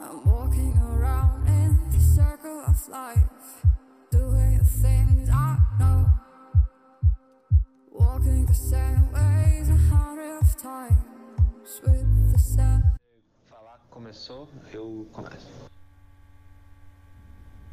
[0.00, 3.64] I'm walking around in the circle of life,
[4.10, 6.06] doing the things I know,
[7.90, 12.84] walking the same ways a hundred of times with the same.
[13.50, 15.48] Falar que começou, eu começo.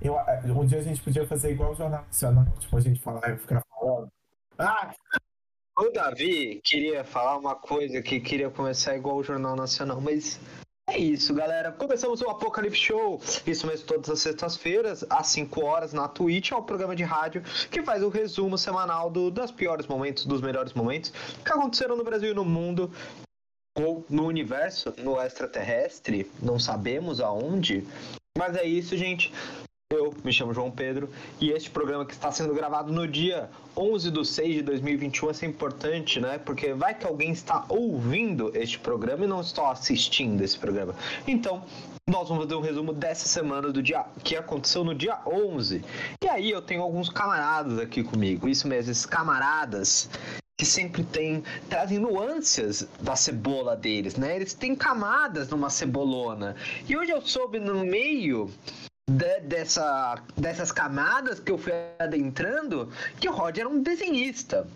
[0.02, 0.16] Eu,
[0.56, 3.38] um dia a gente podia fazer igual o Jornal Nacional, tipo, a gente falar e
[3.38, 4.10] ficar falando.
[4.58, 4.94] Ah!
[5.78, 10.40] O Davi queria falar uma coisa que queria começar igual o Jornal Nacional, mas
[10.96, 11.74] é isso, galera.
[11.74, 13.20] Começamos o Apocalipse Show.
[13.46, 16.52] Isso mesmo, todas as sextas-feiras, às 5 horas, na Twitch.
[16.52, 20.42] É um programa de rádio que faz o resumo semanal do, dos piores momentos, dos
[20.42, 21.12] melhores momentos
[21.44, 22.90] que aconteceram no Brasil e no mundo.
[23.78, 27.86] Ou no universo, no extraterrestre, não sabemos aonde.
[28.38, 29.34] Mas é isso, gente.
[29.94, 34.10] Eu me chamo João Pedro e este programa que está sendo gravado no dia 11
[34.10, 36.40] de 6 de 2021 é importante, né?
[36.40, 40.96] Porque vai que alguém está ouvindo este programa e não está assistindo esse programa.
[41.28, 41.64] Então,
[42.10, 45.86] nós vamos fazer um resumo dessa semana do dia que aconteceu no dia 11.
[46.24, 50.10] E aí eu tenho alguns camaradas aqui comigo, isso mesmo, esses camaradas
[50.58, 54.36] que sempre tem trazem nuances da cebola deles, né?
[54.36, 56.56] Eles têm camadas numa cebolona.
[56.90, 58.50] E hoje eu soube no meio
[59.08, 64.68] de, dessa, dessas camadas que eu fui adentrando que o Rod era um desenhista.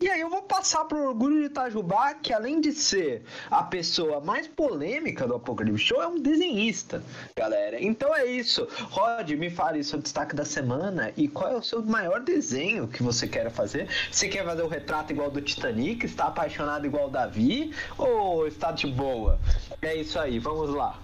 [0.00, 4.20] E aí eu vou passar pro Orgulho de Itajubá, que além de ser a pessoa
[4.20, 7.00] mais polêmica do Apocalipse Show, é um desenhista,
[7.36, 7.80] galera.
[7.80, 8.66] Então é isso.
[8.90, 13.04] Rod, me fale seu destaque da semana e qual é o seu maior desenho que
[13.04, 13.88] você quer fazer.
[14.10, 16.04] Você quer fazer o retrato igual do Titanic?
[16.04, 17.72] Está apaixonado igual o Davi?
[17.96, 19.38] Ou está de boa?
[19.80, 20.98] É isso aí, vamos lá.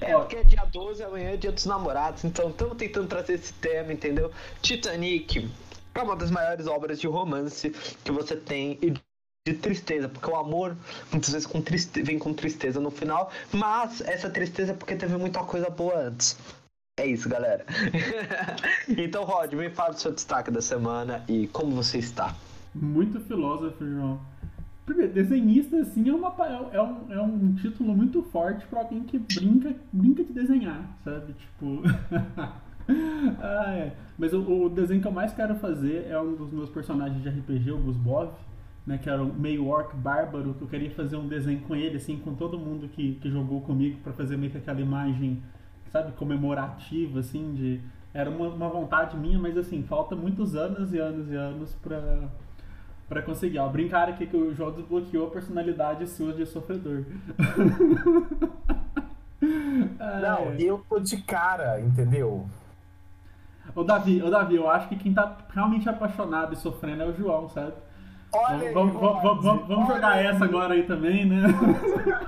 [0.00, 3.52] É, porque é dia 12, amanhã é dia dos namorados, então estamos tentando trazer esse
[3.54, 4.30] tema, entendeu?
[4.62, 5.50] Titanic
[5.94, 7.70] é uma das maiores obras de romance
[8.04, 8.92] que você tem e
[9.46, 10.74] de tristeza, porque o amor
[11.12, 12.02] muitas vezes com triste...
[12.02, 16.36] vem com tristeza no final, mas essa tristeza é porque teve muita coisa boa antes.
[16.98, 17.66] É isso, galera.
[18.96, 22.34] então, Rod, me fala do seu destaque da semana e como você está.
[22.74, 24.20] Muito filósofo, João.
[24.86, 26.34] Primeiro, desenhista, assim, é, uma,
[26.72, 31.34] é, um, é um título muito forte para alguém que brinca, brinca de desenhar, sabe?
[31.34, 31.82] Tipo.
[33.40, 33.92] ah, é.
[34.18, 37.28] Mas o, o, desenho que eu mais quero fazer é um dos meus personagens de
[37.28, 38.30] RPG, o Gusbov,
[38.86, 38.98] né?
[38.98, 42.18] Que era um meio orc bárbaro, que eu queria fazer um desenho com ele, assim,
[42.18, 45.42] com todo mundo que, que jogou comigo, para fazer meio que aquela imagem,
[45.90, 47.80] sabe, comemorativa, assim, de.
[48.12, 52.28] Era uma, uma vontade minha, mas assim, falta muitos anos e anos e anos pra,
[53.08, 53.58] para conseguir.
[53.58, 57.04] Ó, brincar aqui que o João desbloqueou a personalidade sua de sofredor.
[60.22, 62.46] Não, eu tô de cara, entendeu?
[63.74, 67.14] Ô Davi, ô Davi, eu acho que quem tá realmente apaixonado e sofrendo é o
[67.14, 67.72] João, sabe?
[68.36, 70.26] Olha vamos, vamos, vamos, vamos, vamos jogar aí.
[70.26, 71.42] essa agora aí também, né?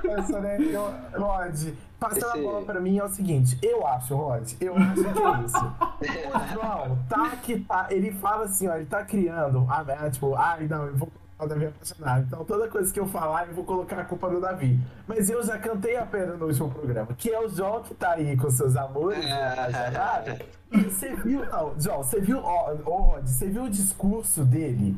[0.09, 0.57] Essa, né?
[0.61, 2.39] Eu, Rod, passando Esse...
[2.39, 5.67] a bola pra mim é o seguinte, eu acho, Rod, eu acho que é isso.
[6.31, 10.69] o João tá que tá, ele fala assim, ó, ele tá criando, ah, tipo, ai,
[10.69, 12.25] não, eu vou colocar o Davi apaixonado.
[12.25, 14.79] Então toda coisa que eu falar, eu vou colocar a culpa no Davi.
[15.09, 18.13] Mas eu já cantei a pena no último programa, que é o João que tá
[18.13, 20.47] aí com seus amores, é...
[20.71, 24.97] Você viu, não, João, você viu, ó, ó, você viu o discurso dele?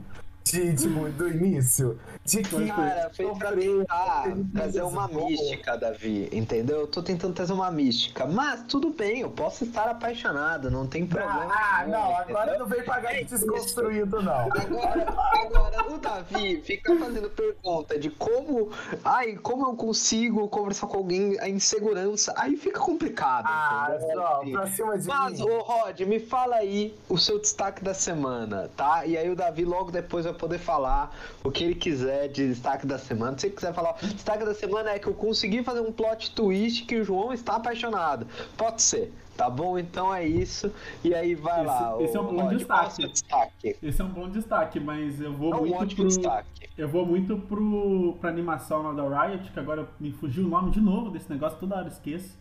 [0.53, 1.98] De, tipo, do início.
[2.25, 2.66] De que.
[2.66, 6.81] Cara, foi pra tentar trazer uma mística, Davi, entendeu?
[6.81, 8.26] Eu tô tentando trazer uma mística.
[8.26, 11.48] Mas tudo bem, eu posso estar apaixonado, não tem problema.
[11.50, 14.32] Ah, não, não agora não vem pagar de desconstruído, não.
[14.32, 18.70] Agora, agora, o Davi fica fazendo pergunta de como.
[19.04, 22.34] Ai, como eu consigo conversar com alguém a insegurança.
[22.37, 23.47] Aí fica complicado.
[23.47, 25.48] Ah, só, pra cima de Mas, mim.
[25.48, 29.06] ô Rod, me fala aí o seu destaque da semana, tá?
[29.06, 32.87] E aí o Davi logo depois vai poder falar o que ele quiser de destaque
[32.87, 33.37] da semana.
[33.37, 36.84] Se ele quiser falar, destaque da semana é que eu consegui fazer um plot twist
[36.84, 38.26] que o João está apaixonado.
[38.56, 39.12] Pode ser.
[39.37, 39.78] Tá bom?
[39.78, 40.72] Então é isso.
[41.04, 41.97] E aí vai esse, lá.
[42.00, 43.04] Esse é um bom Rod, destaque.
[43.04, 43.76] É destaque.
[43.81, 46.06] Esse é um bom destaque, mas eu vou É um muito ótimo pro.
[46.09, 46.69] destaque.
[46.76, 50.72] Eu vou muito pro, pra animação lá da Riot, que agora me fugiu o nome
[50.72, 52.37] de novo desse negócio, toda hora esqueço.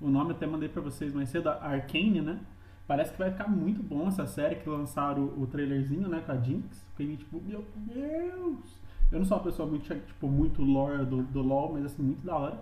[0.00, 2.38] O nome eu até mandei pra vocês mais cedo, Arcane, né?
[2.86, 6.32] Parece que vai ficar muito bom essa série que lançaram o, o trailerzinho, né, com
[6.32, 6.86] a Jinx.
[6.96, 8.80] Fiquei tipo, meu Deus!
[9.10, 12.24] Eu não sou uma pessoa muito, tipo, muito lore do, do LoL, mas assim, muito
[12.24, 12.60] da hora.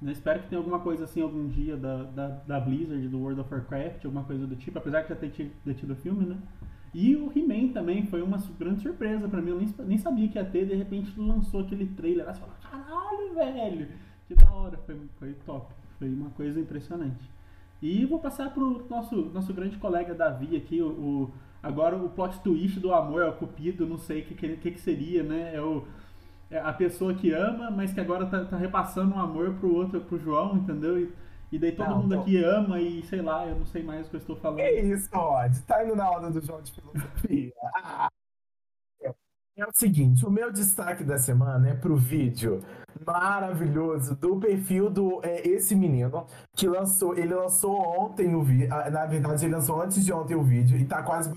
[0.00, 0.12] Né?
[0.12, 3.52] Espero que tenha alguma coisa assim algum dia da, da, da Blizzard, do World of
[3.52, 6.36] Warcraft, alguma coisa do tipo, apesar de já ter tido, o filme, né?
[6.92, 9.50] E o He-Man também foi uma grande surpresa pra mim.
[9.50, 12.28] Eu nem, nem sabia que ia ter, de repente lançou aquele trailer.
[12.28, 13.88] Aí você fala, caralho, velho!
[14.28, 15.74] Que da hora, foi, foi top.
[15.98, 17.33] Foi uma coisa impressionante.
[17.84, 21.32] E vou passar pro nosso, nosso grande colega Davi aqui, o, o
[21.62, 25.22] agora o plot twist do amor ao cupido, não sei o que, que, que, seria,
[25.22, 25.54] né?
[25.54, 25.84] É o,
[26.50, 30.00] é a pessoa que ama, mas que agora tá, tá repassando um amor pro outro,
[30.00, 30.98] pro João, entendeu?
[30.98, 31.12] E,
[31.52, 34.06] e daí todo Não, mundo tô- aqui ama e sei lá, eu não sei mais
[34.06, 34.60] o que eu estou falando.
[34.60, 35.54] Que isso, Rod?
[35.66, 37.52] Tá indo na aula do João de Filosofia.
[39.56, 39.62] Ah.
[39.62, 42.62] É o seguinte, o meu destaque da semana é pro vídeo
[43.06, 49.06] maravilhoso do perfil do é, esse menino que lançou, ele lançou ontem o vídeo, na
[49.06, 51.30] verdade ele lançou antes de ontem o vídeo e tá quase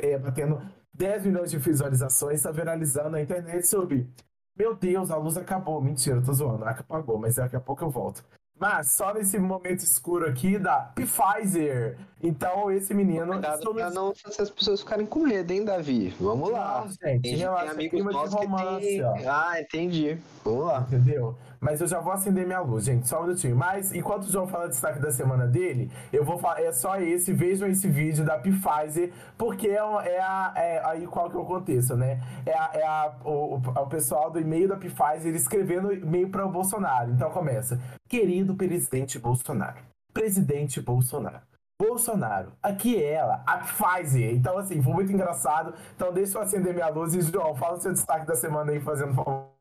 [0.00, 0.60] é, batendo
[0.94, 4.08] 10 milhões de visualizações, tá viralizando na internet sobre
[4.56, 5.80] meu Deus, a luz acabou.
[5.80, 6.64] Mentira, tô zoando.
[6.64, 8.22] Apagou, mas daqui a pouco eu volto.
[8.62, 11.98] Mas só nesse momento escuro aqui da Pfizer.
[12.22, 13.26] Então, esse menino.
[13.26, 16.14] Cuidado pra não fazer as pessoas ficarem com medo, hein, Davi?
[16.20, 16.82] Vamos lá.
[16.82, 19.02] Não, gente, Tem, tem relaxa, amigos nossos que tem...
[19.26, 20.16] Ah, entendi.
[20.44, 20.86] Vamos lá.
[20.86, 21.36] Entendeu?
[21.62, 23.06] Mas eu já vou acender minha luz, gente.
[23.06, 23.54] Só um minutinho.
[23.54, 26.60] Mas enquanto o João fala destaque da semana dele, eu vou falar.
[26.60, 27.32] É só esse.
[27.32, 30.52] Vejam esse vídeo da Pfizer, porque é, é a.
[30.56, 32.20] É, aí qual que é o contexto, né?
[32.44, 36.50] É, a, é a, o- o pessoal do e-mail da Pfizer escrevendo e-mail para o
[36.50, 37.12] Bolsonaro.
[37.12, 37.80] Então começa.
[38.08, 39.76] Querido presidente Bolsonaro.
[40.12, 41.40] Presidente Bolsonaro.
[41.80, 44.32] Bolsonaro, aqui é ela, a Pfizer.
[44.34, 45.74] Então, assim, foi muito engraçado.
[45.96, 47.14] Então, deixa eu acender minha luz.
[47.14, 49.51] E, João, fala o seu destaque da semana aí, fazendo favor.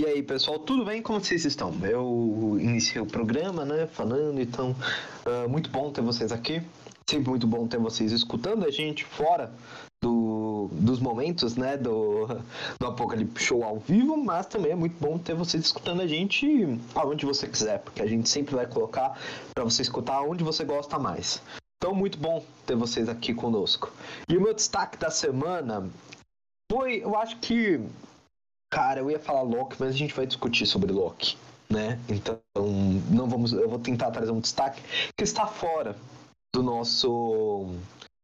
[0.00, 1.02] E aí, pessoal, tudo bem?
[1.02, 1.74] Como vocês estão?
[1.82, 4.74] Eu iniciei o programa, né, falando, então,
[5.26, 6.62] ah, muito bom ter vocês aqui.
[7.06, 9.52] Sempre muito bom ter vocês escutando a gente fora
[10.02, 12.26] do, dos momentos, né, do,
[12.78, 16.46] do Apocalipse Show ao vivo, mas também é muito bom ter vocês escutando a gente
[16.94, 19.20] aonde você quiser, porque a gente sempre vai colocar
[19.54, 21.42] para você escutar onde você gosta mais.
[21.76, 23.92] Então, muito bom ter vocês aqui conosco.
[24.26, 25.90] E o meu destaque da semana
[26.72, 27.78] foi, eu acho que
[28.70, 31.36] Cara, eu ia falar Loki, mas a gente vai discutir sobre Loki,
[31.68, 31.98] né?
[32.08, 32.38] Então,
[33.10, 34.80] não vamos, eu vou tentar trazer um destaque
[35.16, 35.96] que está fora
[36.54, 37.74] do nosso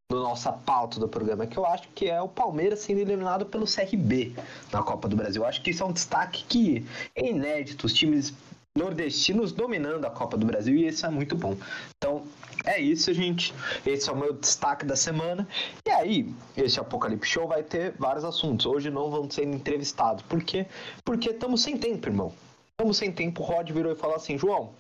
[0.08, 3.66] do nossa pauta do programa, que eu acho que é o Palmeiras sendo eliminado pelo
[3.66, 4.34] CRB
[4.72, 5.42] na Copa do Brasil.
[5.42, 8.32] Eu acho que isso é um destaque que é inédito, os times
[8.76, 11.56] nordestinos dominando a Copa do Brasil e isso é muito bom.
[11.96, 12.22] Então,
[12.66, 13.54] é isso, gente.
[13.86, 15.46] Esse é o meu destaque da semana.
[15.86, 18.66] E aí, esse Apocalipse Show vai ter vários assuntos.
[18.66, 20.22] Hoje não vamos ser entrevistados.
[20.24, 20.66] Por quê?
[21.04, 22.32] Porque estamos sem tempo, irmão.
[22.72, 23.42] Estamos sem tempo.
[23.42, 24.70] O Rod virou e falou assim: João,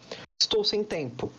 [0.40, 1.32] estou sem tempo.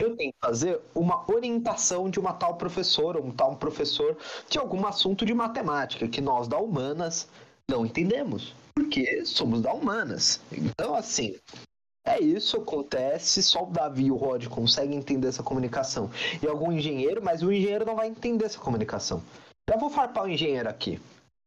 [0.00, 4.16] Eu tenho que fazer uma orientação de uma tal professora, um tal professor
[4.48, 7.28] de algum assunto de matemática que nós da humanas
[7.68, 8.54] não entendemos.
[8.76, 10.40] Porque somos da humanas.
[10.52, 11.34] Então, assim,
[12.08, 16.10] é isso, acontece, só o Davi e o Rod conseguem entender essa comunicação.
[16.42, 19.22] E algum engenheiro, mas o engenheiro não vai entender essa comunicação.
[19.68, 20.98] Já vou farpar o engenheiro aqui.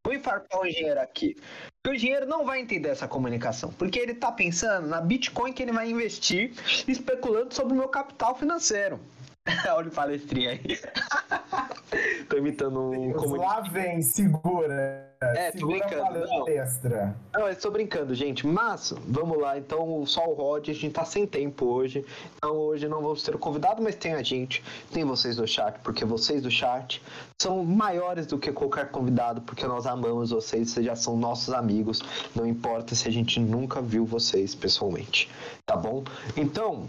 [0.05, 1.35] Vou farpar o engenheiro aqui.
[1.81, 3.71] Porque o engenheiro não vai entender essa comunicação.
[3.73, 6.53] Porque ele tá pensando na Bitcoin que ele vai investir,
[6.87, 8.99] especulando sobre o meu capital financeiro.
[9.75, 10.79] Olha o palestrinha aí.
[12.29, 13.39] Tô imitando um comunicador.
[13.39, 15.13] Lá vem, segura.
[15.21, 16.27] É, tô segura brincando, a não.
[16.27, 17.15] palestra.
[17.33, 18.47] Não, eu estou brincando, gente.
[18.47, 19.57] Mas, vamos lá.
[19.57, 22.05] Então, só o Rod, a gente tá sem tempo hoje.
[22.37, 24.63] Então, hoje não vamos ter o convidado, mas tem a gente.
[24.93, 27.03] Tem vocês do chat, porque vocês do chat
[27.41, 32.01] são maiores do que qualquer convidado, porque nós amamos vocês, vocês já são nossos amigos.
[32.33, 35.29] Não importa se a gente nunca viu vocês pessoalmente.
[35.65, 36.05] Tá bom?
[36.37, 36.87] Então,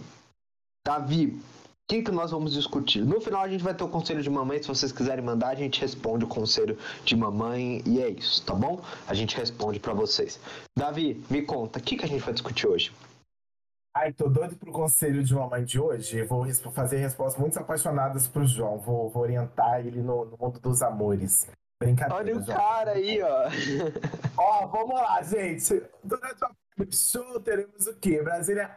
[0.87, 1.41] Davi,
[1.93, 3.05] que, que nós vamos discutir?
[3.05, 4.63] No final a gente vai ter o conselho de mamãe.
[4.63, 8.55] Se vocês quiserem mandar, a gente responde o conselho de mamãe e é isso, tá
[8.55, 8.81] bom?
[9.07, 10.41] A gente responde pra vocês.
[10.75, 12.93] Davi, me conta, o que, que a gente vai discutir hoje?
[13.95, 16.23] Ai, tô doido pro conselho de mamãe de hoje.
[16.23, 18.79] Vou fazer respostas muito apaixonadas pro João.
[18.79, 21.47] Vou, vou orientar ele no, no mundo dos amores.
[21.79, 22.57] Brincadeira, Olha o João.
[22.57, 23.49] cara aí, ó.
[24.39, 25.83] Ó, vamos lá, gente.
[26.03, 26.43] Durante
[26.79, 28.23] o show teremos o quê?
[28.23, 28.75] Brasília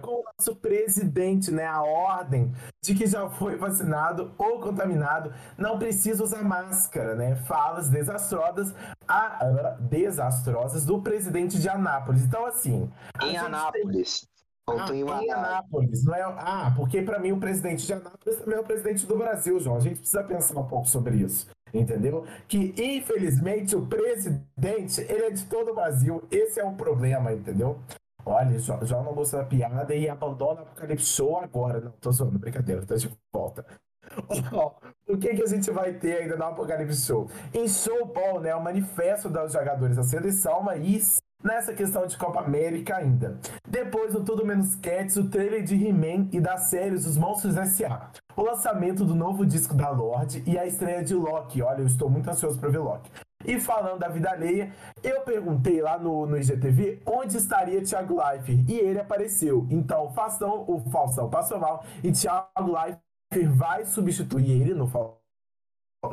[0.00, 1.66] com o nosso presidente, né?
[1.66, 2.52] A ordem
[2.82, 7.36] de que já foi vacinado ou contaminado não precisa usar máscara, né?
[7.46, 8.74] Falas desastrosas,
[9.08, 12.22] a, desastrosas do presidente de Anápolis.
[12.22, 12.90] Então, assim.
[13.16, 14.26] Em tem- Anápolis.
[14.66, 16.04] Ah, Ontem em em Anápolis.
[16.04, 16.22] Não é?
[16.22, 19.76] Ah, porque pra mim o presidente de Anápolis também é o presidente do Brasil, João.
[19.76, 22.24] A gente precisa pensar um pouco sobre isso, entendeu?
[22.48, 26.22] Que infelizmente o presidente ele é de todo o Brasil.
[26.30, 27.78] Esse é um problema, entendeu?
[28.26, 31.80] Olha, João, não gosta da piada e abandona o Apocalipse agora.
[31.80, 33.64] Não, tô zoando, brincadeira, tô de volta.
[35.06, 37.28] O que, que a gente vai ter ainda no Apocalipse Show?
[37.52, 38.54] Em showball, né?
[38.54, 43.38] O manifesto dos jogadores da seleção, mas nessa questão de Copa América ainda.
[43.68, 48.10] Depois, no Tudo Menos Cats, o trailer de He-Man e das séries Os Monstros S.A.
[48.34, 51.60] O lançamento do novo disco da Lorde e a estreia de Loki.
[51.60, 53.10] Olha, eu estou muito ansioso para ver Loki.
[53.44, 54.72] E falando da vida alheia,
[55.02, 59.66] eu perguntei lá no, no IGTV onde estaria Thiago Life e ele apareceu.
[59.70, 64.90] Então, Faustão, o Faustão passou mal e Thiago Life vai substituir ele no,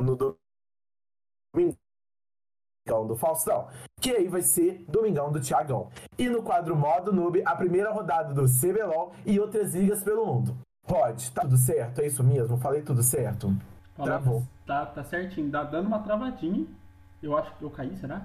[0.00, 1.76] no domingo.
[2.84, 3.68] Domingão do Faustão,
[4.00, 5.88] que aí vai ser Domingão do Tiagão.
[6.18, 10.56] E no quadro Modo Noob, a primeira rodada do CBLOL e outras ligas pelo mundo.
[10.84, 12.00] Rod, tá tudo certo?
[12.00, 12.58] É isso mesmo?
[12.58, 13.54] Falei tudo certo?
[13.94, 14.42] Travou.
[14.66, 16.66] Tá, tá certinho, tá dando uma travadinha.
[17.22, 18.20] Eu acho que eu caí, será?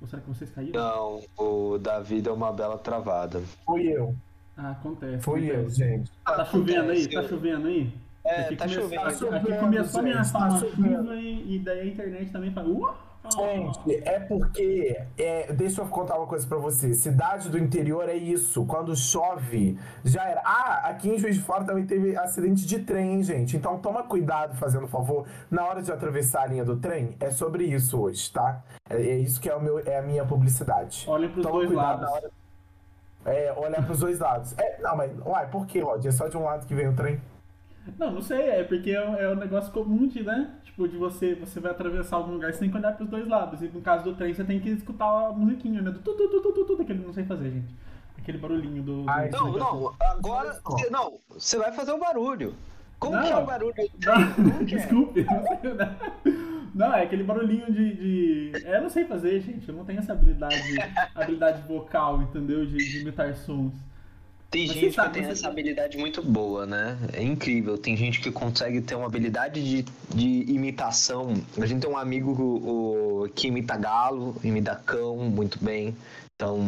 [0.00, 0.80] Ou será que vocês caíram?
[0.80, 3.40] Não, o Davi deu uma bela travada.
[3.66, 4.14] Fui eu.
[4.56, 5.22] Ah, acontece.
[5.22, 5.82] Fui acontece.
[5.82, 6.10] eu, gente.
[6.24, 7.00] Tá chovendo aí?
[7.02, 7.92] Acontece, Tá chovendo aí?
[8.24, 9.36] É, Aqui tá começou- chovendo.
[9.36, 12.68] Aqui, Tá começou a ameaçar uma chuva e, daí a internet também fala.
[12.68, 13.09] Uau!
[13.28, 14.98] Gente, é porque.
[15.18, 16.94] É, deixa eu contar uma coisa pra você.
[16.94, 18.64] Cidade do interior é isso.
[18.64, 20.40] Quando chove, já era.
[20.44, 23.56] Ah, aqui em Juiz de Fora também teve acidente de trem, hein, gente?
[23.56, 27.14] Então toma cuidado, fazendo favor, na hora de atravessar a linha do trem.
[27.20, 28.62] É sobre isso hoje, tá?
[28.88, 31.04] É, é isso que é, o meu, é a minha publicidade.
[31.06, 32.02] Olhem pros Toma dois cuidado lados.
[32.02, 32.30] na hora-
[33.26, 34.54] É, olhar pros dois lados.
[34.58, 35.12] É, não, mas.
[35.26, 36.04] Uai, por que, Rod?
[36.06, 37.20] É só de um lado que vem o trem?
[37.98, 40.50] Não, não sei, é porque é um, é um negócio comum de, né?
[40.64, 43.60] Tipo, de você, você vai atravessar algum lugar, você tem que olhar pros dois lados.
[43.62, 45.90] E no caso do trem, você tem que escutar a musiquinha, né?
[45.90, 47.74] Do tu, tu, tu, tu, tu, tu, daquele, não sei fazer, gente.
[48.18, 49.02] Aquele barulhinho do.
[49.04, 49.58] do- Ai, Não, negócio.
[49.74, 50.60] não, agora.
[50.90, 52.54] Não, você vai fazer o barulho.
[52.98, 53.22] Como Não.
[53.22, 53.74] que é o barulho?
[54.04, 54.64] Não, é?
[54.64, 55.96] desculpe, não sei, né?
[56.74, 57.94] Não, é aquele barulhinho de,
[58.52, 58.66] de.
[58.66, 59.66] É, eu não sei fazer, gente.
[59.68, 60.54] Eu não tenho essa habilidade,
[61.14, 62.64] habilidade vocal, entendeu?
[62.66, 63.72] De, de imitar sons.
[64.50, 65.52] Tem gente sabe, que tem você essa sabe.
[65.52, 66.98] habilidade muito boa, né?
[67.12, 67.78] É incrível.
[67.78, 69.82] Tem gente que consegue ter uma habilidade de,
[70.14, 71.34] de imitação.
[71.60, 75.96] A gente tem um amigo o, o- que imita galo, imita cão muito bem.
[76.34, 76.58] Então,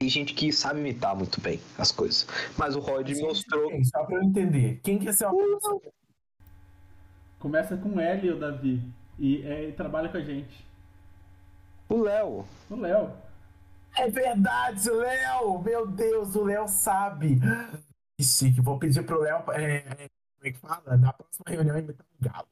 [0.00, 2.26] tem gente que sabe imitar muito bem as coisas.
[2.56, 3.68] Mas o Rod mostrou.
[3.68, 3.84] Quem?
[3.84, 4.80] Só pra eu entender.
[4.84, 5.80] Quem que é seu pessoa?
[7.40, 8.80] Começa com L, o Davi.
[9.18, 10.64] E, é, e trabalha com a gente.
[11.88, 12.44] O Léo.
[12.70, 13.10] O Léo.
[13.96, 15.58] É verdade, Léo!
[15.62, 17.40] Meu Deus, o Léo sabe.
[18.18, 18.60] Que chique.
[18.60, 19.42] Vou pedir pro Léo.
[19.52, 20.96] É, é, como é que fala?
[20.98, 22.48] Na próxima reunião imitar um galo.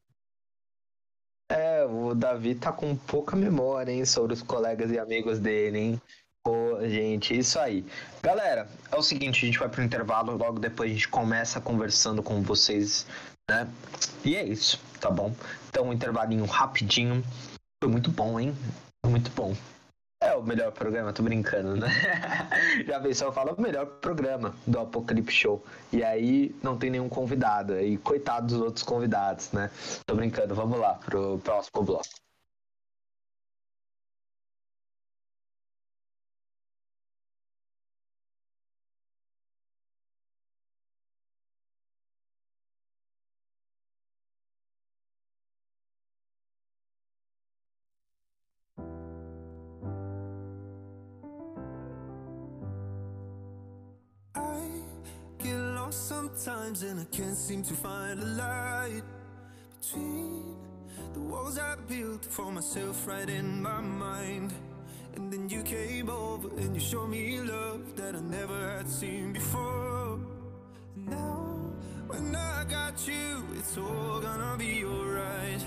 [1.51, 6.03] É, o Davi tá com pouca memória, hein, sobre os colegas e amigos dele, hein?
[6.43, 7.85] Pô, gente, isso aí.
[8.23, 12.23] Galera, é o seguinte, a gente vai pro intervalo, logo depois a gente começa conversando
[12.23, 13.07] com vocês,
[13.51, 13.69] né?
[14.25, 15.35] E é isso, tá bom?
[15.69, 17.23] Então, um intervalinho rapidinho.
[17.83, 18.55] Foi muito bom, hein?
[19.03, 19.55] Foi muito bom.
[20.25, 21.87] É o melhor programa, tô brincando, né?
[22.88, 25.62] Já a só fala o melhor programa do Apocalipse Show.
[25.93, 27.78] E aí não tem nenhum convidado.
[27.78, 29.71] E coitado dos outros convidados, né?
[30.07, 32.24] Tô brincando, vamos lá pro próximo bloco.
[56.75, 59.02] Sometimes and I can't seem to find a light
[59.81, 60.57] between
[61.12, 64.52] the walls I built for myself right in my mind.
[65.14, 69.33] And then you came over and you showed me love that I never had seen
[69.33, 70.19] before.
[70.97, 71.73] And now,
[72.07, 75.64] when I got you, it's all gonna be alright.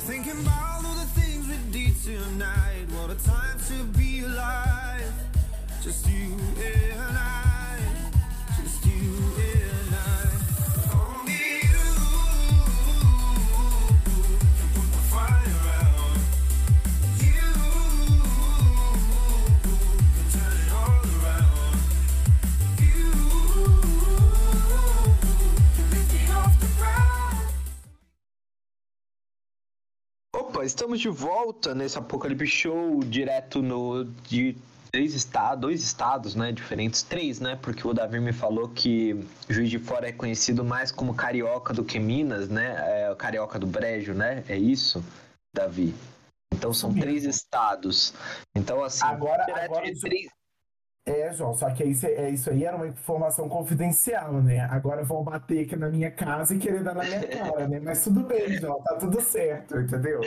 [0.00, 2.86] Thinking about all the things we did tonight.
[2.96, 5.12] What a time to be alive.
[5.82, 7.31] Just you and I.
[30.62, 34.56] Opa, estamos de volta nesse Apocalipse Show, direto no de
[34.92, 39.68] três estados, dois estados, né, diferentes, três, né, porque o Davi me falou que Juiz
[39.70, 42.76] de Fora é conhecido mais como carioca do que Minas, né,
[43.06, 45.02] é o carioca do Brejo, né, é isso,
[45.52, 45.94] Davi?
[46.54, 48.14] Então são três estados.
[48.54, 50.28] Então assim, Agora- agora de três
[51.04, 54.60] É, João, só que isso, é, isso aí era uma informação confidencial, né?
[54.70, 57.80] Agora vão bater aqui na minha casa e querer dar na minha cara, né?
[57.80, 60.20] Mas tudo bem, João, tá tudo certo, entendeu?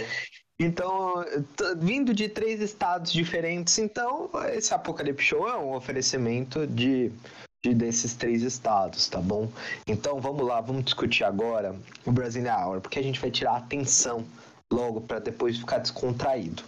[0.60, 1.24] Então,
[1.78, 7.12] vindo de três estados diferentes, então esse Apocalipse Show é um oferecimento de,
[7.64, 9.50] de desses três estados, tá bom?
[9.88, 11.74] Então vamos lá, vamos discutir agora
[12.06, 14.26] o Brasília Hour, porque a gente vai tirar a atenção
[14.72, 16.64] logo para depois ficar descontraído.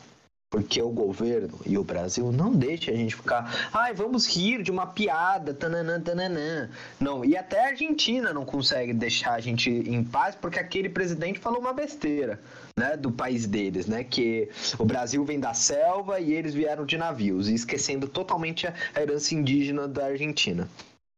[0.49, 4.71] Porque o governo e o Brasil não deixam a gente ficar, ai, vamos rir de
[4.71, 6.69] uma piada, tananã, tananã.
[6.99, 11.37] Não, e até a Argentina não consegue deixar a gente em paz porque aquele presidente
[11.37, 12.39] falou uma besteira,
[12.79, 14.49] né, do país deles, né, que
[14.79, 19.33] o Brasil vem da selva e eles vieram de navios, esquecendo totalmente a a herança
[19.35, 20.67] indígena da Argentina.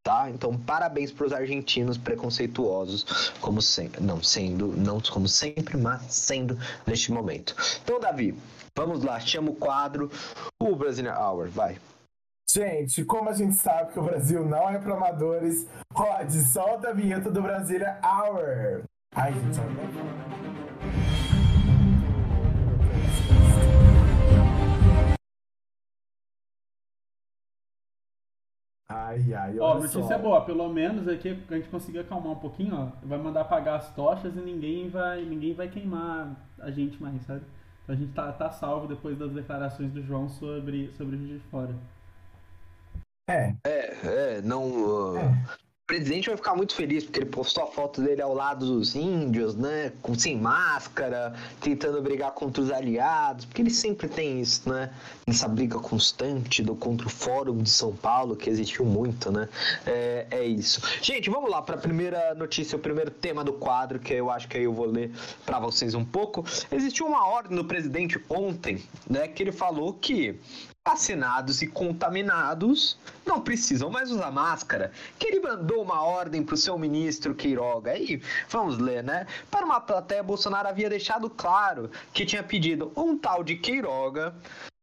[0.04, 0.30] tá?
[0.30, 6.58] Então, parabéns para os argentinos preconceituosos, como sempre, não sendo, não como sempre, mas sendo
[6.88, 7.56] neste momento.
[7.84, 8.34] Então, Davi,
[8.76, 10.10] vamos lá, chama o quadro,
[10.60, 11.78] o Brazilian Hour, vai.
[12.52, 16.94] Gente, como a gente sabe que o Brasil não é para amadores, Rod, solta a
[16.94, 18.84] vinheta do Brasília Hour.
[19.16, 19.60] Ai, gente,
[28.92, 30.18] Ai, ai, Ó, olha notícia só.
[30.18, 32.88] boa, pelo menos aqui a gente conseguiu acalmar um pouquinho, ó.
[33.06, 37.42] Vai mandar apagar as tochas e ninguém vai, ninguém vai queimar a gente mais, sabe?
[37.90, 41.42] Então a gente tá, tá salvo depois das declarações do João sobre, sobre o Juiz
[41.42, 41.74] de Fora.
[43.28, 44.64] É, É, é, não.
[44.70, 48.64] uh, O presidente vai ficar muito feliz porque ele postou a foto dele ao lado
[48.64, 49.92] dos índios, né?
[50.04, 54.94] Com, sem máscara, tentando brigar contra os aliados, porque ele sempre tem isso, né?
[55.26, 59.50] Essa briga constante do contra o Fórum de São Paulo, que existiu muito, né?
[59.84, 60.80] É, é isso.
[61.02, 64.48] Gente, vamos lá para a primeira notícia, o primeiro tema do quadro, que eu acho
[64.48, 65.12] que aí eu vou ler
[65.44, 66.46] para vocês um pouco.
[66.72, 69.28] Existiu uma ordem do presidente ontem, né?
[69.28, 70.40] Que ele falou que
[70.90, 74.92] vacinados e contaminados não precisam mais usar máscara.
[75.20, 77.92] Que ele mandou uma ordem para o seu ministro Queiroga.
[77.92, 78.20] Aí,
[78.50, 79.28] vamos ler, né?
[79.52, 84.34] Para uma plateia, Bolsonaro havia deixado claro que tinha pedido um tal de Queiroga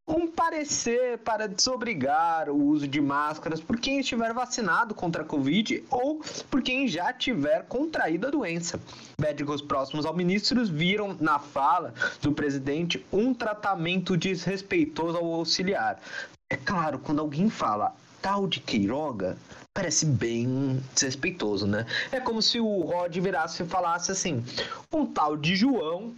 [0.07, 5.83] um parecer para desobrigar o uso de máscaras por quem estiver vacinado contra a Covid
[5.91, 8.81] ou por quem já tiver contraído a doença.
[9.21, 16.01] Médicos próximos ao ministro viram na fala do presidente um tratamento desrespeitoso ao auxiliar.
[16.49, 19.37] É claro, quando alguém fala tal de Queiroga,
[19.75, 21.85] parece bem desrespeitoso, né?
[22.13, 24.45] É como se o Rod virasse e falasse assim:
[24.93, 26.15] um tal de João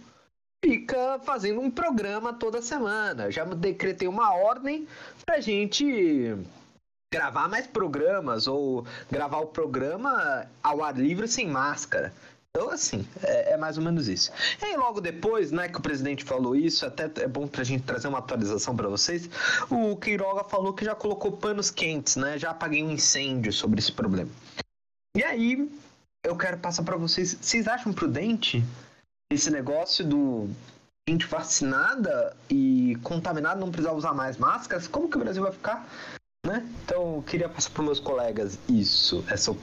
[0.63, 3.31] fica fazendo um programa toda semana.
[3.31, 4.87] Já decretei uma ordem
[5.25, 6.35] pra gente
[7.11, 12.13] gravar mais programas ou gravar o programa ao ar livre sem máscara.
[12.55, 14.31] Então, assim, é, é mais ou menos isso.
[14.61, 17.83] E aí, logo depois, né, que o presidente falou isso, até é bom pra gente
[17.83, 19.29] trazer uma atualização para vocês,
[19.69, 23.91] o Queiroga falou que já colocou panos quentes, né, já apaguei um incêndio sobre esse
[23.91, 24.29] problema.
[25.15, 25.71] E aí,
[26.23, 28.63] eu quero passar para vocês, vocês acham prudente
[29.31, 30.49] esse negócio do
[31.07, 35.87] gente vacinada e contaminada não precisar usar mais máscaras, como que o Brasil vai ficar?
[36.45, 36.67] Né?
[36.83, 39.55] Então, eu queria passar para meus colegas isso, essa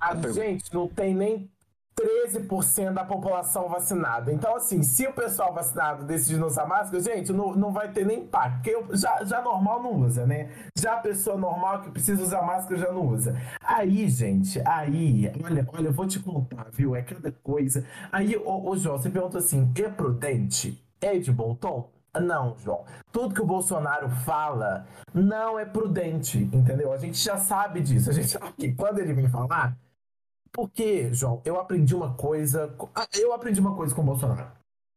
[0.00, 0.46] a pergunta.
[0.46, 1.50] gente não tem nem
[1.94, 4.32] 13% da população vacinada.
[4.32, 8.04] Então, assim, se o pessoal vacinado decidir não usar máscara, gente, não, não vai ter
[8.04, 8.54] nem impacto.
[8.56, 10.50] Porque eu- já, já normal não usa, né?
[10.76, 13.36] Já a pessoa normal que precisa usar máscara já não usa.
[13.62, 16.94] Aí, gente, aí, olha, olha, eu vou te contar, viu?
[16.96, 17.84] É cada coisa.
[18.12, 20.82] Aí, ô, ô João, você pergunta assim: é prudente?
[21.00, 21.90] É de bom tom?
[22.20, 22.84] Não, João.
[23.12, 26.92] Tudo que o Bolsonaro fala não é prudente, entendeu?
[26.92, 28.08] A gente já sabe disso.
[28.08, 29.76] A gente sabe que quando ele vem falar,
[30.54, 32.72] porque, João, eu aprendi uma coisa.
[32.94, 34.46] ah, Eu aprendi uma coisa com o Bolsonaro.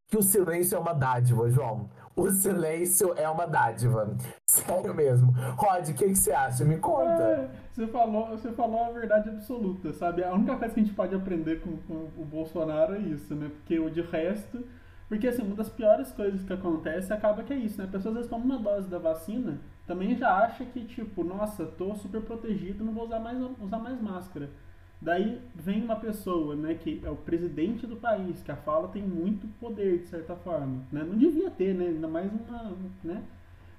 [0.07, 1.89] Que o silêncio é uma dádiva, João.
[2.15, 4.15] O silêncio é uma dádiva.
[4.49, 5.31] Sério mesmo.
[5.57, 6.63] Rod, o que, que você acha?
[6.63, 7.23] Me conta.
[7.23, 10.23] É, você falou, você falou a verdade absoluta, sabe?
[10.23, 13.49] A única coisa que a gente pode aprender com, com o Bolsonaro é isso, né?
[13.49, 14.63] Porque o de resto.
[15.09, 17.85] Porque assim, uma das piores coisas que acontece acaba que é isso, né?
[17.85, 21.65] A pessoa às vezes toma uma dose da vacina, também já acha que, tipo, nossa,
[21.65, 24.49] tô super protegido, não vou usar mais, usar mais máscara.
[24.99, 29.03] Daí vem uma pessoa, né, que é o presidente do país, que a fala tem
[29.03, 30.83] muito poder, de certa forma.
[30.91, 31.03] Né?
[31.03, 31.85] Não devia ter, né?
[31.85, 32.73] Ainda mais uma.
[33.03, 33.23] Né?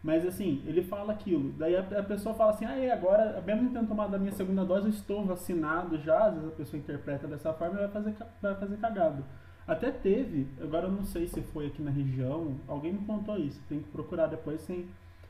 [0.00, 1.52] Mas assim, ele fala aquilo.
[1.59, 4.64] Daí a, a pessoa fala assim, ah, é, agora, mesmo tendo tomado a minha segunda
[4.64, 6.26] dose, eu estou vacinado já.
[6.26, 9.24] Às vezes a pessoa interpreta dessa forma e vai fazer, vai fazer cagado.
[9.66, 13.62] Até teve, agora eu não sei se foi aqui na região, alguém me contou isso,
[13.68, 14.88] tem que procurar depois sem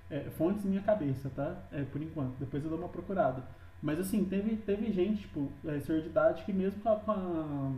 [0.08, 1.56] é, fontes minha cabeça, tá?
[1.72, 3.42] É, por enquanto, depois eu dou uma procurada.
[3.82, 7.12] Mas assim, teve, teve gente, tipo, é, senhor de idade que mesmo com a, com
[7.12, 7.72] a-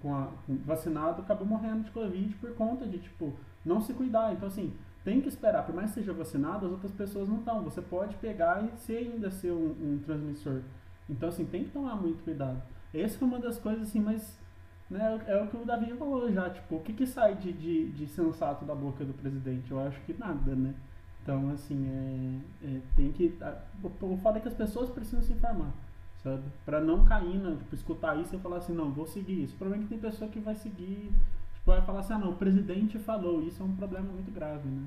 [0.00, 3.32] com a- com vacinado acabou morrendo de Covid por conta de, tipo,
[3.64, 4.32] não se cuidar.
[4.32, 4.72] Então assim,
[5.04, 7.62] tem que esperar, por mais que seja vacinado, as outras pessoas não estão.
[7.62, 10.62] Você pode pegar e ser ainda ser um, um transmissor.
[11.08, 12.60] Então assim, tem que tomar muito cuidado.
[12.94, 14.38] Essa é uma das coisas assim, mas
[14.90, 17.90] né, é o que o Davi falou já, tipo, o que, que sai de, de,
[17.90, 19.70] de sensato da boca do presidente?
[19.70, 20.74] Eu acho que nada, né?
[21.22, 23.38] Então, assim, é, é, tem que.
[23.82, 25.72] O, o foda é que as pessoas precisam se informar,
[26.22, 26.42] sabe?
[26.64, 27.56] Pra não cair, né?
[27.58, 29.54] Tipo, escutar isso e falar assim, não, vou seguir isso.
[29.54, 31.12] O problema é que tem pessoa que vai seguir,
[31.54, 34.68] tipo, vai falar assim, ah, não, o presidente falou, isso é um problema muito grave,
[34.68, 34.84] né?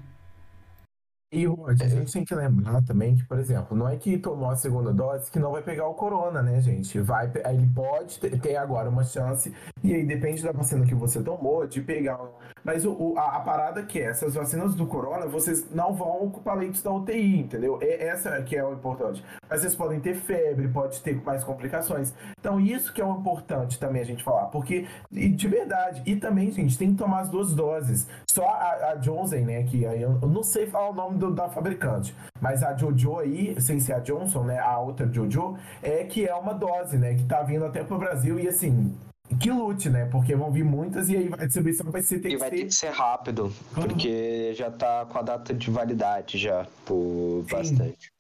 [1.34, 4.50] E, Rod, a gente tem que lembrar também que, por exemplo, não é que tomou
[4.50, 7.00] a segunda dose que não vai pegar o corona, né, gente?
[7.00, 11.68] Vai, ele pode ter agora uma chance, e aí depende da vacina que você tomou,
[11.68, 12.20] de pegar
[12.66, 16.24] Mas o, o- a, a parada que é, essas vacinas do corona, vocês não vão
[16.26, 17.78] ocupar leitos da UTI, entendeu?
[17.80, 19.24] É, essa que é o importante.
[19.48, 22.12] Mas vocês podem ter febre, pode ter mais complicações.
[22.40, 24.46] Então, isso que é o importante também a gente falar.
[24.48, 28.08] Porque, de verdade, e também, gente, tem que tomar as duas doses.
[28.30, 31.32] Só a, a Johnson, né, que aí eu, eu não sei falar o nome do-
[31.36, 36.04] da fabricante, mas a Jojo aí, sem ser a Johnson, né, a outra Jojo, é
[36.04, 38.96] que é uma dose, né, que tá vindo até pro Brasil e assim,
[39.40, 42.38] que lute, né, porque vão vir muitas e aí a distribuição vai ser, ter E
[42.38, 42.56] vai ser...
[42.56, 47.56] ter que ser rápido, porque já tá com a data de validade já, por Sim.
[47.56, 48.14] bastante.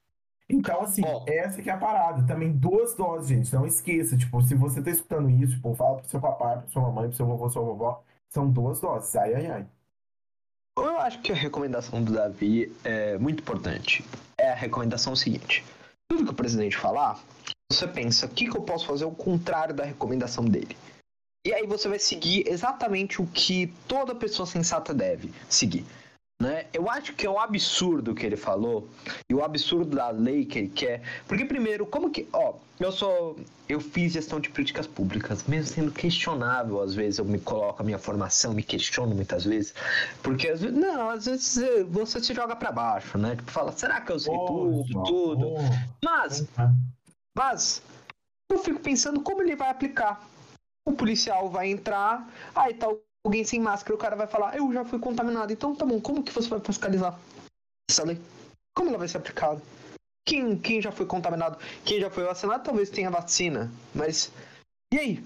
[0.47, 1.25] Então, assim, Bom.
[1.27, 2.25] essa que é a parada.
[2.27, 3.51] Também duas doses, gente.
[3.53, 4.15] Não esqueça.
[4.15, 7.17] Tipo, se você tá escutando isso, tipo, fala pro seu papai, pra sua mamãe, pro
[7.17, 8.03] seu vovô, sua vovó.
[8.29, 9.15] São duas doses.
[9.15, 9.65] Ai, ai, ai.
[10.77, 14.05] Eu acho que a recomendação do Davi é muito importante.
[14.37, 15.63] É a recomendação seguinte:
[16.07, 17.19] tudo que o presidente falar,
[17.71, 20.77] você pensa, o que, que eu posso fazer ao contrário da recomendação dele?
[21.45, 25.85] E aí você vai seguir exatamente o que toda pessoa sensata deve seguir.
[26.41, 26.65] Né?
[26.73, 28.89] Eu acho que é um absurdo o que ele falou
[29.29, 31.01] e o absurdo da lei que ele quer.
[31.27, 35.91] Porque primeiro, como que, ó, eu sou, eu fiz gestão de políticas públicas, mesmo sendo
[35.93, 39.73] questionável às vezes, eu me coloco a minha formação, me questiono muitas vezes,
[40.21, 41.57] porque às vezes, não, às vezes
[41.89, 43.37] você se joga pra baixo, né?
[43.37, 45.45] Tipo, fala, será que eu sei tudo, Poxa, tudo?
[45.51, 45.57] pô.
[46.03, 46.45] Mas
[47.37, 47.81] mas
[48.51, 50.21] eu fico pensando como ele vai aplicar.
[50.87, 52.87] O policial vai entrar, aí tá
[53.23, 55.51] alguém sem máscara, o cara vai falar, eu já fui contaminado.
[55.51, 57.19] Então tá bom, como que você vai fiscalizar
[57.89, 58.21] essa lei?
[58.75, 59.61] Como ela vai ser aplicada?
[60.27, 63.71] Quem, quem já foi contaminado, quem já foi vacinado, talvez tenha vacina.
[63.93, 64.31] Mas
[64.93, 65.23] e aí?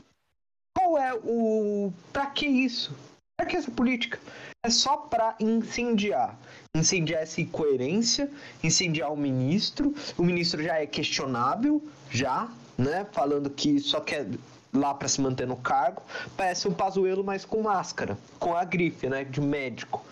[0.78, 1.92] Qual é o.
[2.14, 2.96] Pra que isso?
[3.38, 4.20] Pra que essa política?
[4.66, 6.38] É só pra incendiar.
[6.76, 8.32] Incendiar essa incoerência,
[8.64, 9.94] incendiar o ministro.
[10.18, 13.06] O ministro já é questionável, já, né?
[13.12, 14.26] Falando que só quer
[14.74, 16.02] lá pra se manter no cargo.
[16.36, 19.24] Parece um pazuelo, mas com máscara, com a grife, né?
[19.24, 20.06] De médico.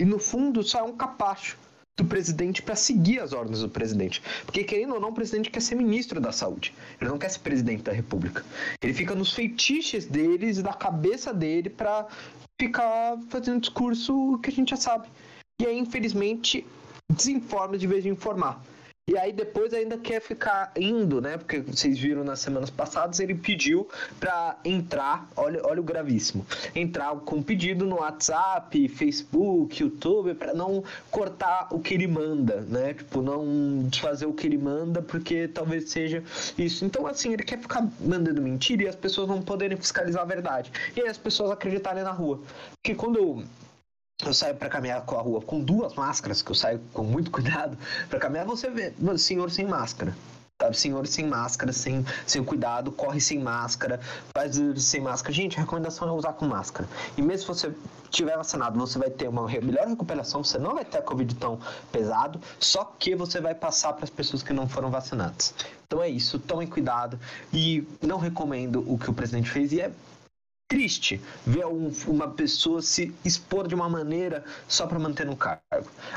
[0.00, 1.56] E no fundo só é um capacho
[1.96, 4.22] do presidente para seguir as ordens do presidente.
[4.44, 6.74] Porque querendo ou não, o presidente quer ser ministro da saúde.
[7.00, 8.44] Ele não quer ser presidente da república.
[8.82, 12.06] Ele fica nos feitiços deles e da cabeça dele para
[12.60, 15.08] ficar fazendo discurso que a gente já sabe.
[15.60, 16.66] E aí, infelizmente,
[17.10, 18.62] desinforma de vez de informar.
[19.08, 21.36] E aí depois ainda quer ficar indo, né?
[21.36, 23.88] Porque vocês viram nas semanas passadas, ele pediu
[24.20, 30.84] para entrar, olha, olha o gravíssimo, entrar com pedido no WhatsApp, Facebook, YouTube, para não
[31.10, 32.94] cortar o que ele manda, né?
[32.94, 36.22] Tipo, não desfazer o que ele manda, porque talvez seja
[36.56, 36.84] isso.
[36.84, 40.70] Então, assim, ele quer ficar mandando mentira e as pessoas não poderem fiscalizar a verdade.
[40.96, 42.40] E aí as pessoas acreditarem na rua.
[42.80, 43.42] Porque quando
[44.28, 47.30] eu saio para caminhar com a rua com duas máscaras, que eu saio com muito
[47.32, 47.76] cuidado
[48.08, 50.14] para caminhar, você vê senhor sem máscara.
[50.60, 50.78] Sabe?
[50.78, 53.98] Senhor sem máscara, sem, sem cuidado, corre sem máscara,
[54.32, 55.34] faz sem máscara.
[55.34, 56.88] Gente, a recomendação é usar com máscara.
[57.16, 57.74] E mesmo se você
[58.10, 61.58] tiver vacinado, você vai ter uma melhor recuperação, você não vai ter a Covid tão
[61.90, 65.52] pesado, só que você vai passar para as pessoas que não foram vacinadas.
[65.84, 67.18] Então é isso, tomem cuidado
[67.52, 69.90] e não recomendo o que o presidente fez e é
[70.72, 75.60] triste ver um- uma pessoa se expor de uma maneira só para manter no cargo.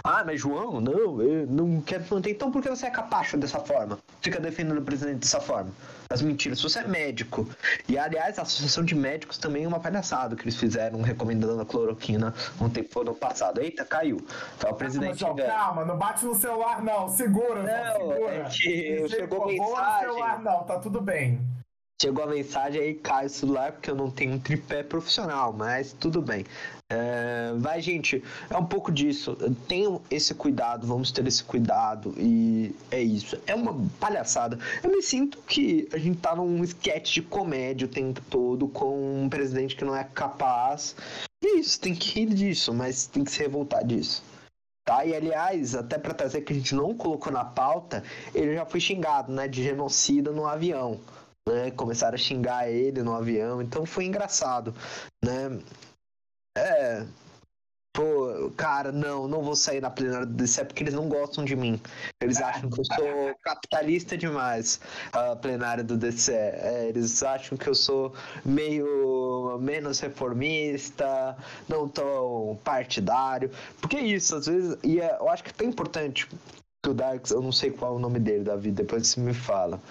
[0.01, 2.29] Ah, mas João, não, eu não quero manter.
[2.31, 3.99] Então por que você é capacho dessa forma?
[4.21, 5.71] Fica defendendo o presidente dessa forma.
[6.09, 6.59] As mentiras.
[6.59, 7.49] Se você é médico,
[7.89, 11.65] e aliás, a Associação de Médicos também é uma palhaçada que eles fizeram recomendando a
[11.65, 13.59] cloroquina um tempo no passado.
[13.59, 14.25] Eita, caiu.
[14.57, 15.21] Tá o presidente.
[15.25, 15.49] ó, velho.
[15.49, 17.09] calma, não bate no celular, não.
[17.09, 18.31] Segura, só Não, segura.
[18.35, 19.99] é que Não chegou mensagem.
[20.07, 21.41] celular, não, tá tudo bem.
[22.01, 25.93] Chegou a mensagem aí, cai o celular, porque eu não tenho um tripé profissional, mas
[25.93, 26.45] tudo bem.
[26.91, 29.37] É, vai, gente, é um pouco disso.
[29.65, 33.39] Tenham esse cuidado, vamos ter esse cuidado, e é isso.
[33.47, 34.59] É uma palhaçada.
[34.83, 39.23] Eu me sinto que a gente tá num sketch de comédia o tempo todo, com
[39.23, 40.97] um presidente que não é capaz.
[41.41, 44.21] E é isso, tem que rir disso, mas tem que se revoltar disso.
[44.83, 45.05] Tá?
[45.05, 48.03] E aliás, até para trazer que a gente não colocou na pauta,
[48.33, 50.99] ele já foi xingado, né, de genocida no avião
[51.47, 51.71] né?
[51.71, 54.73] Começaram a xingar ele no avião, então foi engraçado,
[55.23, 55.59] né?
[56.57, 57.05] É.
[57.93, 61.55] Pô, cara, não, não vou sair na plenária do DCE porque eles não gostam de
[61.55, 61.79] mim.
[62.21, 64.81] Eles acham que eu sou capitalista demais,
[65.13, 66.33] a plenária do DCE.
[66.33, 71.37] É, eles acham que eu sou meio menos reformista,
[71.69, 73.49] não tão partidário.
[73.79, 76.27] Porque é isso, às vezes, e é- eu acho que é tão importante
[76.85, 79.33] que o Darks, eu não sei qual é o nome dele, Davi, depois você me
[79.33, 79.81] fala.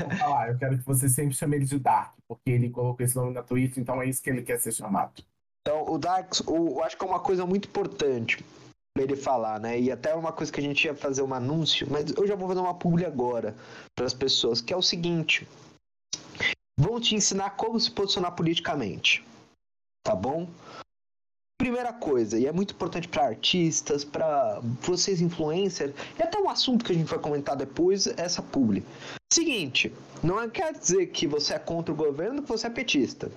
[0.00, 3.14] Vou falar, eu quero que você sempre chame ele de Dark, porque ele colocou esse
[3.14, 5.22] nome na Twitch, então é isso que ele quer ser chamado.
[5.62, 8.44] Então, o Darks, o- eu acho que é uma coisa muito importante
[8.92, 9.78] pra ele falar, né?
[9.78, 12.48] E até uma coisa que a gente ia fazer um anúncio, mas eu já vou
[12.48, 13.54] fazer uma publi agora
[13.94, 15.46] para as pessoas, que é o seguinte:
[16.76, 19.24] vão te ensinar como se posicionar politicamente,
[20.04, 20.48] tá bom?
[21.58, 26.84] Primeira coisa, e é muito importante para artistas, para vocês influencers, e até um assunto
[26.84, 28.84] que a gente vai comentar depois, essa publi.
[29.32, 29.92] Seguinte,
[30.22, 33.30] não quer dizer que você é contra o governo que você é petista.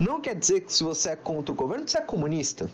[0.00, 2.70] Não quer dizer que se você é contra o governo, você é comunista.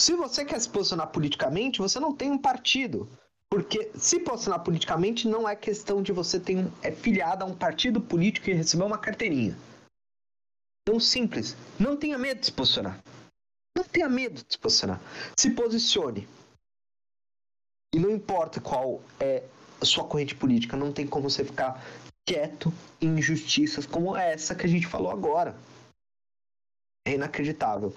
[0.00, 3.08] Se você quer se posicionar politicamente, você não tem um partido.
[3.50, 7.54] Porque se posicionar politicamente não é questão de você ter um, é filiado a um
[7.54, 9.56] partido político e receber uma carteirinha.
[10.88, 11.54] Tão simples.
[11.78, 12.98] Não tenha medo de se posicionar.
[13.76, 14.98] Não tenha medo de se posicionar.
[15.38, 16.26] Se posicione.
[17.94, 19.44] E não importa qual é
[19.82, 21.84] a sua corrente política, não tem como você ficar
[22.26, 22.72] quieto
[23.02, 25.54] em injustiças como essa que a gente falou agora.
[27.06, 27.94] É inacreditável.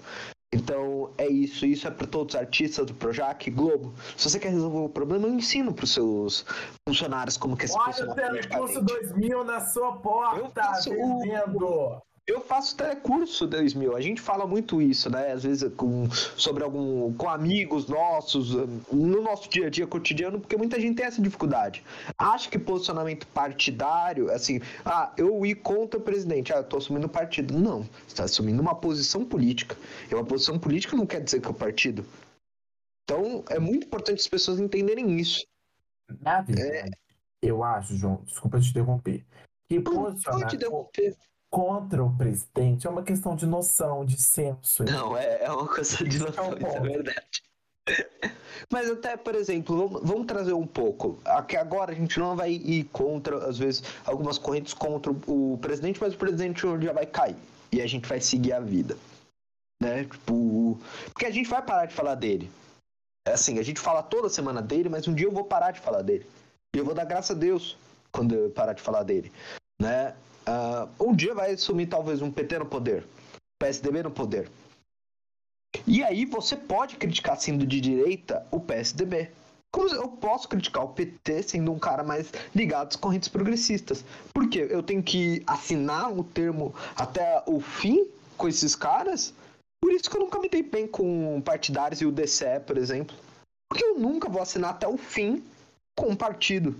[0.52, 3.94] Então é isso, isso é para todos os artistas do Projac, Globo.
[4.18, 6.44] Se você quer resolver o problema, eu ensino para os seus
[6.86, 11.64] funcionários como que é se Olha o Telecurso 2000 na sua porta, eu faço vendendo.
[11.64, 12.11] O...
[12.24, 13.96] Eu faço telecurso 2000.
[13.96, 15.32] A gente fala muito isso, né?
[15.32, 18.54] Às vezes com, sobre algum com amigos nossos
[18.92, 21.82] no nosso dia a dia cotidiano, porque muita gente tem essa dificuldade.
[22.16, 27.08] Acha que posicionamento partidário, assim, ah, eu ir contra o presidente, ah, eu tô assumindo
[27.08, 27.58] partido.
[27.58, 29.76] Não, você está assumindo uma posição política.
[30.08, 32.06] E uma posição política não quer dizer que é o partido.
[33.02, 35.44] Então, é muito importante as pessoas entenderem isso.
[36.20, 36.90] Na verdade, é...
[37.42, 39.24] eu acho, João, desculpa te interromper,
[39.68, 40.42] que posicionar...
[40.42, 41.16] Pode interromper
[41.52, 44.84] contra o presidente é uma questão de noção, de senso.
[44.84, 47.42] Não, é, é uma coisa de noção, isso é verdade.
[48.70, 51.18] Mas até, por exemplo, vamos, vamos, trazer um pouco.
[51.26, 56.00] Aqui agora a gente não vai ir contra, às vezes, algumas correntes contra o presidente,
[56.00, 57.36] mas o presidente já vai cair.
[57.70, 58.96] E a gente vai seguir a vida.
[59.78, 60.04] Né?
[60.04, 60.78] Tipo,
[61.12, 62.50] porque a gente vai parar de falar dele.
[63.28, 65.80] É assim, a gente fala toda semana dele, mas um dia eu vou parar de
[65.80, 66.26] falar dele.
[66.74, 67.76] E eu vou dar graças a Deus
[68.10, 69.30] quando eu parar de falar dele.
[69.78, 70.14] Né?
[70.46, 73.06] Uh, um dia vai sumir talvez um PT no poder,
[73.58, 74.50] PSDB no poder.
[75.86, 79.30] E aí você pode criticar sendo de direita o PSDB.
[79.72, 84.04] Como eu posso criticar o PT sendo um cara mais ligado às correntes progressistas?
[84.34, 89.32] Porque eu tenho que assinar o termo até o fim com esses caras?
[89.80, 93.16] Por isso que eu nunca me dei bem com partidários e o DCE, por exemplo.
[93.68, 95.42] Porque eu nunca vou assinar até o fim
[95.96, 96.76] com um partido.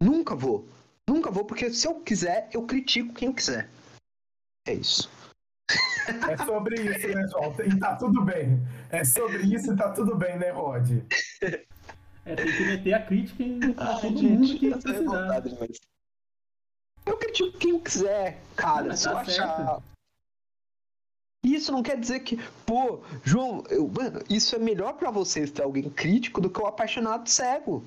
[0.00, 0.64] Nunca vou.
[1.08, 3.70] Nunca vou, porque se eu quiser, eu critico quem eu quiser.
[4.66, 5.10] É isso.
[6.28, 7.54] É sobre isso, né, João?
[7.64, 8.60] E tá tudo bem.
[8.90, 10.90] É sobre isso e tá tudo bem, né, Rod?
[12.24, 15.42] É, tem que meter a crítica em Ai, todo gente, mundo que precisar.
[17.06, 18.94] Eu critico quem eu quiser, cara.
[18.94, 19.82] se tá eu achar.
[21.42, 25.62] Isso não quer dizer que, pô, João, eu, mano, isso é melhor para vocês ter
[25.62, 27.82] alguém crítico do que o apaixonado cego.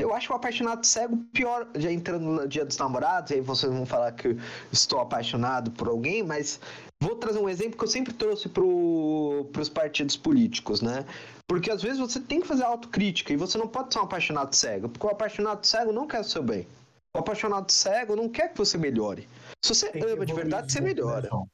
[0.00, 3.84] Eu acho o apaixonado cego pior, já entrando no dia dos namorados, aí vocês vão
[3.84, 4.36] falar que
[4.72, 6.58] estou apaixonado por alguém, mas
[7.02, 11.04] vou trazer um exemplo que eu sempre trouxe para os partidos políticos, né?
[11.46, 14.54] Porque às vezes você tem que fazer autocrítica e você não pode ser um apaixonado
[14.54, 16.66] cego, porque o apaixonado cego não quer o seu bem.
[17.14, 19.28] O apaixonado cego não quer que você melhore.
[19.64, 21.28] Se você ama de verdade, você melhora.
[21.32, 21.44] Né,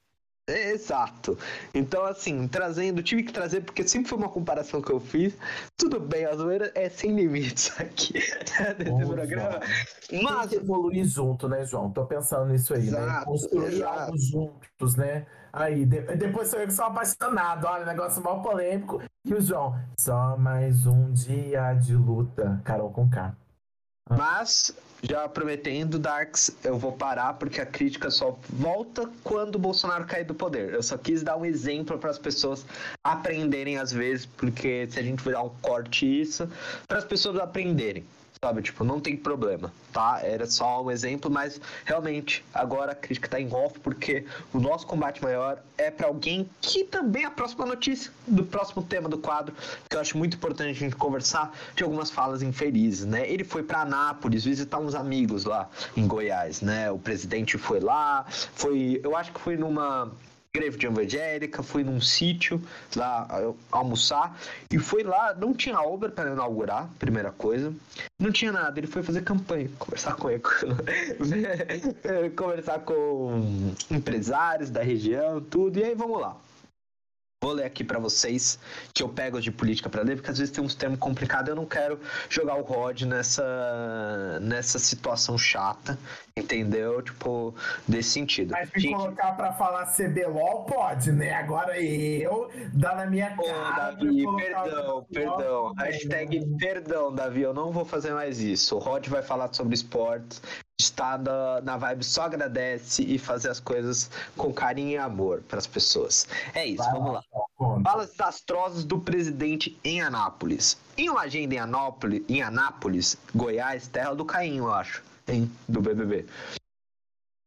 [0.48, 1.36] é, exato.
[1.74, 5.36] Então, assim, trazendo, tive que trazer, porque sempre foi uma comparação que eu fiz.
[5.76, 8.14] Tudo bem, a zoeira é sem limites aqui
[8.78, 9.60] nesse programa.
[10.22, 10.48] Mas.
[10.48, 11.90] Tem que evoluir junto, né, João?
[11.90, 12.98] Tô pensando nisso aí, né?
[12.98, 13.24] exato, né?
[13.24, 14.00] Construir exato.
[14.00, 15.26] algo juntos, né?
[15.52, 16.00] Aí, de...
[16.16, 17.66] depois sou eu que sou apaixonado.
[17.66, 19.02] Olha, negócio mal polêmico.
[19.24, 22.60] E o João, só mais um dia de luta.
[22.62, 23.34] Carol com K.
[24.08, 30.04] Mas já prometendo, Darks, eu vou parar porque a crítica só volta quando o Bolsonaro
[30.06, 30.74] cair do poder.
[30.74, 32.64] Eu só quis dar um exemplo para as pessoas
[33.04, 36.48] aprenderem às vezes, porque se a gente virar um corte isso,
[36.88, 38.04] para as pessoas aprenderem
[38.42, 38.62] sabe?
[38.62, 40.20] Tipo, não tem problema, tá?
[40.22, 44.86] Era só um exemplo, mas realmente agora a crítica tá em off porque o nosso
[44.86, 49.18] combate maior é para alguém que também é a próxima notícia do próximo tema do
[49.18, 49.54] quadro,
[49.88, 53.28] que eu acho muito importante a gente conversar de algumas falas infelizes, né?
[53.28, 56.90] Ele foi para Anápolis visitar uns amigos lá em Goiás, né?
[56.90, 60.12] O presidente foi lá, foi, eu acho que foi numa
[60.56, 62.60] igreja de evangélica, fui num sítio
[62.94, 63.28] lá
[63.70, 64.38] almoçar
[64.70, 67.72] e foi lá, não tinha obra para inaugurar, primeira coisa,
[68.18, 70.42] não tinha nada, ele foi fazer campanha, conversar com ele,
[72.36, 76.36] conversar com empresários da região, tudo, e aí vamos lá.
[77.46, 78.58] Vou ler aqui para vocês
[78.92, 81.48] que eu pego de política para ler, porque às vezes tem uns termos complicados.
[81.48, 85.96] Eu não quero jogar o Rod nessa, nessa situação chata,
[86.36, 87.00] entendeu?
[87.02, 87.54] Tipo,
[87.86, 88.50] desse sentido.
[88.50, 88.96] Mas me Gente...
[88.96, 91.34] colocar para falar CBLOL pode, né?
[91.34, 93.92] Agora eu, dá na minha cara.
[93.92, 95.74] Ô, Davi, perdão, perdão.
[95.74, 98.74] Hashtag perdão, Davi, eu não vou fazer mais isso.
[98.74, 100.42] O Rod vai falar sobre esportes.
[100.84, 105.58] Tá na, na vibe só agradece e fazer as coisas com carinho e amor para
[105.58, 106.28] as pessoas.
[106.54, 107.22] É isso, Vai vamos lá.
[107.82, 110.76] Falas desastrosas do presidente em Anápolis.
[110.96, 115.80] Em uma agenda em Anápolis, em Anápolis, Goiás, terra do Caim, eu acho, hein, do
[115.80, 116.26] BBB.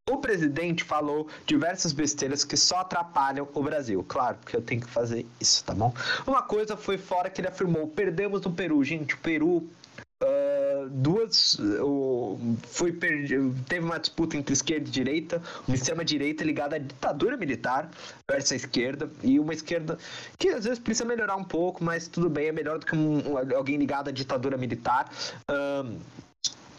[0.10, 4.04] O presidente falou diversas besteiras que só atrapalham o Brasil.
[4.08, 5.94] Claro, porque eu tenho que fazer isso, tá bom?
[6.26, 8.84] Uma coisa foi fora que ele afirmou: perdemos no Peru.
[8.84, 9.70] Gente, o Peru.
[10.23, 11.58] Ah, duas.
[11.60, 17.38] o- foi perdi- teve uma disputa entre esquerda e direita, uma extrema-direita ligada à ditadura
[17.38, 17.89] militar
[18.29, 19.97] versus a esquerda, e uma esquerda
[20.38, 23.34] que às vezes precisa melhorar um pouco, mas tudo bem, é melhor do que um-
[23.34, 25.10] um- alguém ligado à ditadura militar.
[25.10, 26.29] Que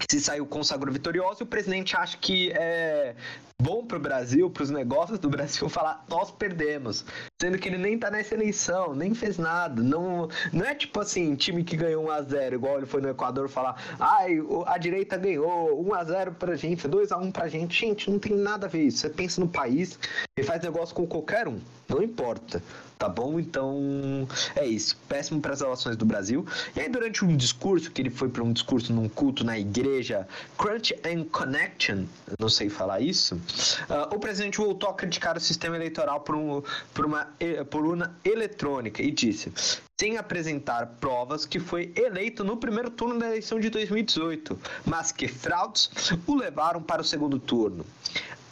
[0.09, 3.15] se saiu consagrou vitorioso e o presidente acha que é
[3.61, 7.05] bom para o Brasil, para os negócios do Brasil falar nós perdemos,
[7.41, 11.35] sendo que ele nem tá nessa eleição, nem fez nada, não não é tipo assim,
[11.35, 15.17] time que ganhou 1 a 0, igual ele foi no Equador falar, ai, a direita
[15.17, 17.81] ganhou 1 a 0 pra gente, 2 a 1 pra gente.
[17.81, 18.99] Gente, não tem nada a ver isso.
[18.99, 19.99] Você pensa no país
[20.37, 22.63] e faz negócio com qualquer um, não importa.
[23.01, 23.41] Tá bom?
[23.41, 24.95] Então é isso.
[25.09, 26.45] Péssimo para as relações do Brasil.
[26.77, 30.29] E aí, durante um discurso, que ele foi para um discurso num culto na igreja
[30.59, 32.05] Crunch and Connection,
[32.39, 33.41] não sei falar isso,
[33.89, 37.27] ah, o presidente voltou a criticar o sistema eleitoral por, um, por uma
[37.71, 39.51] por urna eletrônica e disse,
[39.99, 45.27] sem apresentar provas, que foi eleito no primeiro turno da eleição de 2018, mas que
[45.27, 45.91] fraudes
[46.27, 47.87] o levaram para o segundo turno.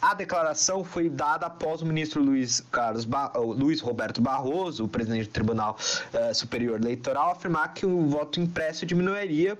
[0.01, 5.27] A declaração foi dada após o ministro Luiz, Carlos Ba- Luiz Roberto Barroso, o presidente
[5.27, 5.77] do Tribunal
[6.13, 9.57] eh, Superior Eleitoral, afirmar que o voto impresso diminuiria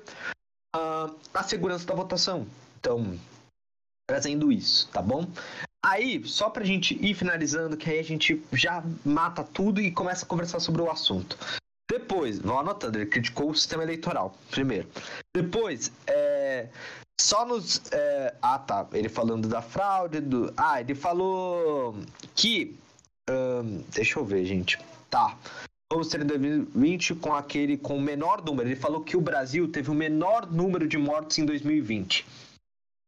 [0.73, 2.47] ah, a segurança da votação.
[2.79, 3.19] Então,
[4.09, 5.27] trazendo isso, tá bom?
[5.85, 10.25] Aí, só pra gente ir finalizando, que aí a gente já mata tudo e começa
[10.25, 11.37] a conversar sobre o assunto.
[11.89, 14.87] Depois, vão anotando, ele criticou o sistema eleitoral, primeiro.
[15.35, 16.67] Depois, é,
[17.19, 17.81] só nos.
[17.91, 18.87] é, ah, tá.
[18.93, 20.21] Ele falando da fraude.
[20.21, 21.95] Do, ah, ele falou
[22.35, 22.75] que.
[23.93, 24.79] deixa eu ver, gente.
[25.09, 25.37] Tá.
[25.91, 28.69] Vamos ter em 2020 com aquele com o menor número.
[28.69, 32.25] Ele falou que o Brasil teve o menor número de mortos em 2020.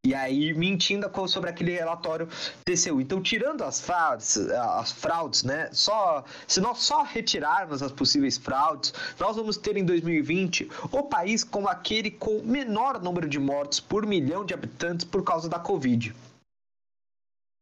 [0.03, 2.27] E aí, mentindo sobre aquele relatório
[2.65, 2.99] TCU.
[2.99, 5.69] Então, tirando as fraudes, as fraudes, né?
[5.71, 11.43] Só, se nós só retirarmos as possíveis fraudes, nós vamos ter em 2020 o país
[11.43, 16.15] com aquele com menor número de mortos por milhão de habitantes por causa da Covid.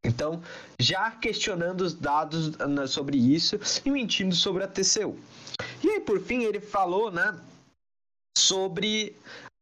[0.05, 0.41] Então,
[0.79, 5.19] já questionando os dados né, sobre isso e mentindo sobre a TCU.
[5.83, 7.37] E aí, por fim, ele falou, né,
[8.37, 9.13] sobre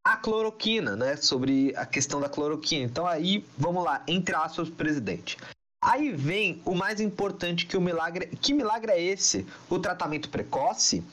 [0.08, 1.18] a cloroquina, né?
[1.18, 2.86] Sobre a questão da cloroquina.
[2.86, 5.38] Então aí, vamos lá, entre aspas, presidente.
[5.84, 8.28] Aí vem o mais importante que o milagre.
[8.28, 9.46] Que milagre é esse?
[9.70, 11.04] O tratamento precoce?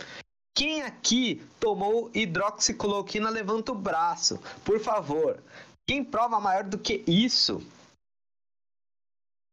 [0.57, 5.42] Quem aqui tomou hidroxicloroquina, levanta o braço, por favor.
[5.87, 7.61] Quem prova maior do que isso?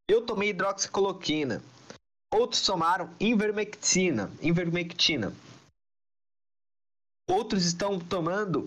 [0.07, 1.63] Eu tomei hidroxicloroquina.
[2.31, 5.33] Outros tomaram invermectina, invermectina.
[7.27, 8.63] Outros estão tomando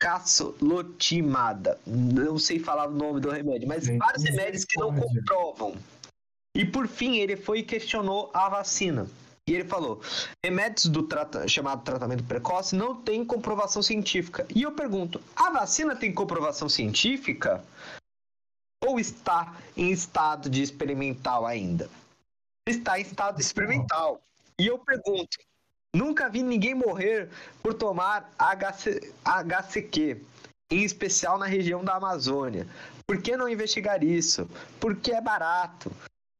[0.00, 1.78] procaslotimada.
[1.86, 5.76] Não sei falar o nome do remédio, mas Gente, vários remédios que não comprovam.
[6.56, 9.06] E por fim, ele foi e questionou a vacina.
[9.46, 10.00] E ele falou:
[10.44, 14.46] remédios do trata- chamado tratamento precoce não tem comprovação científica.
[14.54, 17.62] E eu pergunto: a vacina tem comprovação científica?
[18.82, 21.90] Ou está em estado de experimental ainda?
[22.66, 24.20] Está em estado experimental.
[24.58, 25.38] E eu pergunto:
[25.94, 27.28] nunca vi ninguém morrer
[27.62, 30.20] por tomar HC, HCQ,
[30.70, 32.66] em especial na região da Amazônia.
[33.06, 34.48] Por que não investigar isso?
[34.78, 35.90] Porque é barato.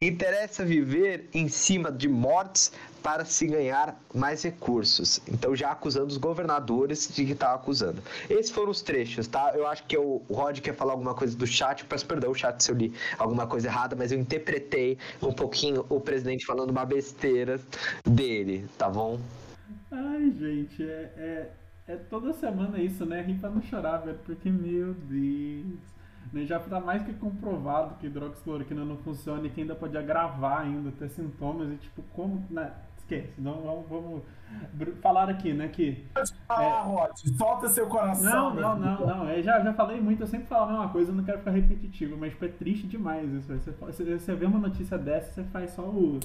[0.03, 5.21] Interessa viver em cima de mortes para se ganhar mais recursos.
[5.29, 8.03] Então, já acusando os governadores de que estava acusando.
[8.31, 9.53] Esses foram os trechos, tá?
[9.55, 11.83] Eu acho que o Rod quer falar alguma coisa do chat.
[11.83, 15.85] Eu peço perdão, chat, se eu li alguma coisa errada, mas eu interpretei um pouquinho
[15.91, 17.61] o presidente falando uma besteira
[18.07, 19.21] dele, tá bom?
[19.91, 21.51] Ai, gente, é, é,
[21.89, 23.23] é toda semana isso, né?
[23.23, 25.81] Rir pra não chorar, velho, porque, meu Deus.
[26.33, 30.61] Né, Já tá mais que comprovado que hidroxicloroquina não funciona e que ainda pode agravar
[30.61, 32.45] ainda, ter sintomas e, tipo, como...
[32.51, 32.73] Né?
[32.99, 33.55] Esquece, então
[33.89, 36.07] vamos, vamos falar aqui, né, que...
[36.49, 38.55] Ah, Rod, solta seu coração.
[38.55, 39.31] Não, não, não, não.
[39.31, 41.51] Eu já, já falei muito, eu sempre falo a mesma coisa, eu não quero ficar
[41.51, 43.53] repetitivo, mas tipo, é triste demais isso.
[43.53, 46.21] Você, você, você vê uma notícia dessa, você faz só o.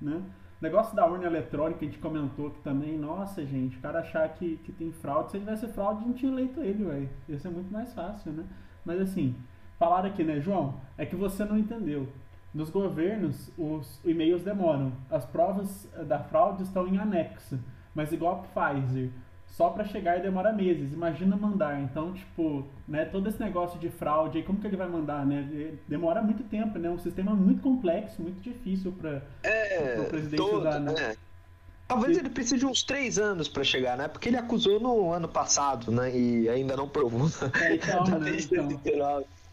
[0.00, 0.22] Né?
[0.60, 4.58] Negócio da urna eletrônica, a gente comentou que também, nossa gente, o cara achar que,
[4.58, 7.08] que tem fraude, se tivesse fraude, não tinha eleito ele, velho.
[7.28, 8.44] Ia ser muito mais fácil, né?
[8.84, 9.34] Mas assim,
[9.78, 10.74] falaram aqui, né, João?
[10.98, 12.06] É que você não entendeu.
[12.52, 14.92] Nos governos, os e-mails demoram.
[15.10, 17.58] As provas eh, da fraude estão em anexo.
[17.94, 19.10] Mas igual a Pfizer,
[19.50, 20.92] só para chegar e demora meses.
[20.92, 21.80] Imagina mandar.
[21.80, 25.74] Então, tipo, né, todo esse negócio de fraude, aí, como que ele vai mandar, né?
[25.88, 26.88] Demora muito tempo, né?
[26.88, 30.92] Um sistema muito complexo, muito difícil para É, o presidente todo, usar, né?
[30.92, 31.16] né?
[31.88, 34.06] Talvez E- ele precise de uns três anos pra chegar, né?
[34.06, 36.16] Porque ele acusou no ano passado, né?
[36.16, 37.28] E ainda não provou
[37.60, 38.80] É, então, né, então.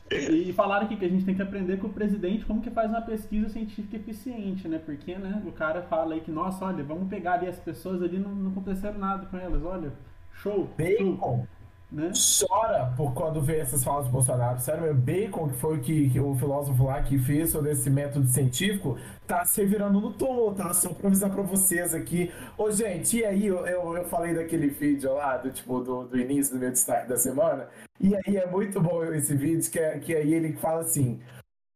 [0.09, 2.89] E falaram aqui que a gente tem que aprender com o presidente como que faz
[2.89, 4.79] uma pesquisa científica eficiente, né?
[4.83, 8.17] Porque, né, o cara fala aí que, nossa, olha, vamos pegar ali as pessoas ali,
[8.17, 9.91] não, não aconteceram nada com elas, olha,
[10.31, 11.47] show, show, Bacon
[11.91, 12.11] né?
[12.13, 14.59] chora por quando vê essas falas do Bolsonaro.
[14.59, 17.89] Sério, meu, Bacon, que foi o que, que o filósofo lá que fez sobre esse
[17.89, 20.73] método científico, tá se virando no túmulo, tá?
[20.73, 22.31] Só pra avisar pra vocês aqui.
[22.57, 26.19] Ô, gente, e aí eu, eu, eu falei daquele vídeo lá, do tipo, do, do
[26.19, 27.67] início do meu destaque da semana.
[27.99, 31.19] E aí é muito bom esse vídeo, que, é, que aí ele fala assim.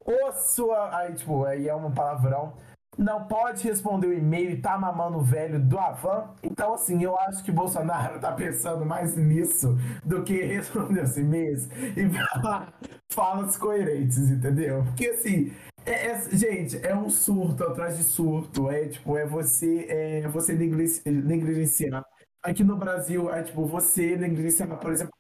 [0.06, 0.98] Ô sua.
[0.98, 2.54] Aí, tipo, aí é um palavrão.
[2.98, 6.30] Não pode responder o e-mail e tá mamando o velho do Avan.
[6.44, 11.68] Então, assim, eu acho que Bolsonaro tá pensando mais nisso do que responder os e-mails
[11.96, 12.74] e falar
[13.10, 14.84] falas coerentes, entendeu?
[14.84, 15.52] Porque, assim,
[15.86, 18.70] é- é- gente, é um surto atrás de surto.
[18.70, 22.06] É, tipo, é você, é você negligenciar.
[22.44, 25.14] Aqui no Brasil, é, tipo, você negligenciar, por exemplo,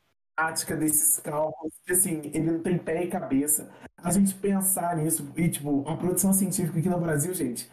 [0.78, 1.74] desses cálculos.
[1.90, 3.70] Assim, ele não tem pé e cabeça
[4.04, 5.32] a gente pensar nisso.
[5.36, 7.70] E, tipo, a produção científica aqui no Brasil, gente,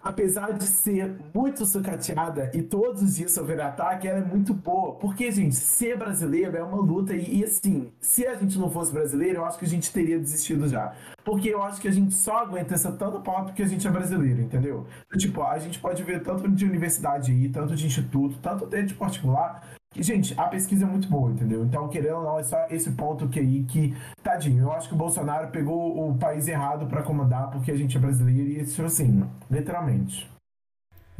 [0.00, 4.94] apesar de ser muito sucateada e todos os dias sofrer ataque, ela é muito boa.
[4.94, 7.14] Porque, gente, ser brasileiro é uma luta.
[7.14, 10.18] E, e, assim, se a gente não fosse brasileiro, eu acho que a gente teria
[10.18, 10.94] desistido já.
[11.24, 13.90] Porque eu acho que a gente só aguenta essa tanto pau porque a gente é
[13.90, 14.86] brasileiro, entendeu?
[15.18, 18.94] Tipo, a gente pode ver tanto de universidade aí, tanto de instituto, tanto até de
[18.94, 19.77] particular.
[19.96, 21.64] Gente, a pesquisa é muito boa, entendeu?
[21.64, 24.94] Então, querendo ou não, é só esse ponto que aí que, tadinho, eu acho que
[24.94, 28.82] o Bolsonaro pegou o país errado pra comandar porque a gente é brasileiro e isso,
[28.82, 30.30] assim, literalmente.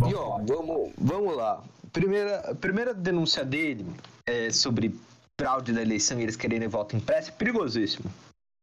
[0.06, 1.62] E ó, vamos, vamos lá.
[1.92, 3.86] Primeira, primeira denúncia dele
[4.26, 4.94] é sobre
[5.40, 8.10] fraude da eleição e eles quererem voto impresso é perigosíssimo.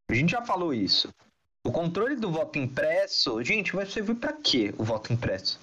[0.10, 1.10] A gente já falou isso.
[1.66, 5.60] O controle do voto impresso, gente, vai servir pra quê o voto impresso?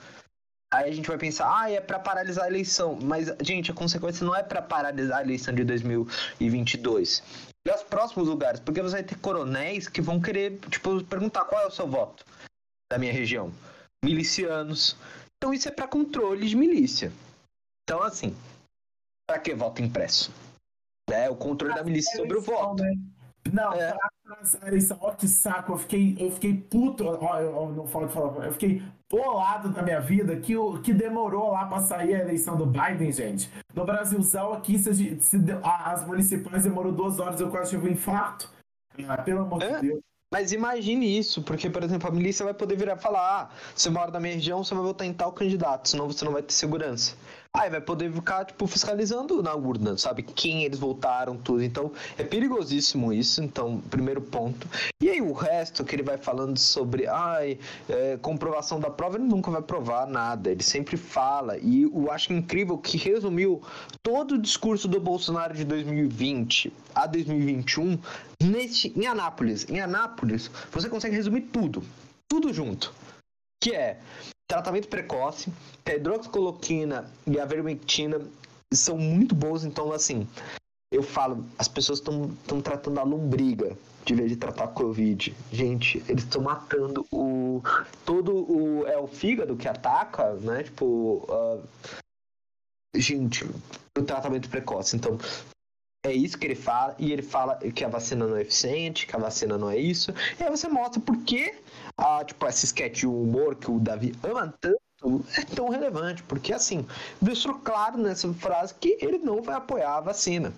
[0.73, 2.99] Aí a gente vai pensar, ah, é pra paralisar a eleição.
[3.03, 7.23] Mas, gente, a consequência não é pra paralisar a eleição de 2022.
[7.67, 11.63] E os próximos lugares, porque você vai ter coronéis que vão querer, tipo, perguntar qual
[11.63, 12.25] é o seu voto
[12.91, 13.53] da minha região.
[14.03, 14.97] Milicianos,
[15.37, 17.13] então isso é para controle de milícia.
[17.85, 18.35] Então, assim,
[19.29, 20.33] para que voto impresso?
[21.11, 22.83] É o controle da milícia sobre o voto.
[22.83, 22.95] Né?
[23.53, 23.93] Não, É.
[23.93, 24.09] pra
[24.67, 28.13] eleição, ó que saco, eu fiquei, eu fiquei puto, ó, eu, eu não falo de
[28.13, 32.21] falar, eu fiquei bolado da minha vida que, o, que demorou lá pra sair a
[32.21, 33.51] eleição do Biden, gente.
[33.75, 38.51] No Brasilzão aqui, se, se as municipais demorou duas horas, eu quase tive um infarto.
[39.09, 39.81] Ah, pelo amor É?
[39.81, 40.01] de Deus.
[40.33, 43.91] Mas imagine isso, porque, por exemplo, a milícia vai poder virar e falar: ah, você
[43.91, 46.55] mora na minha região, você vai votar em tal candidato, senão você não vai ter
[46.55, 47.15] segurança.
[47.55, 50.23] Aí vai poder ficar, tipo, fiscalizando na urna, sabe?
[50.23, 51.63] Quem eles votaram, tudo.
[51.63, 54.67] Então, é perigosíssimo isso, então, primeiro ponto.
[55.03, 57.59] E aí o resto que ele vai falando sobre, ai,
[57.91, 60.51] é, comprovação da prova, ele nunca vai provar nada.
[60.51, 61.59] Ele sempre fala.
[61.59, 63.63] E eu acho incrível que resumiu
[64.03, 67.99] todo o discurso do Bolsonaro de 2020 a 2021
[68.43, 69.69] neste, em Anápolis.
[69.69, 71.85] Em Anápolis, você consegue resumir tudo.
[72.27, 72.95] Tudo junto.
[73.63, 73.99] Que é
[74.53, 75.51] tratamento precoce,
[75.87, 78.21] a hidroxicloroquina e a vermectina
[78.71, 80.29] são muito bons, então assim,
[80.93, 83.75] eu falo, as pessoas estão tratando a lombriga
[84.05, 85.35] de vez de tratar a Covid.
[85.51, 87.63] Gente, eles estão matando o.
[88.05, 88.87] Todo o.
[88.87, 90.65] É o fígado que ataca, né?
[90.65, 91.25] Tipo.
[91.31, 91.61] ah,
[92.95, 93.45] gente,
[93.97, 94.97] o tratamento precoce.
[94.97, 95.17] Então,
[96.05, 99.15] é isso que ele fala, e ele fala que a vacina não é eficiente, que
[99.15, 100.13] a vacina não é isso.
[100.39, 101.55] E aí você mostra por que
[101.97, 106.25] a, tipo, esse sketch de humor que o Davi ama tanto é tão relevante.
[106.25, 106.85] Porque assim,
[107.21, 110.53] deixou claro nessa frase que ele não vai apoiar a vacina.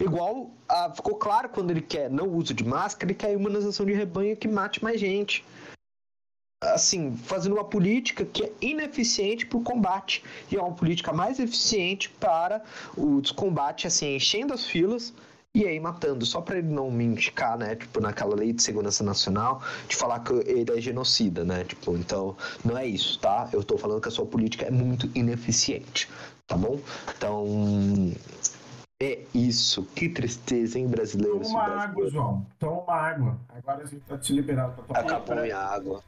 [0.00, 3.92] Igual ah, ficou claro quando ele quer não uso de máscara, ele quer imunização de
[3.92, 5.44] rebanho que mate mais gente.
[6.62, 10.22] Assim, fazendo uma política que é ineficiente para o combate.
[10.52, 12.62] E é uma política mais eficiente para
[12.94, 15.14] o combate, assim, enchendo as filas
[15.54, 16.26] e aí matando.
[16.26, 17.76] Só para ele não me indicar, né?
[17.76, 21.64] Tipo, naquela lei de segurança nacional, de falar que ele é genocida, né?
[21.64, 23.48] Tipo, então, não é isso, tá?
[23.54, 26.10] Eu tô falando que a sua política é muito ineficiente,
[26.46, 26.78] tá bom?
[27.16, 28.12] Então,
[29.02, 29.82] é isso.
[29.94, 31.40] Que tristeza, hein, brasileiro?
[31.40, 32.46] Toma água, João.
[32.58, 33.38] Toma água.
[33.48, 36.02] Agora a gente tá te liberando pra tomar Acabou minha água.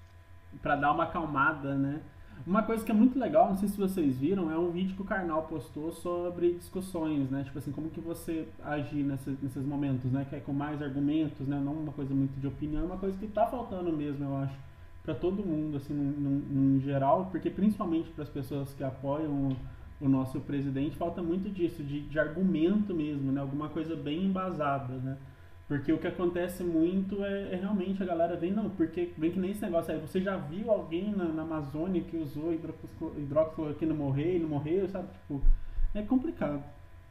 [0.60, 2.00] Pra dar uma acalmada, né?
[2.44, 5.02] Uma coisa que é muito legal, não sei se vocês viram, é um vídeo que
[5.02, 7.44] o Karnal postou sobre discussões, né?
[7.44, 10.26] Tipo assim, como que você agir nesses, momentos, né?
[10.28, 11.60] Que é com mais argumentos, né?
[11.64, 14.56] Não uma coisa muito de opinião, é uma coisa que tá faltando mesmo, eu acho.
[15.04, 19.56] Pra todo mundo, assim, no geral, porque principalmente para as pessoas que apoiam o,
[20.00, 23.40] o nosso presidente, falta muito disso, de, de argumento mesmo, né?
[23.40, 25.16] Alguma coisa bem embasada, né?
[25.72, 29.40] Porque o que acontece muito é, é, realmente a galera vem, não, porque vem que
[29.40, 34.36] nem esse negócio aí, você já viu alguém na, na Amazônia que usou hidroxicloroquina morrer
[34.36, 35.08] e não morreu, sabe?
[35.14, 35.42] Tipo,
[35.94, 36.62] é complicado.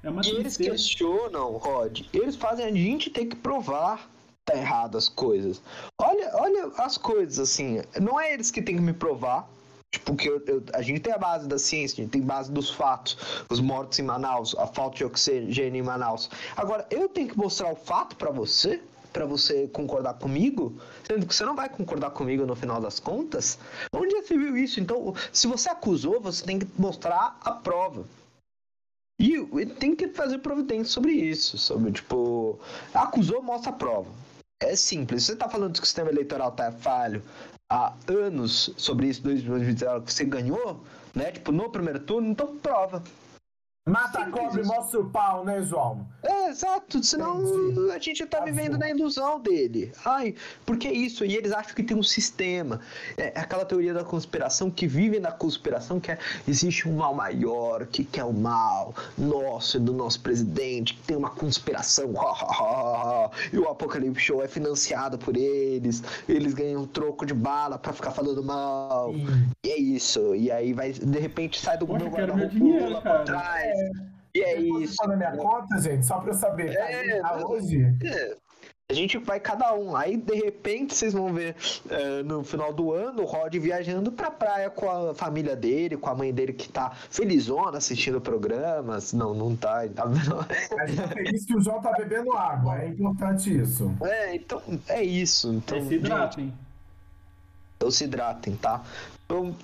[0.04, 4.08] É uma eles questionam, Rod, eles fazem a gente ter que provar
[4.46, 5.60] tá errado as coisas.
[5.98, 9.50] Olha, olha as coisas assim, não é eles que têm que me provar,
[9.92, 12.50] Tipo, que eu, eu, a gente tem a base da ciência, a gente tem base
[12.50, 13.18] dos fatos,
[13.50, 16.30] os mortos em Manaus, a falta de oxigênio em Manaus.
[16.56, 18.82] Agora, eu tenho que mostrar o fato para você,
[19.12, 20.74] para você concordar comigo,
[21.06, 23.60] sendo que você não vai concordar comigo no final das contas.
[23.94, 24.80] Onde já se viu isso?
[24.80, 28.06] Então, se você acusou, você tem que mostrar a prova.
[29.20, 32.58] E tem que fazer providência sobre isso, sobre, tipo,
[32.94, 34.10] acusou, mostra a prova.
[34.62, 35.26] É simples.
[35.26, 37.22] Você tá falando que o sistema eleitoral tá falho,
[37.72, 40.84] há anos sobre isso, 2019, que você ganhou,
[41.16, 41.32] né?
[41.32, 43.02] Tipo, no primeiro turno, então prova.
[43.88, 46.06] Mata a cobra e mostra o pau, né, João?
[46.22, 47.04] É, exato.
[47.04, 47.92] Senão Entendi.
[47.92, 49.92] a gente tá, tá vivendo na ilusão dele.
[50.06, 51.26] Ai, porque é isso?
[51.26, 52.80] E eles acham que tem um sistema.
[53.18, 57.16] É, é aquela teoria da conspiração que vive na conspiração que é, existe um mal
[57.16, 62.14] maior, que, que é o mal nosso e do nosso presidente, que tem uma conspiração.
[63.52, 66.04] e o Apocalipse Show é financiado por eles.
[66.30, 69.12] Eles ganham um troco de bala para ficar falando mal.
[69.12, 69.50] Sim.
[69.66, 70.36] E é isso.
[70.36, 73.71] E aí vai, de repente, sai do meu guarda-roupa pra trás.
[74.34, 74.96] E é isso.
[75.08, 76.72] na minha conta, gente, só pra eu saber.
[76.76, 77.84] É, tá hoje.
[78.04, 78.36] É.
[78.90, 79.96] A gente vai cada um.
[79.96, 81.56] Aí, de repente, vocês vão ver
[81.90, 86.10] é, no final do ano o Rod viajando pra praia com a família dele, com
[86.10, 89.14] a mãe dele que tá felizona assistindo programas.
[89.14, 89.88] Não, não tá.
[89.88, 90.04] tá...
[90.04, 92.82] A gente tá feliz que o João tá bebendo água.
[92.82, 93.96] É importante isso.
[94.02, 95.54] É, então, é isso.
[95.54, 96.46] Então, é, se hidratem.
[96.46, 96.58] Gente,
[97.78, 98.84] então se hidratem, tá?
[99.26, 99.56] Então,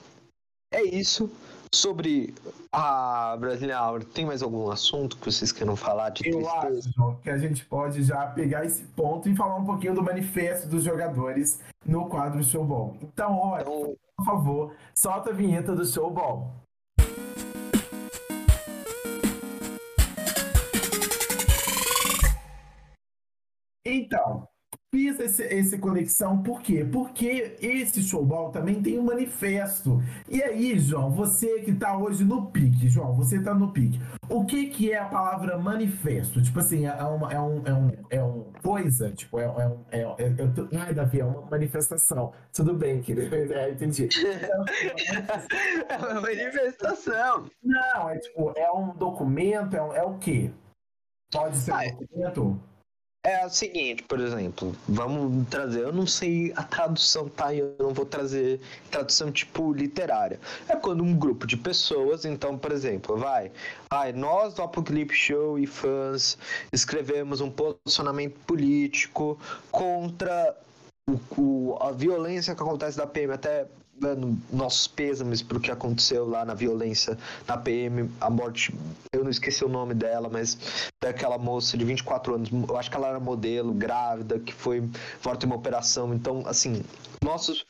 [0.72, 1.30] é isso
[1.74, 2.34] sobre
[2.72, 3.78] a Brasília
[4.14, 6.90] tem mais algum assunto que vocês queiram falar de Eu tristeza?
[6.90, 10.68] acho que a gente pode já pegar esse ponto e falar um pouquinho do manifesto
[10.68, 12.98] dos jogadores no quadro Showball.
[13.02, 13.96] Então, olha, então...
[14.16, 16.54] por favor, solta a vinheta do Showball.
[23.86, 24.48] Então,
[24.98, 26.84] fiz esse, esse conexão, por quê?
[26.84, 30.02] Porque esse showball também tem um manifesto.
[30.28, 34.02] E aí, João, você que tá hoje no pique, João, você tá no pique.
[34.28, 36.42] O que que é a palavra manifesto?
[36.42, 39.86] Tipo assim, é uma é um, é um, é um coisa, tipo, é, é um.
[39.92, 42.34] É, é, é, tô, ai, Davi, é uma manifestação.
[42.52, 43.28] Tudo bem, querido.
[43.38, 44.10] É, entendi.
[45.90, 47.46] É uma manifestação.
[47.64, 50.52] Não, é tipo, é um documento, é, um, é o quê?
[51.32, 52.60] Pode ser um documento?
[53.28, 57.54] É o seguinte, por exemplo, vamos trazer, eu não sei a tradução, tá?
[57.54, 60.40] Eu não vou trazer tradução tipo literária.
[60.70, 63.52] É quando um grupo de pessoas, então, por exemplo, vai,
[63.92, 66.38] vai, nós do Apocalipse Show e fãs
[66.72, 69.38] escrevemos um posicionamento político
[69.70, 70.56] contra
[71.06, 73.68] o, o, a violência que acontece da PM, até
[74.00, 77.18] dando nossos pêsames pro que aconteceu lá na violência
[77.48, 78.74] na PM, a morte,
[79.12, 80.58] eu não esqueci o nome dela, mas
[81.02, 84.88] daquela moça de 24 anos, eu acho que ela era modelo, grávida, que foi
[85.24, 86.14] morta em uma operação.
[86.14, 86.84] Então, assim,
[87.24, 87.66] nossos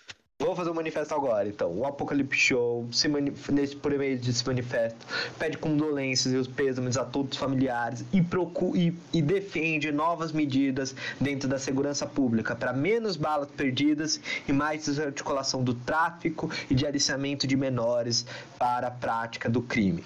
[0.48, 1.72] Vou fazer um manifesto agora, então.
[1.78, 3.08] O Apocalipse Show, se
[3.52, 5.06] nesse, por meio desse manifesto,
[5.40, 10.32] pede condolências e os pêsames a todos os familiares e, procura, e, e defende novas
[10.32, 16.76] medidas dentro da segurança pública para menos balas perdidas e mais desarticulação do tráfico e
[16.76, 18.24] de aliciamento de menores
[18.60, 20.04] para a prática do crime.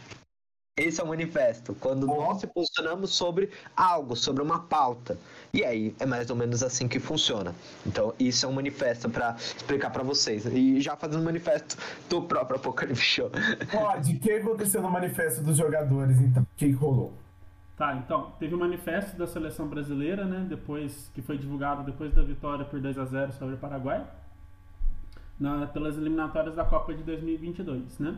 [0.78, 5.18] Esse é o manifesto, quando nós se posicionamos sobre algo, sobre uma pauta.
[5.54, 7.54] E aí é mais ou menos assim que funciona.
[7.86, 10.46] Então, isso é um manifesto para explicar para vocês.
[10.46, 11.78] E já fazendo manifesto
[12.10, 13.30] do próprio Apocalipse Show.
[13.70, 16.44] Pode, o que aconteceu no manifesto dos jogadores, então?
[16.44, 17.12] O que rolou?
[17.76, 20.46] Tá, então, teve o um manifesto da seleção brasileira, né?
[20.48, 24.08] Depois que foi divulgado depois da vitória por 2 a 0 sobre o Paraguai,
[25.38, 28.18] na, pelas eliminatórias da Copa de 2022, né?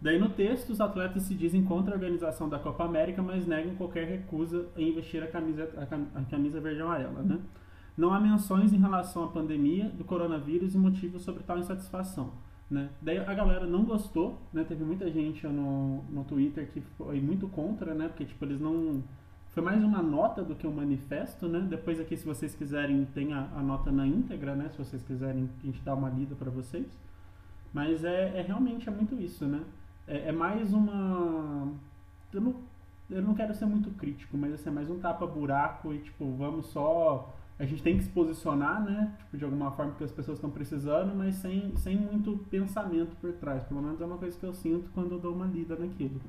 [0.00, 3.74] Daí no texto, os atletas se dizem contra a organização da Copa América, mas negam
[3.74, 5.68] qualquer recusa em investir a camisa,
[6.14, 7.22] a camisa verde e amarela.
[7.22, 7.40] Né?
[7.96, 12.32] Não há menções em relação à pandemia do coronavírus e motivos sobre tal insatisfação.
[12.70, 12.90] Né?
[13.02, 14.62] Daí a galera não gostou, né?
[14.62, 18.06] teve muita gente no, no Twitter que foi muito contra, né?
[18.08, 19.02] porque tipo, eles não.
[19.50, 21.66] Foi mais uma nota do que um manifesto, né?
[21.68, 24.68] Depois aqui, se vocês quiserem, tem a, a nota na íntegra, né?
[24.68, 26.86] Se vocês quiserem, a gente dá uma lida para vocês.
[27.72, 29.62] Mas é, é realmente é muito isso, né?
[30.08, 31.70] É, é mais uma.
[32.32, 32.54] Eu não,
[33.10, 36.66] eu não quero ser muito crítico, mas assim, é mais um tapa-buraco e tipo, vamos
[36.68, 37.34] só.
[37.58, 39.12] A gente tem que se posicionar, né?
[39.18, 43.32] Tipo, de alguma forma que as pessoas estão precisando, mas sem, sem muito pensamento por
[43.32, 43.64] trás.
[43.64, 46.20] Pelo menos é uma coisa que eu sinto quando eu dou uma lida naquilo.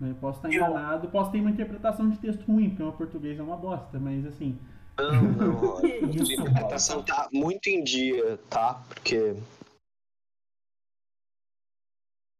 [0.00, 3.38] Eu posso estar enganado, posso ter uma interpretação de texto ruim, porque o meu português
[3.38, 4.58] é uma bosta, mas assim.
[4.98, 5.78] Não, não.
[5.78, 8.82] A interpretação tá muito em dia, tá?
[8.88, 9.34] Porque.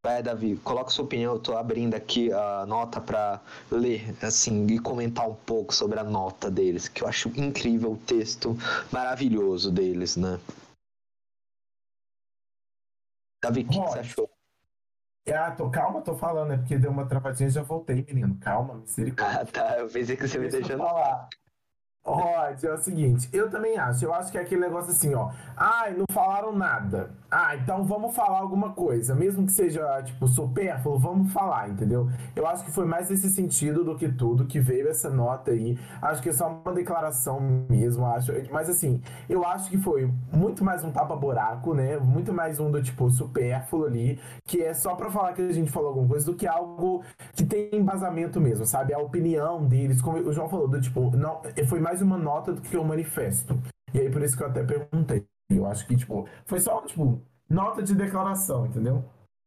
[0.05, 1.33] Vai, Davi, coloca sua opinião.
[1.33, 3.41] Eu tô abrindo aqui a nota pra
[3.71, 7.97] ler, assim, e comentar um pouco sobre a nota deles, que eu acho incrível o
[7.97, 8.55] texto
[8.93, 10.39] maravilhoso deles, né?
[13.43, 14.31] Davi, o que, você achou?
[15.27, 18.37] Ah, tô, calma, tô falando, é porque deu uma travadinha e já voltei, menino.
[18.43, 19.41] Calma, misericórdia.
[19.41, 19.79] Ah, tá.
[19.79, 20.85] Eu pensei que você me Deixa deixando.
[20.85, 21.31] falar.
[22.07, 24.05] Rod, é o seguinte, eu também acho.
[24.05, 25.31] Eu acho que é aquele negócio assim, ó.
[25.57, 27.11] Ai, não falaram nada.
[27.31, 29.15] Ah, então vamos falar alguma coisa.
[29.15, 32.09] Mesmo que seja, tipo, supérfluo, vamos falar, entendeu?
[32.37, 35.79] Eu acho que foi mais nesse sentido do que tudo que veio essa nota aí.
[36.03, 38.33] Acho que é só uma declaração mesmo, acho.
[38.53, 41.97] Mas assim, eu acho que foi muito mais um tapa-buraco, né?
[41.97, 45.73] Muito mais um do tipo supérfluo ali, que é só pra falar que a gente
[45.73, 47.03] falou alguma coisa, do que algo
[47.33, 48.93] que tem embasamento mesmo, sabe?
[48.93, 52.61] A opinião deles, como o João falou, do tipo, não, foi mais uma nota do
[52.61, 53.55] que um manifesto.
[53.93, 55.27] E aí por isso que eu até perguntei.
[55.51, 59.05] Eu acho que, tipo, foi só, tipo, nota de declaração, entendeu?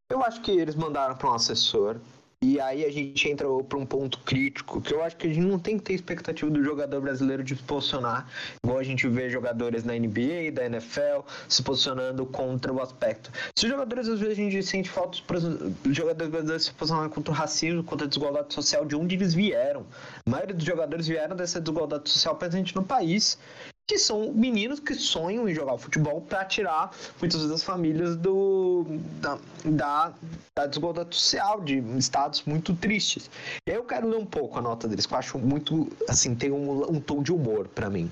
[0.09, 1.99] Eu acho que eles mandaram para um assessor.
[2.43, 5.43] E aí a gente entra para um ponto crítico, que eu acho que a gente
[5.43, 8.27] não tem que ter expectativa do jogador brasileiro de se posicionar,
[8.63, 13.31] igual a gente vê jogadores na NBA, da NFL, se posicionando contra o aspecto.
[13.57, 15.17] Se os jogadores, às vezes, a gente sente falta
[15.83, 19.33] dos jogadores brasileiros se posicionando contra o racismo, contra a desigualdade social, de onde eles
[19.33, 19.83] vieram.
[20.23, 23.39] A maioria dos jogadores vieram dessa desigualdade social presente no país
[23.87, 28.85] que são meninos que sonham em jogar futebol para tirar muitas vezes as famílias do,
[29.21, 30.13] da, da,
[30.53, 33.29] da desigualdade social, de estados muito tristes.
[33.65, 36.91] Eu quero ler um pouco a nota deles, que eu acho muito, assim, tem um,
[36.91, 38.11] um tom de humor para mim.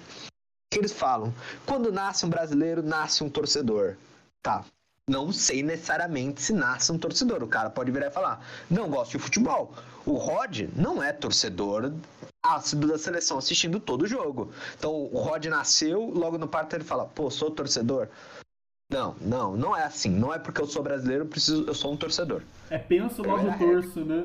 [0.74, 1.34] Eles falam,
[1.66, 3.98] quando nasce um brasileiro, nasce um torcedor.
[4.42, 4.64] Tá,
[5.10, 7.44] não sei necessariamente se nasce um torcedor.
[7.44, 9.74] O cara pode virar e falar, não gosto de futebol.
[10.06, 11.92] O Rod não é torcedor
[12.54, 14.52] ácido da seleção, assistindo todo o jogo.
[14.78, 18.08] Então o Rod nasceu, logo no parto ele fala, pô, sou torcedor.
[18.92, 20.10] Não, não, não é assim.
[20.10, 22.44] Não é porque eu sou brasileiro, eu, preciso, eu sou um torcedor.
[22.70, 23.58] É penso logo É.
[23.58, 24.24] torço, né?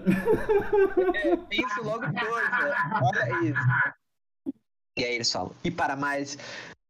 [1.14, 2.77] É, penso logo coisa.
[3.03, 4.55] Olha isso.
[4.99, 6.37] E aí eles falam, e para mais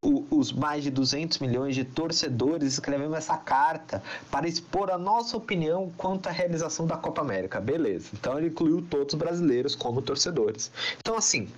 [0.02, 5.36] o- os mais de 200 milhões de torcedores escrevemos essa carta para expor a nossa
[5.36, 7.60] opinião quanto à realização da Copa América.
[7.60, 8.08] Beleza.
[8.14, 10.70] Então ele incluiu todos os brasileiros como torcedores.
[10.98, 11.48] Então, assim,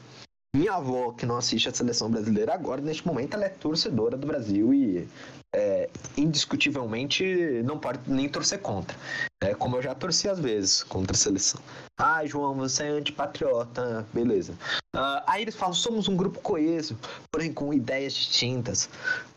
[0.54, 4.26] minha avó, que não assiste a seleção brasileira agora, neste momento, ela é torcedora do
[4.26, 5.08] Brasil e
[5.54, 8.96] é, indiscutivelmente não pode nem torcer contra.
[9.40, 11.60] É, como eu já torci às vezes contra a seleção.
[11.98, 14.06] Ah, João, você é antipatriota.
[14.12, 14.54] Beleza.
[14.94, 16.96] Ah, aí eles falam: somos um grupo coeso,
[17.30, 18.88] porém com ideias distintas.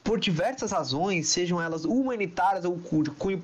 [0.03, 3.41] Por diversas razões, sejam elas humanitárias ou de cunho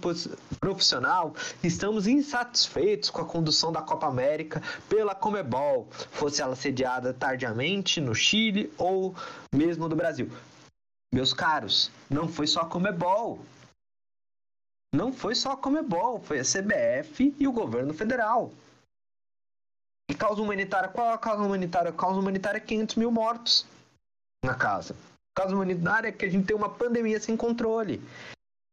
[0.60, 8.00] profissional, estamos insatisfeitos com a condução da Copa América pela Comebol, fosse ela sediada tardiamente
[8.00, 9.16] no Chile ou
[9.52, 10.30] mesmo no Brasil.
[11.14, 13.40] Meus caros, não foi só a Comebol.
[14.94, 18.52] Não foi só a Comebol, foi a CBF e o governo federal.
[20.10, 21.90] E causa humanitária, qual é a causa humanitária?
[21.90, 23.66] A causa humanitária é 500 mil mortos
[24.44, 24.96] na casa.
[25.36, 28.02] A causa humanitária é que a gente tem uma pandemia sem controle.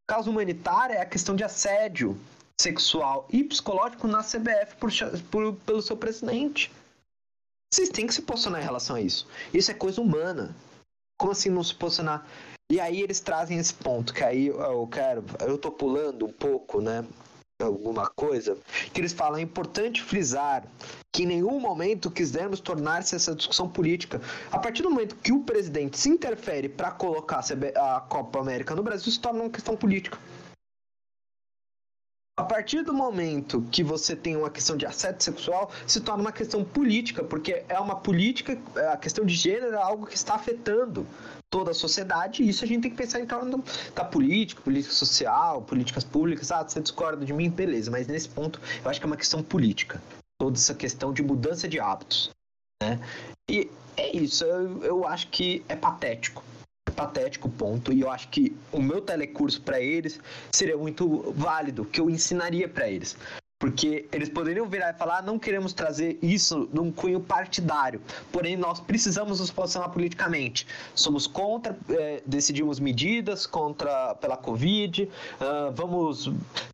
[0.09, 2.19] A causa humanitária é a questão de assédio
[2.61, 4.91] sexual e psicológico na CBF por,
[5.31, 6.73] por- pelo seu presidente.
[7.73, 9.29] Vocês têm que se posicionar em relação a isso.
[9.55, 10.55] Isso é coisa humana.
[11.19, 12.25] Como assim não se posicionar?
[12.71, 16.81] E aí eles trazem esse ponto, que aí eu quero, eu tô pulando um pouco,
[16.81, 17.05] né?
[17.61, 18.57] Alguma coisa,
[18.93, 20.65] que eles falam, é importante frisar
[21.13, 24.21] que em nenhum momento quisermos tornar-se essa discussão política.
[24.53, 28.83] A partir do momento que o presidente se interfere para colocar a Copa América no
[28.85, 30.17] Brasil, se torna uma questão política.
[32.39, 36.31] A partir do momento que você tem uma questão de assédio sexual, se torna uma
[36.31, 40.37] questão política, porque é uma política, é, a questão de gênero é algo que está
[40.37, 41.05] afetando
[41.51, 43.61] toda a sociedade, e isso a gente tem que pensar em torno
[43.93, 46.53] da política, política social, políticas públicas.
[46.53, 47.51] Ah, você discorda de mim?
[47.51, 50.01] Beleza, mas nesse ponto eu acho que é uma questão política.
[50.41, 52.31] Toda essa questão de mudança de hábitos.
[52.81, 53.01] Né?
[53.51, 56.45] E é isso, eu, eu acho que é patético.
[56.91, 57.93] Patético, ponto.
[57.93, 60.21] E eu acho que o meu telecurso para eles
[60.53, 63.17] seria muito válido, que eu ensinaria para eles.
[63.61, 68.57] Porque eles poderiam virar e falar: "Ah, não queremos trazer isso num cunho partidário, porém
[68.57, 70.65] nós precisamos nos posicionar politicamente.
[70.95, 75.11] Somos contra, eh, decidimos medidas contra pela Covid,
[75.41, 76.31] ah, vamos.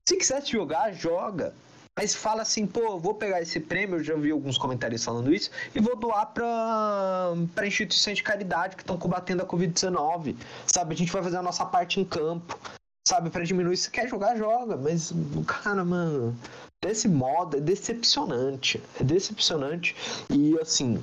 [0.06, 1.54] Se quiser jogar, joga.
[1.96, 5.50] Mas fala assim, pô, vou pegar esse prêmio, eu já vi alguns comentários falando isso,
[5.74, 10.36] e vou doar para instituições de caridade que estão combatendo a Covid-19.
[10.66, 12.58] Sabe, a gente vai fazer a nossa parte em campo,
[13.06, 13.76] sabe, para diminuir.
[13.76, 15.12] Se quer jogar, joga, mas,
[15.46, 16.36] cara, mano,
[16.82, 18.82] desse modo é decepcionante.
[19.00, 19.94] É decepcionante.
[20.28, 21.00] E assim.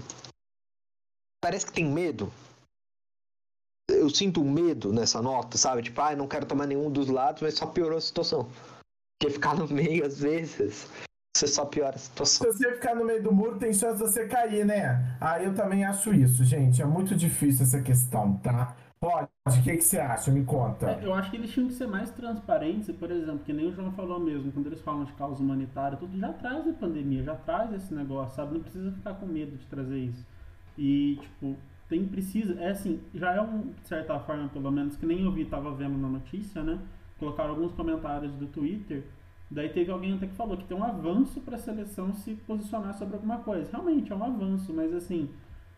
[1.41, 2.31] Parece que tem medo.
[3.89, 5.83] Eu sinto medo nessa nota, sabe?
[5.83, 8.47] Tipo, ah, não quero tomar nenhum dos lados, mas só piorou a situação.
[9.21, 10.91] Porque ficar no meio, às vezes,
[11.37, 12.51] você só piora a situação.
[12.51, 15.15] Se você ficar no meio do muro, tem chance de você cair, né?
[15.21, 16.81] Aí eu também acho isso, gente.
[16.81, 18.75] É muito difícil essa questão, tá?
[18.99, 20.31] Pode, o que, que você acha?
[20.31, 20.89] Me conta.
[20.89, 23.71] É, eu acho que eles tinham que ser mais transparentes, por exemplo, que nem o
[23.71, 27.35] João falou mesmo, quando eles falam de causa humanitária, tudo já traz a pandemia, já
[27.35, 28.55] traz esse negócio, sabe?
[28.55, 30.25] Não precisa ficar com medo de trazer isso.
[30.75, 31.55] E, tipo,
[31.87, 35.31] tem precisa, é assim, já é um, de certa forma, pelo menos, que nem eu
[35.31, 36.79] vi, tava vendo na notícia, né?
[37.21, 39.03] Colocaram alguns comentários do Twitter,
[39.51, 42.97] daí teve alguém até que falou que tem um avanço para a seleção se posicionar
[42.97, 43.69] sobre alguma coisa.
[43.71, 45.29] Realmente, é um avanço, mas assim,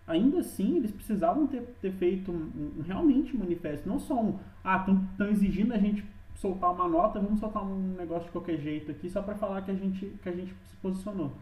[0.07, 2.35] ainda assim, eles precisavam ter, ter feito um,
[2.79, 7.19] um, realmente um manifesto, não só um, ah, estão exigindo a gente soltar uma nota,
[7.19, 10.29] vamos soltar um negócio de qualquer jeito aqui só para falar que a gente que
[10.29, 11.33] a gente se posicionou,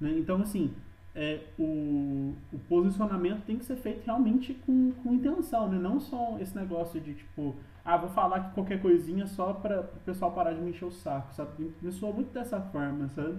[0.00, 0.14] né?
[0.16, 0.72] Então assim,
[1.16, 5.80] é, o, o posicionamento tem que ser feito realmente com, com intenção, né?
[5.80, 7.56] Não só esse negócio de tipo,
[7.88, 10.90] ah, vou falar que qualquer coisinha só para o pessoal parar de me encher o
[10.90, 11.72] saco, sabe?
[11.80, 13.38] Me soa muito dessa forma, sabe?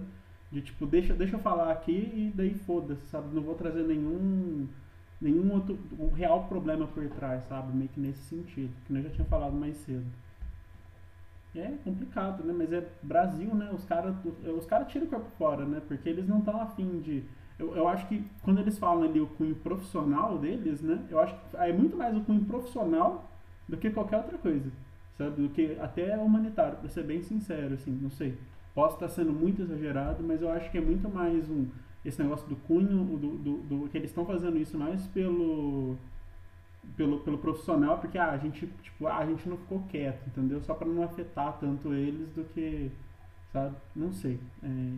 [0.50, 3.32] De tipo, deixa, deixa eu falar aqui e daí foda-se, sabe?
[3.32, 4.66] Não vou trazer nenhum
[5.20, 7.76] nenhum outro um real problema por trás, sabe?
[7.76, 10.06] Meio que nesse sentido, que eu já tinha falado mais cedo.
[11.54, 12.52] É complicado, né?
[12.52, 13.70] Mas é Brasil, né?
[13.72, 15.80] Os caras os cara tiram o corpo fora, né?
[15.86, 17.22] Porque eles não estão afim de.
[17.56, 21.06] Eu, eu acho que quando eles falam ali o cunho profissional deles, né?
[21.08, 23.29] Eu acho que é muito mais o cunho profissional
[23.70, 24.70] do que qualquer outra coisa,
[25.16, 25.42] sabe?
[25.42, 28.36] Do que até humanitário, pra ser bem sincero, assim, não sei.
[28.74, 31.66] Posso estar sendo muito exagerado, mas eu acho que é muito mais um
[32.04, 35.96] esse negócio do cunho, do, do, do que eles estão fazendo isso mais pelo,
[36.96, 40.62] pelo, pelo profissional, porque ah, a gente tipo, ah, a gente não ficou quieto, entendeu?
[40.62, 42.90] Só para não afetar tanto eles do que,
[43.52, 43.76] sabe?
[43.94, 44.40] Não sei.
[44.62, 44.92] É,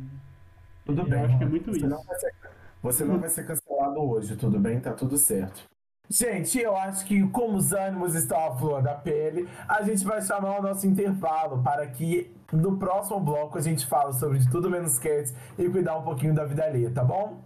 [0.84, 1.20] tudo eu bem.
[1.24, 1.88] acho que é muito você isso.
[1.88, 2.34] Não ser,
[2.80, 4.80] você não vai ser cancelado hoje, tudo bem?
[4.80, 5.71] Tá tudo certo.
[6.08, 10.20] Gente, eu acho que como os ânimos estão à flor da pele, a gente vai
[10.20, 14.68] chamar o nosso intervalo para que no próximo bloco a gente fala sobre de tudo
[14.68, 17.42] menos cats e cuidar um pouquinho da vida alheia, tá bom?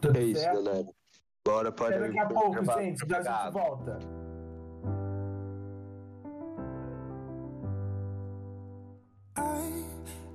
[0.00, 0.62] Tudo é isso, certo?
[0.62, 0.86] galera.
[1.46, 3.08] Bora para Até daqui a pouco, gente.
[3.08, 3.98] Já a gente volta.
[9.36, 9.84] I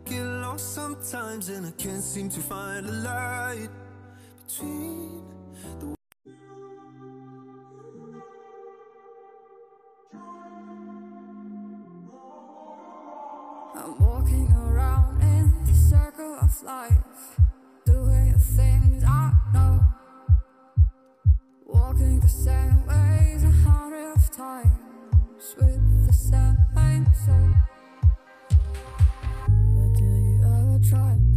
[0.06, 3.70] get lost sometimes and I can't seem to find a light
[4.46, 5.24] between
[5.80, 5.99] the
[13.82, 17.40] I'm walking around in the circle of life,
[17.86, 19.80] doing the things I know,
[21.66, 26.58] walking the same ways a hundred of times with the same
[27.26, 27.54] soul.
[29.48, 31.29] But do you ever try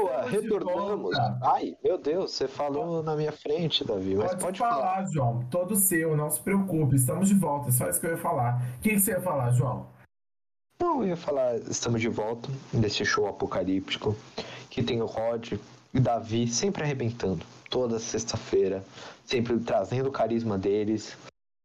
[0.00, 1.16] Boa, retornamos.
[1.42, 5.06] Ai, meu Deus, você falou na minha frente, Davi, mas Pode, pode, falar, falar.
[5.06, 5.44] João.
[5.50, 6.94] Todo seu, não se preocupe.
[6.94, 7.72] Estamos de volta.
[7.72, 8.62] Só isso que eu ia falar.
[8.76, 9.86] O que, que você ia falar, João?
[10.80, 14.14] Não, eu ia falar, estamos de volta desse show apocalíptico
[14.70, 15.54] que tem o Rod
[15.92, 18.84] e Davi sempre arrebentando, toda sexta-feira,
[19.24, 21.16] sempre trazendo o carisma deles.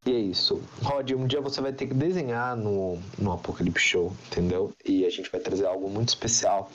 [0.06, 0.62] E é isso.
[0.82, 4.74] Rod, um dia você vai ter que desenhar no, no Apocalipse Show, entendeu?
[4.84, 6.72] E a gente vai trazer algo muito especial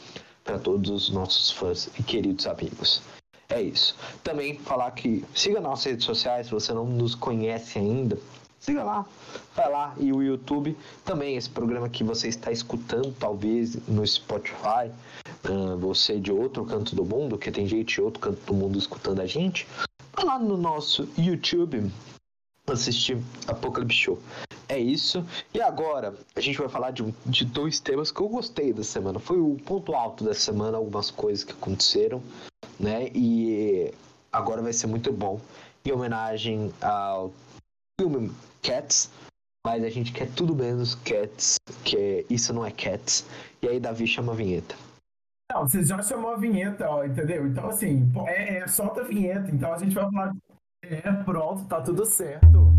[0.49, 3.03] para todos os nossos fãs e queridos amigos.
[3.51, 3.95] É isso.
[4.25, 8.19] Também falar que siga nossas redes sociais, se você não nos conhece ainda,
[8.59, 9.05] siga lá,
[9.55, 9.95] vai lá.
[9.99, 10.75] E o YouTube
[11.05, 14.91] também, esse programa que você está escutando, talvez no Spotify,
[15.45, 18.79] ah, você de outro canto do mundo, que tem gente de outro canto do mundo
[18.79, 19.69] escutando a gente,
[20.15, 21.93] vai lá no nosso YouTube
[22.67, 24.19] assistir Apocalipse Show.
[24.69, 25.25] É isso.
[25.55, 29.19] E agora, a gente vai falar de, de dois temas que eu gostei da semana.
[29.19, 32.23] Foi o ponto alto da semana, algumas coisas que aconteceram,
[32.79, 33.09] né?
[33.15, 33.93] E
[34.31, 35.41] agora vai ser muito bom.
[35.85, 37.33] Em homenagem ao
[37.99, 38.31] filme
[38.63, 39.11] Cats,
[39.67, 43.25] mas a gente quer tudo menos Cats, que é Isso Não É Cats.
[43.63, 44.75] E aí Davi chama a vinheta.
[45.51, 47.47] Não, você já chamou a vinheta, ó, entendeu?
[47.47, 49.51] Então, assim, é, é, solta a vinheta.
[49.51, 50.37] Então a gente vai falar.
[50.83, 52.71] É, pronto, tá tudo certo.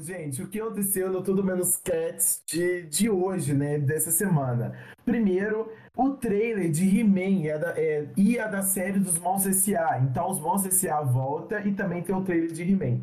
[0.00, 3.78] Gente, o que aconteceu no Tudo Menos Cats de, de hoje, né?
[3.78, 4.74] Dessa semana.
[5.04, 9.98] Primeiro, o trailer de He-Man é da- é- e a da série dos Monstros S.A.
[10.00, 11.00] Então, os Monstros S.A.
[11.00, 13.00] volta e também tem o trailer de He-Man.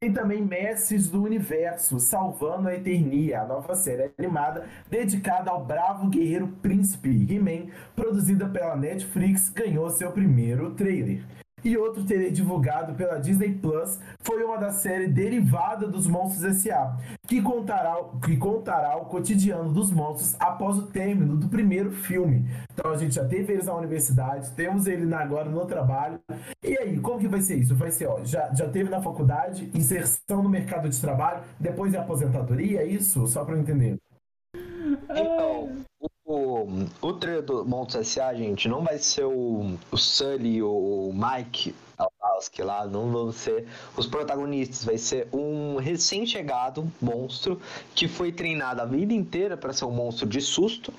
[0.00, 6.08] Tem também Mestres do Universo, Salvando a Eternia, a nova série animada dedicada ao bravo
[6.08, 7.66] guerreiro príncipe He-Man,
[7.96, 11.24] produzida pela Netflix, ganhou seu primeiro trailer.
[11.64, 16.96] E outro trailer divulgado pela Disney Plus foi uma da série derivada dos Monstros S.A.,
[17.26, 22.48] que contará, que contará o cotidiano dos monstros após o término do primeiro filme.
[22.72, 26.20] Então a gente já teve eles na universidade, temos ele agora no trabalho.
[26.62, 27.74] E aí, como que vai ser isso?
[27.74, 31.98] Vai ser, ó, já, já teve na faculdade, inserção no mercado de trabalho, depois é
[31.98, 33.26] aposentadoria, é isso?
[33.26, 33.98] Só para eu entender.
[35.10, 40.62] Então, o, o trailer do Monstros S.A., gente, não vai ser o, o Sully e
[40.62, 43.66] o Mike Wazowski lá, não vão ser
[43.96, 47.60] os protagonistas, vai ser um recém-chegado monstro
[47.94, 50.92] que foi treinado a vida inteira para ser um monstro de susto.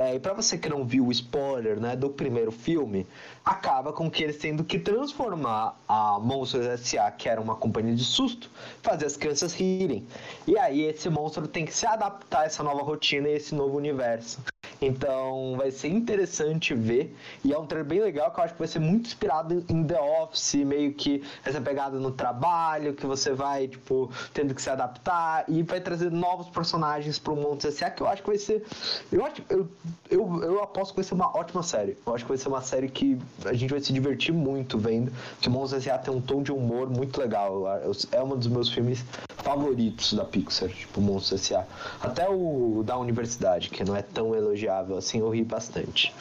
[0.00, 3.04] É, e para você que não viu o spoiler né, do primeiro filme,
[3.44, 8.04] acaba com que eles tendo que transformar a Monstros S.A., que era uma companhia de
[8.04, 8.48] susto,
[8.80, 10.06] fazer as crianças rirem.
[10.46, 13.76] E aí esse monstro tem que se adaptar a essa nova rotina e esse novo
[13.76, 14.38] universo.
[14.80, 17.14] Então vai ser interessante ver.
[17.44, 19.84] E é um trailer bem legal que eu acho que vai ser muito inspirado em
[19.84, 24.70] The Office, meio que essa pegada no trabalho, que você vai, tipo, tendo que se
[24.70, 27.90] adaptar e vai trazer novos personagens pro Monstros S.A.
[27.90, 28.64] que eu acho que vai ser.
[29.10, 29.68] Eu acho eu,
[30.10, 31.96] eu, eu aposto que vai ser uma ótima série.
[32.06, 35.12] Eu acho que vai ser uma série que a gente vai se divertir muito vendo.
[35.40, 35.98] Que Monstros S.A.
[35.98, 37.64] tem um tom de humor muito legal.
[38.12, 39.04] É um dos meus filmes
[39.36, 41.66] favoritos da Pixar, tipo Monstros S.A.
[42.00, 44.34] Até o da universidade, que não é tão
[44.72, 46.14] assim, eu ri bastante.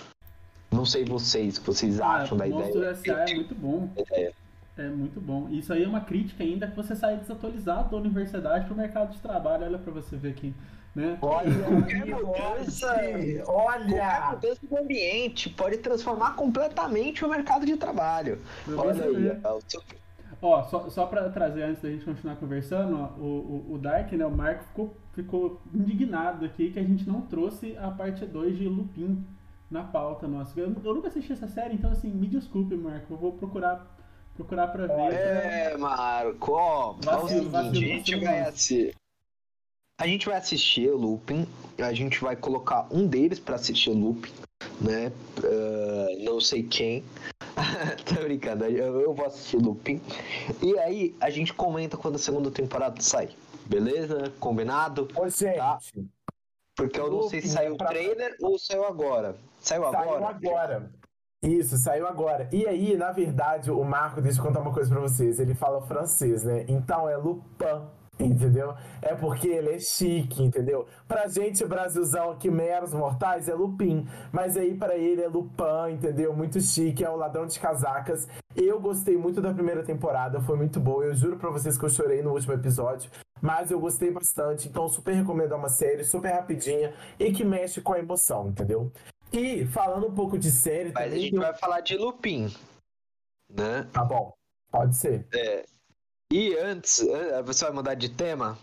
[0.71, 2.91] Não sei vocês, o que vocês Ah, acham da Monstros ideia.
[2.91, 3.31] S.A.
[3.31, 3.89] é muito bom.
[3.97, 4.33] ideia.
[4.77, 5.47] É muito bom.
[5.49, 9.19] Isso aí é uma crítica ainda que você sai desatualizado da universidade pro mercado de
[9.19, 9.65] trabalho.
[9.65, 10.53] Olha pra você ver aqui,
[10.95, 11.17] né?
[11.21, 13.43] Olha, qualquer mudança, Olha!
[13.43, 14.31] qualquer Olha!
[14.35, 18.39] mudança do ambiente pode transformar completamente o mercado de trabalho.
[18.65, 19.81] Pra Olha aí, é o seu-
[20.39, 24.11] Ó, só, só pra trazer antes da gente continuar conversando, ó, o, o, o Dark,
[24.11, 28.55] né, o Marco ficou, ficou indignado aqui que a gente não trouxe a parte 2
[28.55, 29.25] de Lupin
[29.69, 30.57] na pauta nossa.
[30.59, 33.97] Eu, eu nunca assisti essa série, então assim, me desculpe, Marco, eu vou procurar,
[34.35, 35.13] procurar pra ver.
[35.13, 38.95] É, Marco, ó, é o Vacilo, seguinte, vacilo, a gente vacilo vai assistir.
[39.99, 41.47] A gente vai assistir Lupin,
[41.79, 44.31] a gente vai colocar um deles pra assistir o Lupin,
[44.79, 45.11] né?
[45.43, 47.03] Ah, não sei quem.
[48.05, 49.99] Tô brincando, eu, eu vou assistir Lupin.
[50.61, 53.35] E aí a gente comenta quando a segunda temporada sair.
[53.69, 54.31] Beleza?
[54.39, 55.07] Combinado?
[55.15, 55.77] Ô, gente, Tá.
[56.75, 59.35] Porque eu não sei se saiu é o pra- trailer ou saiu agora.
[59.59, 60.27] Saiu saiu agora?
[60.27, 60.91] agora.
[61.41, 62.47] Isso, saiu agora.
[62.51, 65.39] E aí, na verdade, o Marco, deixa eu contar uma coisa pra vocês.
[65.39, 66.65] Ele fala francês, né?
[66.67, 67.43] Então é Lupin,
[68.19, 68.73] entendeu?
[69.01, 70.87] É porque ele é chique, entendeu?
[71.07, 74.07] Pra gente, Brasilzão aqui, meros mortais, é Lupin.
[74.31, 76.33] Mas aí, pra ele, é Lupin, entendeu?
[76.35, 78.27] Muito chique, é o ladrão de casacas.
[78.55, 81.05] Eu gostei muito da primeira temporada, foi muito boa.
[81.05, 83.09] Eu juro pra vocês que eu chorei no último episódio.
[83.39, 87.79] Mas eu gostei bastante, então super recomendo é uma série super rapidinha e que mexe
[87.81, 88.91] com a emoção, entendeu?
[89.31, 92.47] E falando um pouco de série Mas a gente tem- vai falar de Lupin,
[93.47, 93.87] né?
[93.93, 94.33] Tá bom,
[94.71, 95.27] pode ser.
[96.31, 97.03] E antes,
[97.45, 98.57] você vai mudar de tema?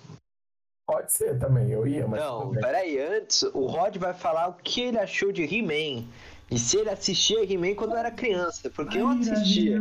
[0.87, 2.21] Pode ser também, eu ia, mas.
[2.21, 6.05] Não, peraí, antes o Rod vai falar o que ele achou de He-Man.
[6.51, 9.79] E se ele assistia He-Man quando era criança, porque eu assistia.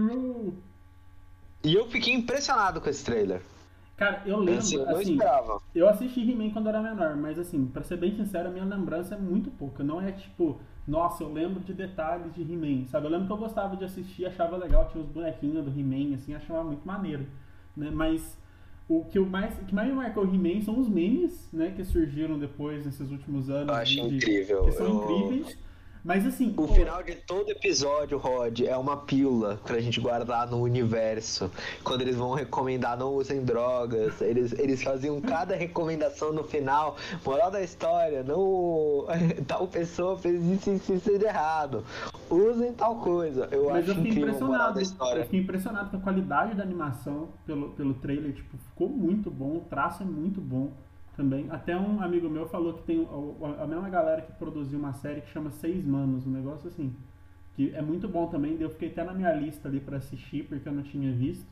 [1.61, 3.41] E eu fiquei impressionado com esse trailer.
[3.97, 5.61] Cara, eu lembro, Assim, eu não assim, esperava.
[5.75, 9.15] eu assisti He-Man quando era menor, mas assim, pra ser bem sincero, a minha lembrança
[9.15, 9.83] é muito pouca.
[9.83, 10.57] Não é tipo,
[10.87, 13.05] nossa, eu lembro de detalhes de He-Man, sabe?
[13.07, 16.33] Eu lembro que eu gostava de assistir, achava legal, tinha os bonequinhos do He-Man, assim,
[16.33, 17.27] achava muito maneiro,
[17.75, 17.89] né?
[17.93, 18.37] Mas
[18.89, 21.83] o que, eu mais, o que mais me marcou He-Man são os memes, né, que
[21.83, 23.69] surgiram depois, nesses últimos anos.
[23.69, 24.65] Eu acho de- incrível.
[24.65, 25.57] Que são Eu- incríveis.
[26.05, 30.45] Mas assim, O pô, final de todo episódio, Rod, é uma pílula pra gente guardar
[30.51, 31.49] no universo.
[31.81, 36.97] Quando eles vão recomendar não usem drogas, eles, eles faziam cada recomendação no final.
[37.25, 39.05] Moral da história, não.
[39.47, 41.85] Tal pessoa fez isso e isso, isso de errado.
[42.29, 43.47] Usem tal coisa.
[43.51, 44.73] Eu Mas acho eu fiquei incrível a impressionado.
[44.73, 45.23] da Eu história.
[45.23, 49.61] fiquei impressionado com a qualidade da animação pelo, pelo trailer, tipo, ficou muito bom, o
[49.61, 50.71] traço é muito bom
[51.15, 51.47] também.
[51.51, 55.21] Até um amigo meu falou que tem o- a mesma galera que produziu uma série
[55.21, 56.93] que chama Seis Manos, um negócio assim.
[57.55, 60.67] Que é muito bom também, eu fiquei até na minha lista ali pra assistir, porque
[60.67, 61.45] eu não tinha visto.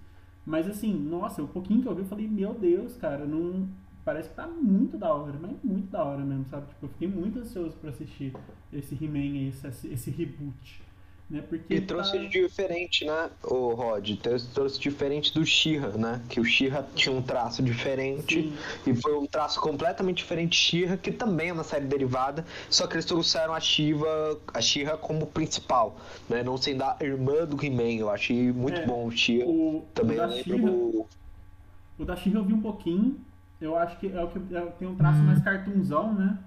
[0.43, 3.67] Mas assim, nossa, o pouquinho que eu vi, eu falei, meu Deus, cara, não.
[4.03, 6.67] Parece que tá muito da hora, mas muito da hora mesmo, sabe?
[6.67, 8.33] Tipo, eu fiquei muito ansioso pra assistir
[8.73, 10.81] esse He-Man esse, esse reboot.
[11.29, 11.41] Né?
[11.47, 14.09] Porque E tá- trouxe de diferente, né, o Rod?
[14.53, 16.21] Trouxe diferente do She-Ra, né?
[16.27, 18.41] Que o She-Ra tinha um traço diferente.
[18.41, 18.53] Sim.
[18.91, 22.85] E foi um traço completamente diferente de She-Ra, que também é uma série derivada, só
[22.85, 25.95] que eles trouxeram a Shiva, a She-Ra como principal,
[26.27, 26.43] né?
[26.43, 27.93] Não sendo a irmã do He-Man.
[28.01, 29.45] Eu achei muito É, bom o She-Ra.
[29.47, 31.05] O, Também o lembro She-Ra, do...
[31.99, 33.17] o da She-Ra eu vi um pouquinho.
[33.61, 36.37] Eu acho que é o que é, tem um traço mais cartoonzão, né?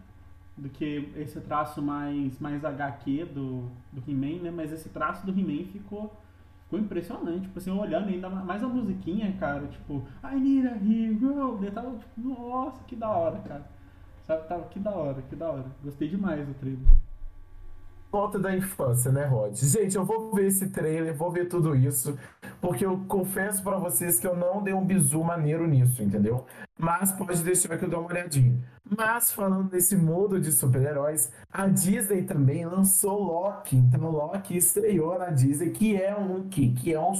[0.56, 4.50] Do que esse traço mais, mais HQ do, do He-Man, né?
[4.50, 6.12] Mas esse traço do He-Man ficou,
[6.64, 7.42] ficou impressionante.
[7.42, 11.58] Tipo assim, eu olhando ainda mais a musiquinha, cara, tipo, I need a hero.
[11.60, 13.64] Daí tava tipo, nossa, que da hora, cara.
[14.26, 15.66] Sabe, tava que da hora, que da hora.
[15.82, 16.93] Gostei demais do trailer.
[18.14, 19.56] Volta da infância, né, Rod?
[19.56, 22.16] Gente, eu vou ver esse trailer, vou ver tudo isso,
[22.60, 26.46] porque eu confesso pra vocês que eu não dei um bizu maneiro nisso, entendeu?
[26.78, 28.56] Mas pode deixar que eu dou uma olhadinha.
[28.96, 33.74] Mas falando nesse mundo de super-heróis, a Disney também lançou Loki.
[33.74, 37.14] Então Loki estreou na Disney, que é um que, que é um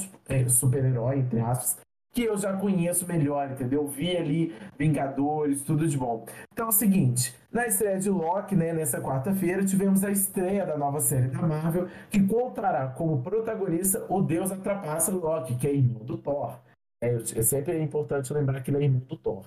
[0.47, 1.77] super-herói, entre aspas,
[2.15, 3.85] que eu já conheço melhor, entendeu?
[3.85, 6.25] Vi ali Vingadores, tudo de bom.
[6.53, 10.77] Então é o seguinte, na estreia de Loki, né, nessa quarta-feira, tivemos a estreia da
[10.77, 15.75] nova série da Marvel, que contará como protagonista o Deus da trapaça Loki, que é
[15.75, 16.57] irmão do Thor.
[17.03, 19.43] É, é sempre importante lembrar que ele é irmão do Thor.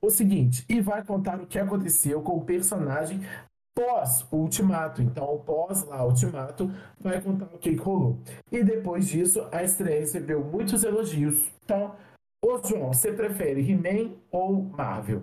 [0.00, 3.20] O seguinte, e vai contar o que aconteceu com o personagem
[3.74, 5.02] pós o Ultimato.
[5.02, 8.18] Então, pós lá Ultimato, vai contar o que rolou.
[8.50, 11.44] E depois disso, a estreia recebeu muitos elogios.
[11.62, 11.94] Então,
[12.46, 15.22] ô João, você prefere He-Man ou Marvel?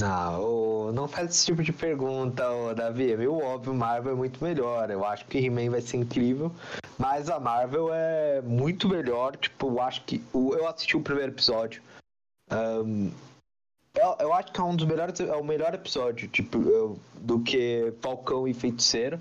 [0.00, 2.44] Não, não faz esse tipo de pergunta,
[2.74, 3.12] Davi.
[3.12, 4.90] É meio óbvio, Marvel é muito melhor.
[4.90, 6.52] Eu acho que He-Man vai ser incrível,
[6.96, 9.36] mas a Marvel é muito melhor.
[9.36, 10.22] Tipo, eu acho que.
[10.32, 11.82] Eu assisti o primeiro episódio.
[12.48, 13.10] Ahn,
[13.96, 15.18] eu, eu acho que é um dos melhores.
[15.18, 19.18] É o melhor episódio, tipo, eu- do que Falcão e Feiticeiro.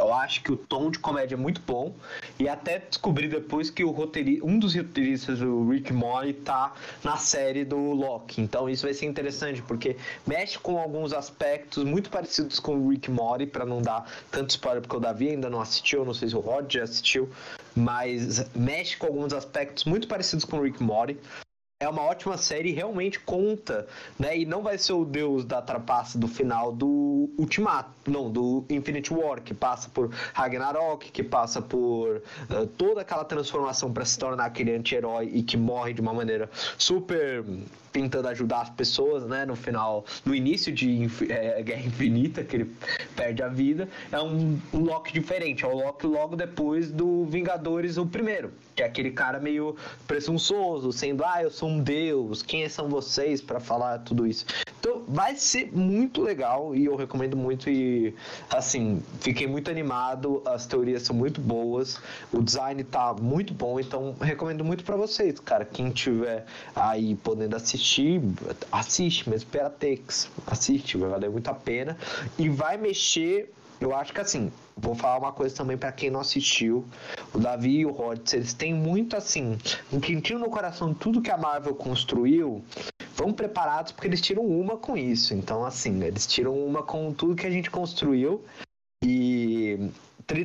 [0.00, 1.94] Eu acho que o tom de comédia é muito bom.
[2.38, 4.40] E até descobri depois que o roteiri...
[4.42, 6.72] um dos roteiristas, o Rick Morty, tá
[7.04, 8.40] na série do Loki.
[8.40, 9.96] Então isso vai ser interessante, porque
[10.26, 14.80] mexe com alguns aspectos muito parecidos com o Rick Morty, para não dar tanto spoiler,
[14.80, 17.28] porque o Davi ainda não assistiu, não sei se o Rod já assistiu,
[17.76, 21.18] mas mexe com alguns aspectos muito parecidos com o Rick Morty.
[21.82, 24.36] É uma ótima série realmente conta, né?
[24.36, 29.10] E não vai ser o deus da trapaça do final do Ultimato, não, do Infinite
[29.14, 32.20] War, que passa por Ragnarok, que passa por
[32.50, 36.50] eh, toda aquela transformação para se tornar aquele anti-herói e que morre de uma maneira
[36.76, 37.42] super
[37.92, 39.44] tentando ajudar as pessoas, né?
[39.44, 42.70] No final, no início de eh, Guerra Infinita, que ele
[43.16, 47.96] perde a vida, é um, um Loki diferente, é o Loki logo depois do Vingadores,
[47.96, 49.76] o primeiro, que é aquele cara meio
[50.06, 54.44] presunçoso, sendo, ah, eu sou um deus, quem são vocês para falar tudo isso?
[54.78, 58.14] Então, vai ser muito legal e eu recomendo muito e,
[58.48, 62.00] assim, fiquei muito animado, as teorias são muito boas,
[62.32, 67.56] o design tá muito bom, então recomendo muito para vocês, cara, quem tiver aí podendo
[67.56, 67.79] assistir,
[68.70, 71.96] assiste mesmo pela Tex, assiste, vai valer muito a pena
[72.38, 76.20] e vai mexer eu acho que assim, vou falar uma coisa também pra quem não
[76.20, 76.84] assistiu.
[77.32, 79.56] O Davi e o Rod, eles têm muito assim,
[79.90, 82.62] um quentinho no coração de tudo que a Marvel construiu.
[83.16, 85.32] Vão preparados porque eles tiram uma com isso.
[85.32, 88.44] Então, assim, eles tiram uma com tudo que a gente construiu.
[89.02, 89.90] E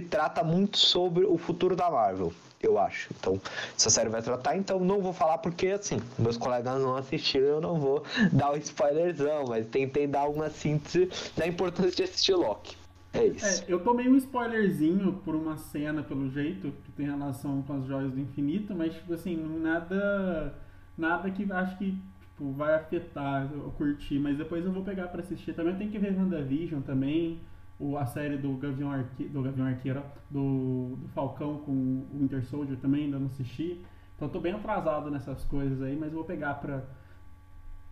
[0.10, 2.34] trata muito sobre o futuro da Marvel,
[2.68, 3.10] eu acho.
[3.20, 3.40] Então,
[3.76, 7.62] essa série vai tratar, então não vou falar porque, assim, meus colegas não assistiram, eu
[7.62, 12.76] não vou dar um spoilerzão, mas tentei dar uma síntese da importância de assistir Loki.
[13.14, 13.64] É isso.
[13.64, 17.86] É, eu tomei um spoilerzinho por uma cena, pelo jeito, que tem relação com as
[17.86, 20.54] joias do infinito, mas, tipo assim, nada.
[20.98, 21.98] Nada que acho que
[22.36, 24.20] tipo, vai afetar eu curtir.
[24.20, 25.54] Mas depois eu vou pegar pra assistir.
[25.54, 27.40] Também tem que ver WandaVision também.
[27.80, 32.20] O, a série do Gavião, Arque, do Gavião Arqueiro, ó, do, do Falcão com o
[32.20, 33.84] Winter Soldier também, ainda não assisti.
[34.16, 36.84] Então tô bem atrasado nessas coisas aí, mas eu vou pegar pra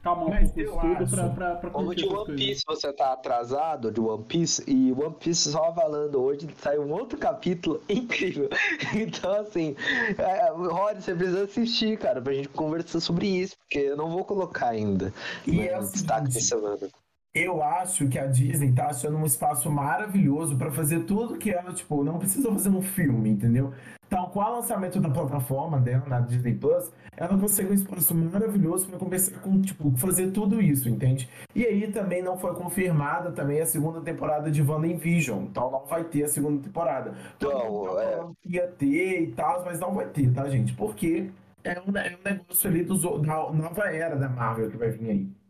[0.04, 2.36] calmar um Mas pouco o estudo pra, pra, pra Como de One coisas.
[2.36, 6.92] Piece você tá atrasado de One Piece, e One Piece só falando hoje saiu um
[6.92, 8.50] outro capítulo incrível.
[8.94, 9.76] Então, assim,
[10.18, 14.26] é, Rod, você precisa assistir, cara, pra gente conversar sobre isso, porque eu não vou
[14.26, 15.14] colocar ainda.
[15.48, 16.90] E no é o destaque de semana.
[17.36, 21.74] Eu acho que a Disney tá achando um espaço maravilhoso pra fazer tudo que ela,
[21.74, 23.74] tipo, não precisa fazer um filme, entendeu?
[24.06, 28.88] Então, com o lançamento da plataforma dela, na Disney Plus, ela consegue um espaço maravilhoso
[28.88, 31.28] pra começar com, tipo, fazer tudo isso, entende?
[31.56, 36.04] E aí também não foi confirmada também a segunda temporada de WandaVision, então não vai
[36.04, 37.16] ter a segunda temporada.
[37.40, 38.24] Tava é.
[38.46, 40.74] ia ter e tal, mas não vai ter, tá, gente?
[40.74, 41.32] Porque
[41.64, 45.10] é um, é um negócio ali dos, da nova era da Marvel que vai vir
[45.10, 45.43] aí.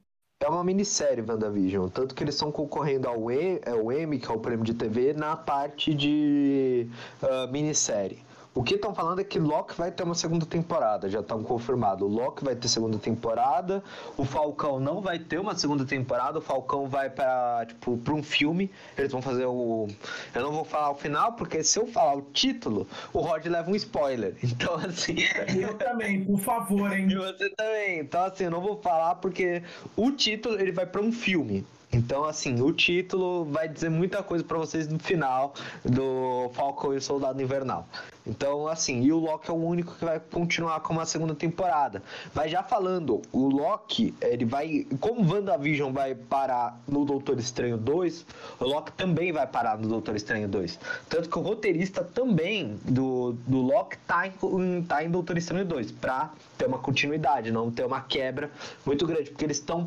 [0.44, 4.36] É uma minissérie WandaVision, tanto que eles estão concorrendo ao, é, o Emmy, que é
[4.36, 6.86] o prêmio de TV, na parte de
[7.22, 8.20] ah, minissérie.
[8.56, 12.06] O que estão falando é que Loki vai ter uma segunda temporada, já estão confirmado.
[12.06, 13.84] O Loki vai ter segunda temporada,
[14.16, 18.22] o Falcão não vai ter uma segunda temporada, o Falcão vai para tipo para um
[18.22, 18.70] filme.
[18.96, 19.88] Eles vão fazer o
[20.36, 23.72] eu não vou falar o final porque se eu falar o título, o Rod leva
[23.72, 24.36] um spoiler.
[24.64, 25.16] Então assim,
[25.60, 27.08] Eu também, por favor, hein?
[27.10, 28.00] e você também.
[28.00, 29.64] Então, assim, eu não vou falar porque
[29.96, 31.66] o título ele vai para um filme.
[31.92, 35.54] Então, assim, o título vai dizer muita coisa para vocês no final
[35.86, 37.88] do Falcão e o Soldado Invernal.
[38.26, 42.02] Então, assim, e o Loki é o único que vai continuar com uma segunda temporada.
[42.34, 44.88] Mas já falando, o Loki, ele vai.
[45.00, 48.26] Como WandaVision vai parar no Doutor Estranho 2,
[48.60, 50.80] o Loki também vai parar no Doutor Estranho 2.
[51.10, 55.92] Tanto que o roteirista também do, do Loki tá em, tá em Doutor Estranho 2,
[55.92, 58.50] pra ter uma continuidade, não ter uma quebra
[58.86, 59.86] muito grande, porque eles estão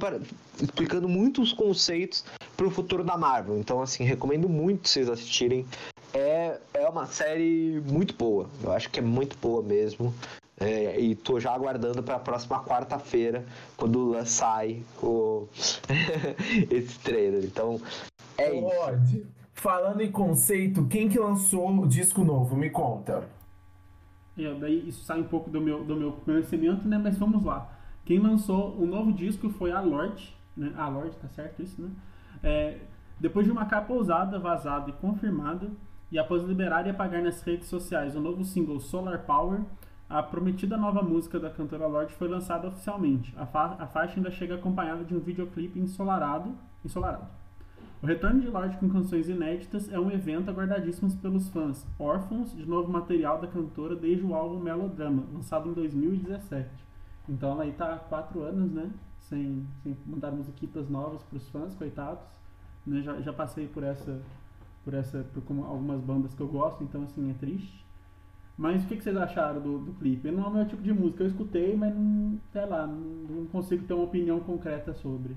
[0.60, 2.24] explicando muitos conceitos
[2.56, 3.58] pro futuro da Marvel.
[3.58, 5.66] Então, assim, recomendo muito vocês assistirem.
[6.14, 8.46] É, é uma série muito boa.
[8.62, 10.14] Eu acho que é muito boa mesmo.
[10.58, 13.44] É, e tô já aguardando para a próxima quarta-feira,
[13.76, 15.46] quando sai o...
[16.70, 17.44] esse trailer.
[17.44, 17.78] Então,
[18.38, 18.66] é isso.
[18.66, 22.56] Rod, falando em conceito, quem que lançou o disco novo?
[22.56, 23.28] Me conta.
[24.38, 26.98] É, daí isso sai um pouco do meu, do meu conhecimento, né?
[26.98, 27.70] Mas vamos lá.
[28.04, 30.72] Quem lançou o novo disco foi a Lorde, né?
[30.76, 31.90] A Lorde, tá certo isso, né?
[32.42, 32.78] É,
[33.18, 35.70] depois de uma capa ousada, vazada e confirmada,
[36.10, 39.62] e após liberar e apagar nas redes sociais o novo single Solar Power,
[40.08, 43.34] a prometida nova música da cantora Lorde foi lançada oficialmente.
[43.36, 46.54] A, fa a faixa ainda chega acompanhada de um videoclipe ensolarado,
[46.84, 47.26] ensolarado.
[48.00, 52.64] O retorno de Lorde com canções inéditas é um evento aguardadíssimo pelos fãs, órfãos de
[52.64, 56.68] novo material da cantora desde o álbum Melodrama, lançado em 2017.
[57.28, 58.90] Então ela aí tá há quatro anos, né?
[59.18, 62.22] Sem, sem mandar musiquitas novas pros fãs, coitados.
[62.86, 63.02] Né?
[63.02, 64.20] Já, já passei por essa,
[64.86, 67.84] por essa, por como algumas bandas que eu gosto, então assim, é triste.
[68.56, 70.30] Mas o que, que vocês acharam do, do clipe?
[70.30, 73.46] Não é o meu tipo de música, eu escutei, mas não, sei lá, não, não
[73.46, 75.36] consigo ter uma opinião concreta sobre.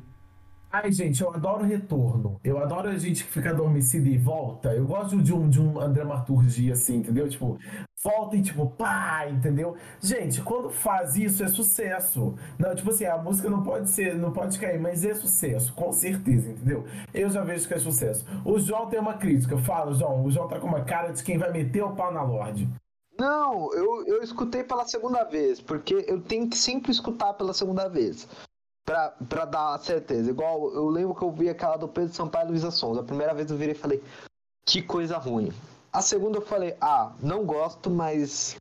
[0.71, 2.39] Ai, gente, eu adoro retorno.
[2.43, 4.71] Eu adoro a gente que fica adormecida e volta.
[4.71, 7.27] Eu gosto de um, de um dramaturgia assim, entendeu?
[7.27, 7.57] Tipo,
[8.03, 9.75] volta e tipo, pá, entendeu?
[9.99, 12.35] Gente, quando faz isso é sucesso.
[12.59, 15.91] Não, tipo assim, a música não pode ser, não pode cair, mas é sucesso, com
[15.91, 16.85] certeza, entendeu?
[17.11, 18.23] Eu já vejo que é sucesso.
[18.45, 19.57] O João tem uma crítica.
[19.57, 20.23] Fala, João.
[20.23, 22.69] O João tá com uma cara de quem vai meter o pau na Lorde.
[23.17, 27.89] Não, eu, eu escutei pela segunda vez, porque eu tenho que sempre escutar pela segunda
[27.89, 28.27] vez.
[28.89, 30.31] Pra, pra dar certeza.
[30.31, 32.97] Igual eu lembro que eu vi aquela do Pedro Sampaio e Luísa Sons.
[32.97, 34.03] A primeira vez eu virei e falei,
[34.65, 35.53] que coisa ruim.
[35.93, 38.55] A segunda eu falei, ah, não gosto, mas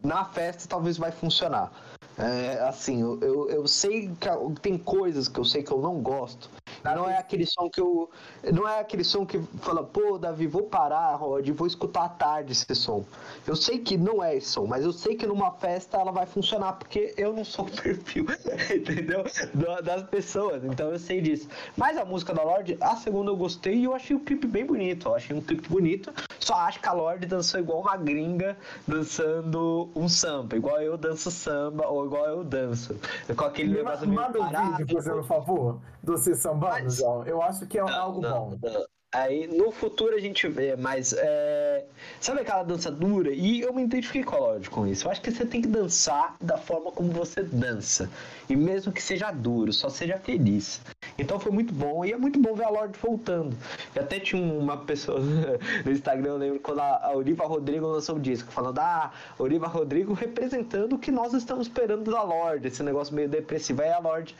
[0.00, 1.72] na festa talvez vai funcionar.
[2.16, 6.00] É, assim, eu, eu, eu sei que tem coisas que eu sei que eu não
[6.00, 6.48] gosto.
[6.84, 8.10] Não é aquele som que eu.
[8.52, 12.52] Não é aquele som que fala, pô, Davi, vou parar, Rod, vou escutar à tarde
[12.52, 13.04] esse som.
[13.46, 16.26] Eu sei que não é esse som, mas eu sei que numa festa ela vai
[16.26, 18.26] funcionar, porque eu não sou o perfil,
[18.74, 19.24] entendeu?
[19.54, 21.48] Da- Das pessoas, então eu sei disso.
[21.76, 24.64] Mas a música da Lorde, a segunda eu gostei e eu achei o clipe bem
[24.66, 25.08] bonito.
[25.08, 26.12] Eu achei um clipe bonito.
[26.38, 28.56] Só acho que a Lorde dançou igual uma gringa
[28.86, 32.94] dançando um samba, igual eu danço samba ou igual eu danço.
[33.36, 34.76] Com aquele negócio meio parado.
[34.76, 37.24] vídeo, fazendo favor, do sambando, Mas- João.
[37.26, 38.58] Eu acho que é algo Não, bom.
[38.62, 38.86] não.
[39.14, 41.84] Aí no futuro a gente vê, mas é,
[42.20, 43.30] Sabe aquela dança dura?
[43.32, 45.06] E eu me identifiquei com a Lorde com isso.
[45.06, 48.10] Eu acho que você tem que dançar da forma como você dança.
[48.48, 50.80] E mesmo que seja duro, só seja feliz.
[51.18, 52.04] Então foi muito bom.
[52.04, 53.56] E é muito bom ver a Lorde voltando.
[53.94, 55.20] E até tinha uma pessoa
[55.84, 60.14] no Instagram, eu lembro, quando a Oliva Rodrigo lançou o disco, falando: Ah, Oliva Rodrigo
[60.14, 62.68] representando o que nós estamos esperando da Lorde.
[62.68, 63.82] Esse negócio meio depressivo.
[63.82, 64.34] Aí a Lorde,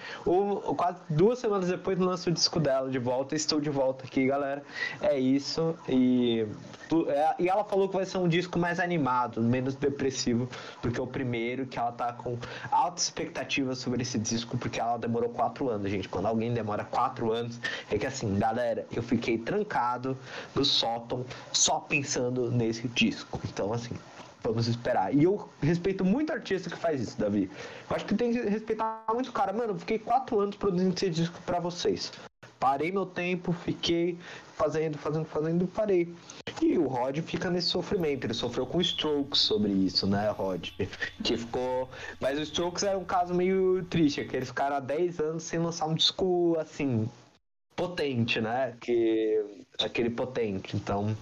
[0.77, 3.35] quase duas semanas depois, lança o disco dela de volta.
[3.35, 4.64] Estou de volta aqui, galera.
[5.01, 5.77] É isso.
[5.89, 6.47] E,
[7.09, 10.49] é, e ela falou que vai ser um disco mais animado, menos depressivo,
[10.81, 12.39] porque é o primeiro que ela tá com
[12.71, 16.09] altas expectativas sobre esse disco, porque ela demorou quatro anos, gente.
[16.09, 17.61] Quando alguém demora quatro anos,
[17.91, 20.17] é que assim, galera, eu fiquei trancado
[20.55, 23.41] no sótão só pensando nesse disco.
[23.45, 23.95] Então, assim,
[24.45, 25.15] Vamos esperar.
[25.15, 27.51] E eu respeito muito artista que faz isso, Davi.
[27.89, 29.55] Eu acho que tem que respeitar muito o cara.
[29.55, 32.13] Mano, eu fiquei quatro anos produzindo esse disco pra vocês.
[32.61, 34.19] Parei meu tempo, fiquei
[34.57, 36.15] fazendo, fazendo, fazendo, parei.
[36.63, 38.25] E o Rod fica nesse sofrimento.
[38.25, 40.71] Ele sofreu com Strokes sobre isso, né, Rod?
[41.23, 41.89] Que ficou.
[42.21, 45.59] Mas o Strokes era um caso meio triste, que eles ficaram há 10 anos sem
[45.59, 47.09] lançar um disco assim.
[47.77, 48.75] potente, né?
[48.81, 49.45] Que.
[49.83, 50.77] aquele potente.
[50.77, 51.17] Então.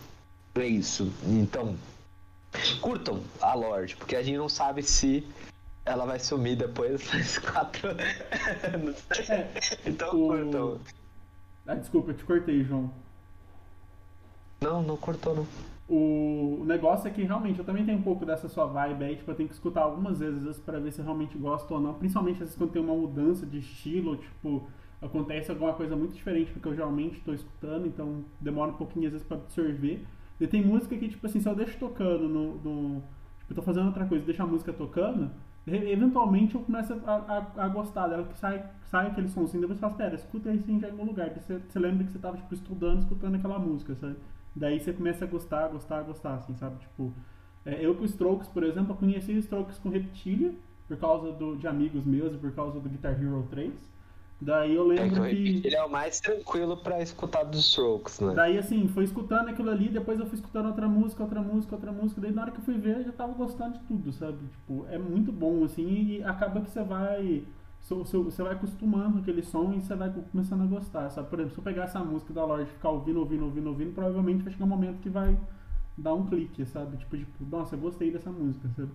[0.55, 1.11] É isso.
[1.27, 1.77] Então.
[2.83, 5.27] Curtam a Lorde, porque a gente não sabe se
[5.87, 7.89] ela vai sumir depois das quatro
[8.75, 8.97] anos.
[9.31, 9.49] É,
[9.89, 10.81] então o- curtam.
[11.67, 12.93] Ah, desculpa, eu te cortei, João.
[14.63, 15.47] Não, não cortou não.
[15.89, 19.31] O negócio é que realmente eu também tenho um pouco dessa sua vibe aí, tipo,
[19.31, 21.95] eu tenho que escutar algumas vezes pra ver se eu realmente gosto ou não.
[21.95, 24.67] Principalmente às vezes quando tem uma mudança de estilo, tipo,
[25.03, 29.07] acontece alguma coisa muito diferente do que eu geralmente tô escutando, então demora um pouquinho
[29.07, 30.07] às vezes pra absorver.
[30.41, 32.55] E tem música que, tipo assim, se eu deixo tocando no.
[32.57, 33.03] no
[33.41, 35.31] tipo, eu tô fazendo outra coisa, deixo a música tocando,
[35.67, 39.83] eventualmente eu começo a, a, a gostar dela, que sai, sai aquele sonzinho, depois você
[39.83, 41.31] fala, pera, escuta isso em algum lugar.
[41.31, 44.17] Você, você lembra que você tava, tipo, estudando, escutando aquela música, sabe?
[44.55, 46.79] Daí você começa a gostar, gostar, gostar, assim, sabe?
[46.81, 47.13] Tipo,
[47.65, 50.55] é, eu com Strokes, por exemplo, eu conheci Strokes com Reptilia,
[50.89, 53.73] por causa do, de amigos meus e por causa do Guitar Hero 3.
[54.41, 55.37] Daí eu É que lembro eu que.
[55.37, 58.35] repito, ele é o mais tranquilo pra escutar dos Strokes, né?
[58.35, 61.93] Daí assim, foi escutando aquilo ali, depois eu fui escutando outra música, outra música, outra
[61.93, 64.39] música, daí na hora que eu fui ver eu já tava gostando de tudo, sabe?
[64.49, 65.87] Tipo, é muito bom, assim,
[66.19, 67.45] e acaba que você vai.
[67.83, 71.29] Você vai acostumando com aquele som e você vai começando a gostar, sabe?
[71.29, 73.93] Por exemplo, se eu pegar essa música da Lorde e ficar ouvindo, ouvindo, ouvindo, ouvindo,
[73.95, 75.37] provavelmente vai chegar um momento que vai
[75.99, 76.97] dar um clique, sabe?
[76.97, 78.91] Tipo, tipo, nossa, eu gostei dessa música, sabe?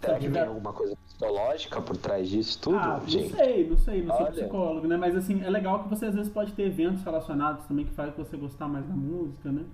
[0.00, 3.36] Será que tem alguma coisa psicológica por trás disso tudo, Ah, não gente?
[3.36, 4.32] sei, não sei, não sou Olha.
[4.32, 4.96] psicólogo, né?
[4.96, 8.14] Mas assim, é legal que você às vezes pode ter eventos relacionados também que faz
[8.16, 9.64] você gostar mais da música, né?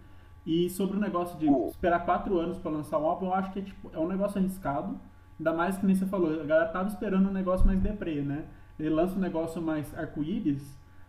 [0.45, 1.69] E sobre o negócio de Oh.
[1.69, 4.39] esperar quatro anos pra lançar um álbum, eu acho que é, tipo, é um negócio
[4.39, 4.99] arriscado.
[5.39, 8.45] Ainda mais que nem você falou, a galera tava esperando um negócio mais deprê, né?
[8.79, 10.63] Ele lança um negócio mais arco-íris,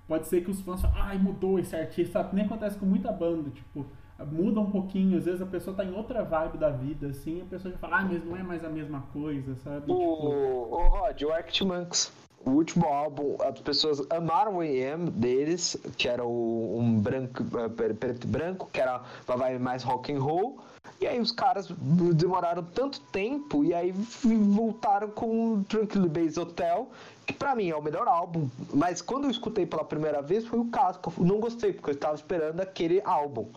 [0.08, 2.28] pode ser que os fãs falem, ai, mudou esse artista?
[2.34, 3.86] Nem acontece com muita banda, tipo,
[4.32, 7.46] muda um pouquinho, às vezes a pessoa tá em outra vibe da vida, assim, a
[7.46, 9.82] pessoa já fala, ah, mas não é mais a mesma coisa, sabe?
[9.82, 12.12] Tipo, O, o Rod, o Arctic Monks,
[12.46, 17.70] o último álbum, as pessoas amaram o EM deles, que era o, um branco, eh,
[17.70, 20.60] pre- preto e branco, que era uma vibe mais rock and roll.
[21.00, 21.68] E aí os caras
[22.16, 26.90] demoraram tanto tempo e aí voltaram com o Tranquil Base Hotel,
[27.26, 28.50] que pra mim é o melhor álbum.
[28.74, 31.96] Mas quando eu escutei pela primeira vez foi o caso, eu não gostei, porque eu
[31.96, 33.48] estava esperando aquele álbum.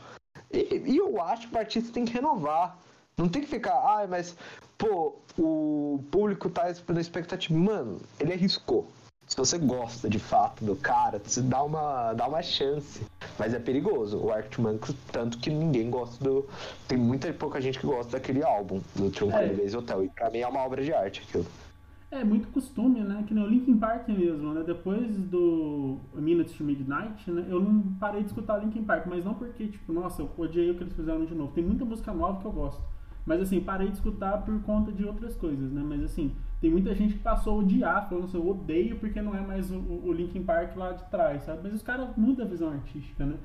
[0.53, 2.77] E, e eu acho que o artista tem que renovar.
[3.17, 4.37] Não tem que ficar, ai, mas,
[4.79, 7.59] pô, o público tá na expectativa.
[7.59, 8.87] Mano, ele arriscou.
[9.27, 13.01] Se você gosta de fato do cara, você dá uma, dá uma chance.
[13.39, 14.19] Mas é perigoso.
[14.19, 16.47] O Arctic Monkeys, tanto que ninguém gosta do.
[16.87, 19.55] Tem muita pouca gente que gosta daquele álbum, do Tranquil É.
[19.55, 20.05] Base Hotel.
[20.05, 21.47] E pra mim é uma obra de arte aquilo.
[22.11, 23.25] É muito costume, né?
[23.27, 24.63] Que nem o Linkin Park mesmo, né?
[24.67, 27.47] Depois do Minutes to Midnight, né?
[27.49, 30.75] Eu não parei de escutar Linkin Park, mas não porque, tipo, nossa, eu odiei o
[30.75, 31.53] que eles fizeram de novo.
[31.53, 32.83] Tem muita música nova que eu gosto.
[33.25, 35.83] Mas assim, parei de escutar por conta de outras coisas, né?
[35.83, 36.33] Mas assim,
[36.63, 39.71] tem muita gente que passou a odiar, falando assim, eu odeio porque não é mais
[39.71, 41.61] o, o Linkin Park lá de trás, sabe?
[41.65, 43.37] Mas os caras mudam a visão artística, né?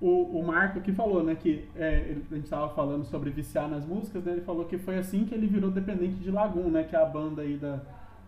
[0.00, 3.86] O, o Marco que falou, né, que é, a gente tava falando sobre viciar nas
[3.86, 4.32] músicas, né?
[4.32, 6.84] Ele falou que foi assim que ele virou dependente de Lagoon, né?
[6.84, 7.80] Que é a banda aí da,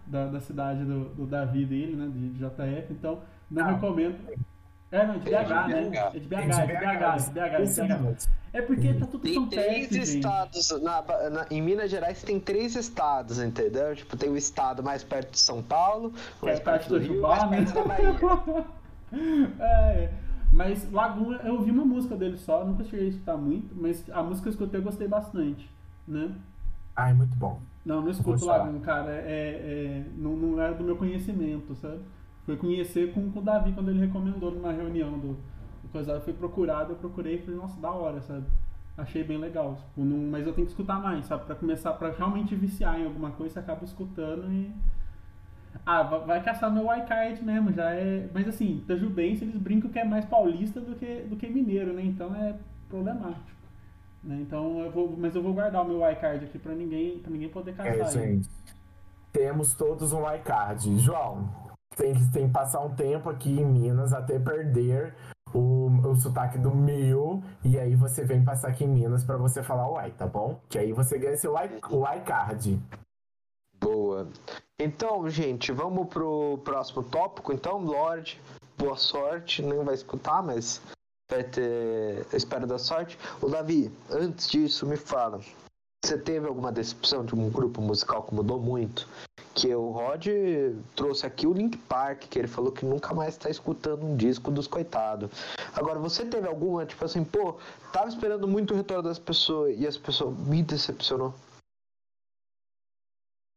[0.06, 2.08] da, da cidade do, do Davi dele, né?
[2.14, 2.92] De JF.
[2.92, 3.74] Então, não Não.
[3.74, 4.16] recomendo.
[4.92, 5.90] É, não, de BH, né?
[5.90, 5.96] BH.
[5.96, 8.28] É de BH, é de BH, é de BH, é de BH.
[8.52, 10.16] É porque tá tudo Tem tão três perto, gente.
[10.16, 10.70] estados.
[10.80, 13.96] Na, na- em Minas Gerais tem três estados, entendeu?
[13.96, 16.98] Tipo, tem o estado mais perto de São Paulo, Que é mais perto perto do
[17.00, 17.56] do Rio, Jubá, mais né?
[17.72, 17.82] perto da
[18.36, 18.64] Bahia.
[19.60, 20.10] É,
[20.52, 24.22] mas Lagoon, eu ouvi uma música dele só, nunca cheguei a escutar muito, mas a
[24.22, 25.68] música que eu escutei eu gostei bastante,
[26.06, 26.32] né?
[26.96, 27.60] Ai, muito bom.
[27.84, 28.44] Não, não escuto.
[28.44, 32.00] Lagoon, cara, é, é- não, não é do meu conhecimento, sabe?
[32.44, 35.28] Foi conhecer com, com o Davi quando ele recomendou numa reunião do,
[35.82, 38.44] do coisa, eu fui procurado, eu procurei e falei, nossa, da hora, sabe?
[38.96, 39.74] achei bem legal.
[39.74, 41.44] Tipo, não- mas eu tenho que escutar mais, sabe?
[41.46, 44.70] Pra começar, pra realmente viciar em alguma coisa, você acaba escutando e.
[45.84, 48.28] Ah, va- vai caçar meu iCard mesmo, já é.
[48.32, 52.04] Mas assim, Tajubense eles brincam que é mais paulista do que, do que mineiro, né?
[52.04, 52.54] Então é
[52.88, 53.42] problemático.
[54.22, 54.38] Né?
[54.42, 55.12] Então eu vou.
[55.18, 58.04] Mas eu vou guardar o meu iCard aqui pra ninguém, pra ninguém poder caçar É,
[58.10, 58.48] gente.
[59.32, 61.00] Temos todos um iCard.
[61.00, 61.48] João,
[61.96, 65.14] tem que, tem que passar um tempo aqui em Minas até perder
[65.52, 67.42] o, o sotaque do meu.
[67.64, 70.60] E aí você vem passar aqui em Minas pra você falar o i, tá bom?
[70.68, 72.80] Que aí você ganha seu i, o iCard.
[73.80, 74.28] Boa.
[74.78, 77.52] Então, gente, vamos pro próximo tópico.
[77.52, 78.40] Então, Lorde,
[78.76, 79.62] boa sorte.
[79.62, 80.80] Nem vai escutar, mas
[81.30, 82.26] vai ter.
[82.32, 83.18] Eu espero da sorte.
[83.40, 85.40] O Davi, antes disso, me fala.
[86.04, 89.08] Você teve alguma decepção de um grupo musical que mudou muito?
[89.54, 90.26] Que o Rod
[90.96, 94.50] trouxe aqui o Link Park, que ele falou que nunca mais tá escutando um disco
[94.50, 95.30] dos coitados.
[95.72, 97.56] Agora, você teve alguma, tipo assim, pô,
[97.92, 101.32] tava esperando muito o retorno das pessoas e as pessoas me decepcionou?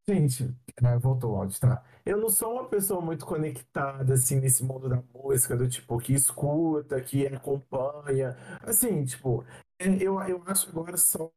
[0.10, 1.84] Gente, é, voltou o áudio, tá?
[2.06, 6.14] Eu não sou uma pessoa muito conectada, assim, nesse mundo da música, do tipo, que
[6.14, 8.38] escuta, que acompanha.
[8.64, 9.44] Assim, tipo,
[9.78, 11.30] é, eu, eu acho agora só.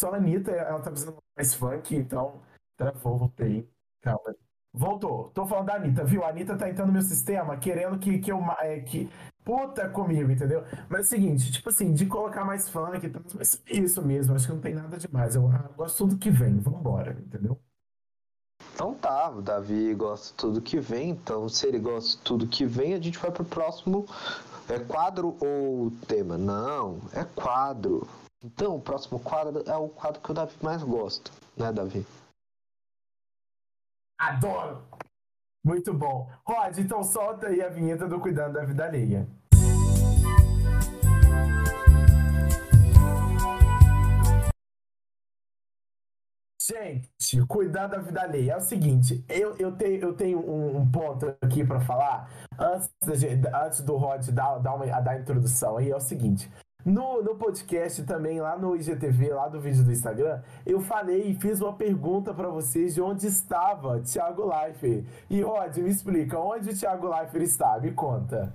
[0.00, 2.40] Só a Anitta, ela tá precisando mais funk, então.
[2.74, 3.68] Travou, voltei.
[4.00, 4.34] Calma.
[4.72, 5.30] Voltou.
[5.34, 6.24] Tô falando da Anitta, viu?
[6.24, 8.38] A Anitta tá entrando no meu sistema, querendo que, que eu.
[8.60, 9.10] É, que,
[9.44, 10.64] puta comigo, entendeu?
[10.88, 14.54] Mas é o seguinte, tipo assim, de colocar mais funk mas isso mesmo, acho que
[14.54, 15.34] não tem nada demais.
[15.34, 17.60] Eu, ah, gosto tudo que vem, vambora, entendeu?
[18.72, 22.94] Então tá, o Davi gosta tudo que vem, então se ele gosta tudo que vem,
[22.94, 24.06] a gente vai pro próximo
[24.66, 26.38] é quadro ou tema?
[26.38, 28.08] Não, é quadro.
[28.42, 32.06] Então o próximo quadro é o quadro que o Davi mais gosta, né, Davi?
[34.18, 34.82] Adoro!
[35.62, 36.30] Muito bom.
[36.44, 39.28] Rod, então solta aí a vinheta do Cuidando da Vida Alheia.
[46.70, 48.52] Gente, cuidar da vida alheia.
[48.52, 52.88] É o seguinte, eu, eu, tenho, eu tenho um, um ponto aqui pra falar antes,
[53.52, 55.78] antes do Rod dar, dar, uma, dar a introdução.
[55.78, 56.48] Aí é o seguinte.
[56.84, 61.34] No, no podcast também, lá no IGTV, lá do vídeo do Instagram, eu falei e
[61.34, 65.04] fiz uma pergunta pra vocês de onde estava Thiago Leifert.
[65.28, 67.78] E Rod, me explica, onde o Thiago Leifert está?
[67.78, 68.52] Me conta.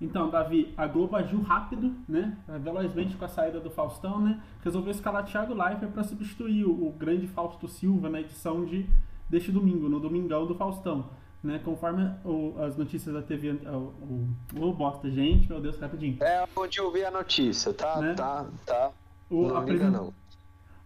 [0.00, 2.36] Então, Davi, a Globo agiu rápido, né?
[2.60, 4.40] Velozmente com a saída do Faustão, né?
[4.62, 8.88] Resolveu escalar Thiago Leifert para substituir o, o grande Fausto Silva na edição de
[9.28, 11.06] deste domingo, no Domingão do Faustão.
[11.42, 11.60] Né?
[11.64, 13.52] Conforme o- as notícias da TV.
[13.52, 16.16] O, o bosta, gente, meu Deus, rapidinho.
[16.22, 18.00] É onde eu vi a notícia, tá?
[18.00, 18.14] Né?
[18.14, 18.90] Tá, tá.
[19.30, 20.12] O, não liga apresen- não.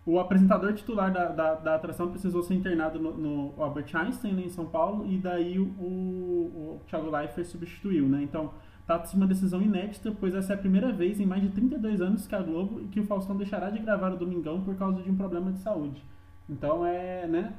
[0.04, 4.42] o apresentador titular da, da, da atração precisou ser internado no, no Albert Einstein, né,
[4.42, 8.20] em São Paulo, e daí o, o, o Thiago Leifert substituiu, né?
[8.22, 8.52] Então,
[8.86, 12.00] trata-se de uma decisão inédita, pois essa é a primeira vez em mais de 32
[12.02, 15.00] anos que a Globo e que o Faustão deixará de gravar o Domingão por causa
[15.02, 16.04] de um problema de saúde.
[16.50, 17.54] Então é, né,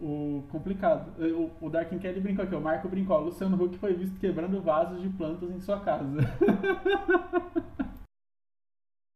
[0.00, 1.12] o complicado.
[1.20, 4.62] O, o Darkin Kelly brincou aqui, o Marco brincou, ó, Luciano Huck foi visto quebrando
[4.62, 6.18] vasos de plantas em sua casa.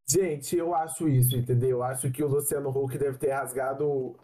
[0.08, 1.78] Gente, eu acho isso, entendeu?
[1.78, 4.14] Eu acho que o Luciano Huck deve ter rasgado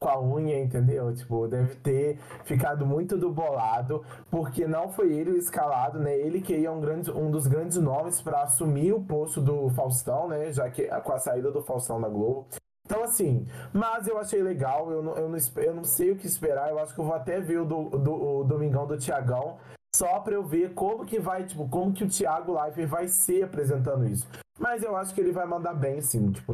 [0.00, 1.12] com a unha, entendeu?
[1.14, 6.16] Tipo, deve ter ficado muito do bolado, porque não foi ele o escalado, né?
[6.16, 10.28] Ele que é um, grande, um dos grandes nomes para assumir o posto do Faustão,
[10.28, 10.52] né?
[10.52, 12.46] Já que com a saída do Faustão da Globo.
[12.86, 16.26] Então, assim, mas eu achei legal, eu não, eu não, eu não sei o que
[16.26, 19.58] esperar, eu acho que eu vou até ver o, do, do- o Domingão do Tiagão,
[19.94, 23.44] só pra eu ver como que vai, tipo, como que o Thiago Leifert vai ser
[23.44, 24.28] apresentando isso.
[24.58, 26.52] Mas eu acho que ele vai mandar bem, sim, tipo,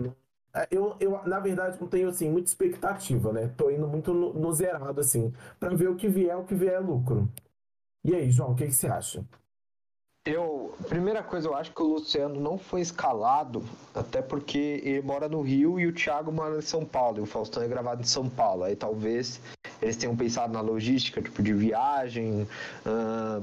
[0.54, 3.48] é, eu, eu, na verdade, não tenho, assim, muita expectativa, né?
[3.56, 6.74] Tô indo muito no, no zerado, assim, pra ver o que vier, o que vier
[6.74, 7.28] é lucro.
[8.04, 9.24] E aí, João, o que você acha?
[10.26, 13.64] Eu, primeira coisa, eu acho que o Luciano não foi escalado,
[13.94, 17.26] até porque ele mora no Rio e o Thiago mora em São Paulo, e o
[17.26, 18.64] Faustão é gravado em São Paulo.
[18.64, 19.40] Aí talvez
[19.80, 22.46] eles tenham pensado na logística, tipo, de viagem,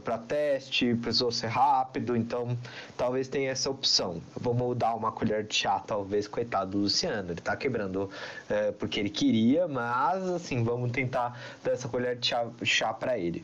[0.03, 2.55] para teste, precisou ser rápido, então
[2.95, 4.21] talvez tenha essa opção.
[4.39, 8.07] Vamos dar uma colher de chá, talvez, coitado do Luciano, ele tá quebrando
[8.47, 13.17] eh, porque ele queria, mas assim, vamos tentar dar essa colher de chá, chá para
[13.17, 13.43] ele.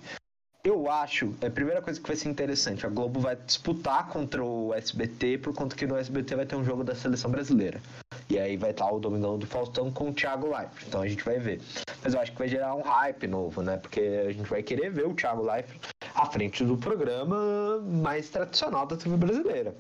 [0.66, 4.42] Eu acho, é a primeira coisa que vai ser interessante, a Globo vai disputar contra
[4.42, 7.82] o SBT, por conta que no SBT vai ter um jogo da seleção brasileira.
[8.30, 10.88] E aí vai estar o Domingão do Faustão com o Thiago Leifert.
[10.88, 11.60] Então a gente vai ver.
[12.02, 13.76] Mas eu acho que vai gerar um hype novo, né?
[13.76, 15.82] Porque a gente vai querer ver o Thiago Leifert
[16.16, 19.76] à frente do programa mais tradicional da TV brasileira.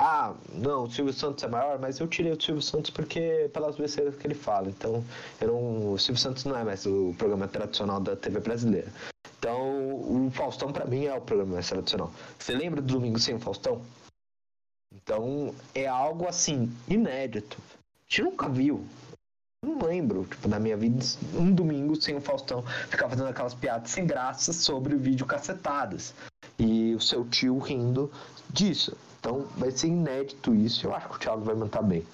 [0.00, 3.76] Ah, não, o Silvio Santos é maior, mas eu tirei o Silvio Santos porque pelas
[3.76, 4.68] besteiras que ele fala.
[4.68, 5.04] Então,
[5.38, 8.90] eu não, o Silvio Santos não é mais o programa tradicional da TV brasileira.
[9.46, 12.10] Então, o Faustão pra mim é o programa mais tradicional.
[12.36, 13.80] Você lembra do Domingo sem o Faustão?
[14.92, 17.56] Então é algo assim, inédito.
[17.56, 18.84] A gente nunca viu.
[19.64, 20.98] Não lembro, tipo, na minha vida,
[21.32, 26.12] um domingo sem o Faustão ficar fazendo aquelas piadas sem graça sobre o vídeo cacetadas.
[26.58, 28.10] E o seu tio rindo
[28.50, 28.96] disso.
[29.20, 30.88] Então vai ser inédito isso.
[30.88, 32.04] Eu acho que o Thiago vai manter bem.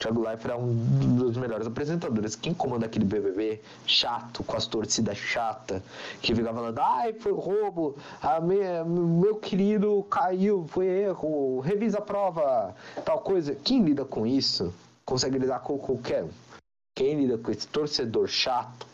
[0.00, 2.34] Thiago Leifert é um dos melhores apresentadores.
[2.34, 5.82] Quem comanda aquele BBB chato, com as torcidas chata,
[6.22, 12.00] que fica falando, ai, foi roubo, a minha, meu querido caiu, foi erro, revisa a
[12.00, 12.74] prova,
[13.04, 13.54] tal coisa.
[13.54, 14.72] Quem lida com isso
[15.04, 16.30] consegue lidar com qualquer um.
[16.96, 18.86] Quem lida com esse torcedor chato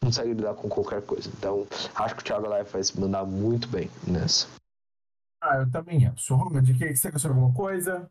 [0.00, 1.28] consegue lidar com qualquer coisa.
[1.36, 1.66] Então,
[1.96, 4.46] acho que o Thiago Leifert vai se mandar muito bem nessa.
[5.42, 6.08] Ah, eu também.
[6.30, 8.08] Roma, de que você achou alguma coisa?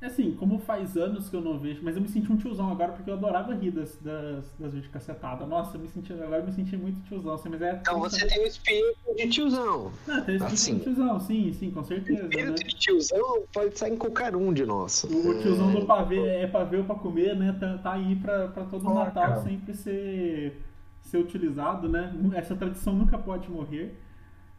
[0.00, 2.70] É assim, como faz anos que eu não vejo, mas eu me senti um tiozão
[2.70, 5.48] agora porque eu adorava rir das, das, das vídeos cacetadas.
[5.48, 7.78] Nossa, eu me senti, agora eu me senti muito tiozão, assim, mas é.
[7.80, 9.90] Então você tem o espírito de tiozão.
[10.06, 10.74] Ah, tem o espírito Assim.
[10.76, 12.28] de tiozão, sim, sim, com O certeza, né?
[12.28, 15.02] espírito de tiozão pode sair em qualquer um de nós.
[15.02, 17.56] O tiozão do pavê é pavê ou pra comer, né?
[17.58, 19.42] Tá, tá aí pra, pra todo Ó, Natal cara.
[19.42, 20.62] sempre ser,
[21.02, 22.14] ser utilizado, né?
[22.36, 23.98] Essa tradição nunca pode morrer.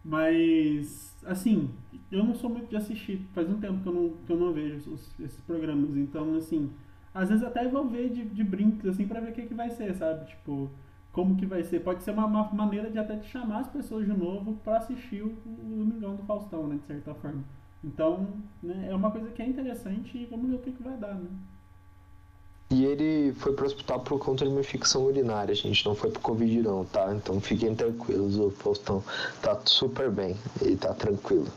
[0.09, 1.69] Mas, assim,
[2.11, 3.21] eu não sou muito de assistir.
[3.33, 5.95] Faz um tempo que eu não, que eu não vejo os- esses programas.
[5.97, 6.71] Então, assim,
[7.13, 9.69] às vezes até vou ver de, de brincos, assim, pra ver o que, que vai
[9.69, 10.25] ser, sabe?
[10.29, 10.69] Tipo,
[11.11, 11.81] como que vai ser.
[11.81, 15.21] Pode ser uma, uma maneira de até de chamar as pessoas de novo pra assistir
[15.23, 16.77] o, o Domingão do Faustão, né?
[16.77, 17.43] De certa forma.
[17.83, 18.27] Então,
[18.61, 21.15] né, é uma coisa que é interessante e vamos ver o que, que vai dar,
[21.15, 21.29] né?
[22.71, 25.85] E ele foi pro hospital por conta de uma infecção urinária, gente.
[25.85, 27.13] Não foi pro Covid, não, tá?
[27.13, 28.37] Então fiquem tranquilos.
[28.37, 29.03] O Faustão
[29.41, 30.37] tá super bem.
[30.61, 31.47] Ele tá tranquilo.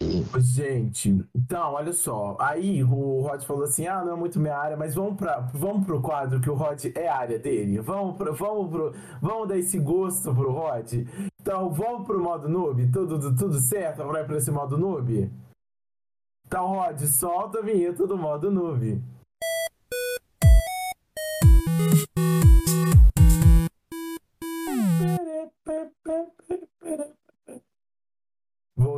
[0.00, 2.36] E Gente, então, olha só.
[2.40, 5.86] Aí o Rod falou assim: ah, não é muito minha área, mas vamos, pra, vamos
[5.86, 7.80] pro quadro que o Rod é área dele.
[7.80, 8.92] Vamos, pro, vamos, pro,
[9.22, 10.92] vamos dar esse gosto pro Rod.
[11.40, 12.90] Então, vamos pro modo noob?
[12.90, 15.30] Tudo, tudo, certo ir pra esse modo noob?
[16.44, 19.00] Então, Rod, solta a vinheta do modo noob.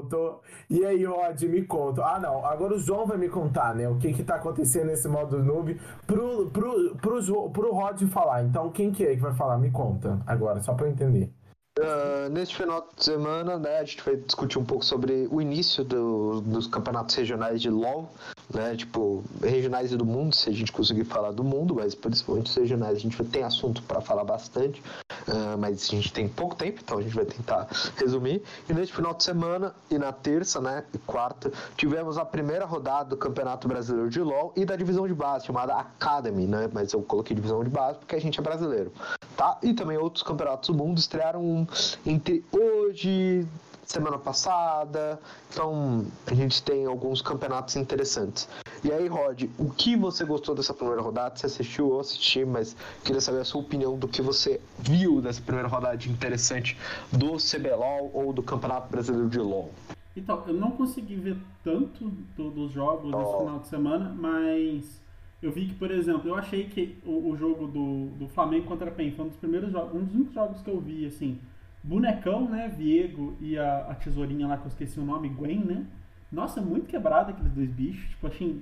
[0.07, 0.41] Voltou.
[0.71, 2.05] E aí, Rod, me conta.
[2.05, 2.45] Ah, não.
[2.47, 3.89] Agora o João vai me contar, né?
[3.89, 8.45] O que que tá acontecendo nesse modo noob pro, pro, pro, Jo- pro Rod falar.
[8.45, 9.59] Então, quem que é que vai falar?
[9.59, 11.31] Me conta agora, só pra eu entender.
[11.79, 15.85] Ah, neste final de semana, né, a gente vai discutir um pouco sobre o início
[15.85, 18.11] do- dos campeonatos regionais de LoL,
[18.53, 22.55] né, tipo, regionais do mundo, se a gente conseguir falar do mundo, mas principalmente os
[22.57, 24.83] regionais, a gente ter assunto para falar bastante,
[25.29, 28.43] ah, mas a gente tem pouco tempo, então a gente vai tentar resumir.
[28.71, 33.11] E neste final de semana, e na terça, né, e quarta, tivemos a primeira rodada
[33.11, 37.03] do Campeonato Brasileiro de LoL e da divisão de base, chamada Academy, né, mas eu
[37.03, 38.91] coloquei divisão de base porque a gente é brasileiro,
[39.37, 39.59] tá?
[39.63, 41.66] E também outros campeonatos do mundo estrearam um
[42.05, 43.47] entre hoje,
[43.85, 45.19] semana passada.
[45.53, 48.49] Então, a gente tem alguns campeonatos interessantes.
[48.85, 51.37] E aí, Rod, o que você gostou dessa primeira rodada?
[51.37, 55.41] Você assistiu ou assisti, mas queria saber a sua opinião do que você viu dessa
[55.41, 56.77] primeira rodada interessante
[57.13, 59.71] do CBLOL ou do Campeonato Brasileiro de LoL.
[60.17, 63.39] Então, eu não consegui ver tanto do- dos jogos nesse Oh.
[63.41, 65.01] final de semana, mas
[65.43, 68.89] eu vi que, por exemplo, eu achei que o, o jogo do, do Flamengo contra
[68.89, 71.39] a PEN foi um dos primeiros jogos, um dos únicos jogos que eu vi, assim,
[71.87, 75.87] bonecão, né, Viego e a, a tesourinha lá que eu esqueci o nome, Gwen, né?
[76.33, 78.61] Nossa, muito quebrado aqueles dois bichos, tipo, achei...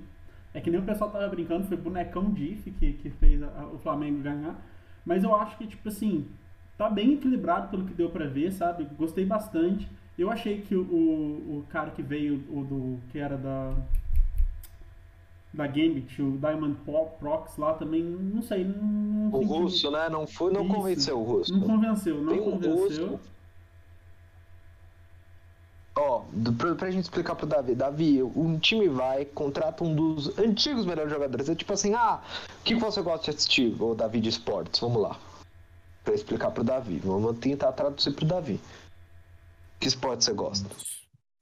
[0.53, 3.67] É que nem o pessoal tava brincando, foi bonecão Diff que, que fez a- a-
[3.67, 4.55] o Flamengo ganhar,
[5.05, 6.27] mas eu acho que, tipo assim,
[6.77, 8.87] tá bem equilibrado pelo que deu pra ver, sabe?
[8.97, 9.89] Gostei bastante.
[10.17, 13.73] Eu achei que o, o, o cara que veio, o do que era da
[15.55, 20.09] da Gambit, o Diamond Pro- Prox lá também, não sei, não, O russo, né?
[20.09, 20.73] Não foi, não Isso.
[20.73, 21.53] convenceu o russo.
[21.53, 23.07] Não convenceu, não Tem um convenceu.
[23.11, 23.19] russo.
[25.97, 30.37] Ó, do- pra, pra gente explicar pro Davi, Davi, um time vai, contrata um dos
[30.37, 31.47] antigos melhores jogadores.
[31.47, 32.21] É tipo assim, ah,
[32.59, 34.79] o que você gosta de assistir, o Davi de esportes?
[34.81, 35.17] Vamos lá.
[36.03, 36.99] Pra explicar pro Davi.
[37.03, 38.59] Vamos tentar traduzir pro Davi.
[39.79, 40.69] Que esporte você gosta?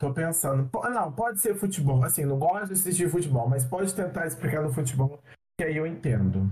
[0.04, 0.70] Tô pensando.
[0.90, 2.04] Não, pode ser futebol.
[2.04, 5.18] Assim, não gosto de assistir futebol, mas pode tentar explicar no futebol,
[5.58, 6.52] que aí eu entendo.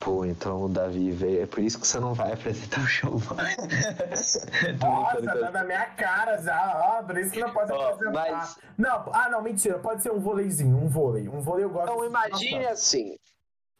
[0.00, 1.44] Pô, então o Davi veio.
[1.44, 3.20] É por isso que você não vai apresentar o show.
[3.22, 7.90] Tô Nossa, brincando, tá na minha cara já, ó, por isso que não pode Ó,
[7.92, 8.32] apresentar.
[8.32, 11.28] mas- Não, ah, não, mentira, pode ser um vôleizinho, um vôlei.
[11.28, 13.16] Um vôlei eu gosto Então imagine assim.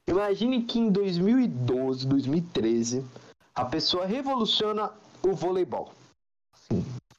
[0.07, 3.05] Imagine que em 2012, 2013,
[3.53, 4.93] a pessoa revoluciona
[5.25, 5.91] o voleibol.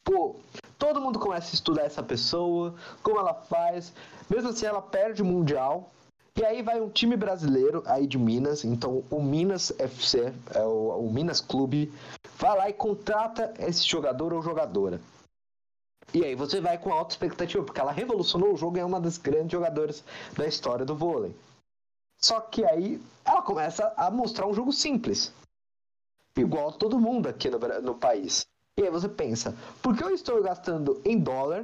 [0.05, 0.37] Pô,
[0.83, 3.93] todo mundo começa a estudar essa pessoa, como ela faz.
[4.29, 5.89] Mesmo assim, ela perde o Mundial.
[6.35, 11.05] E aí vai um time brasileiro aí de Minas, então o Minas FC, é o,
[11.05, 11.93] o Minas Clube,
[12.37, 14.99] vai lá e contrata esse jogador ou jogadora.
[16.13, 18.99] E aí você vai com alta expectativa, porque ela revolucionou o jogo e é uma
[18.99, 20.03] das grandes jogadoras
[20.35, 21.33] da história do vôlei.
[22.19, 25.31] Só que aí ela começa a mostrar um jogo simples.
[26.35, 28.45] Igual todo mundo aqui no, no país.
[28.77, 31.63] E aí você pensa, por que eu estou gastando em dólar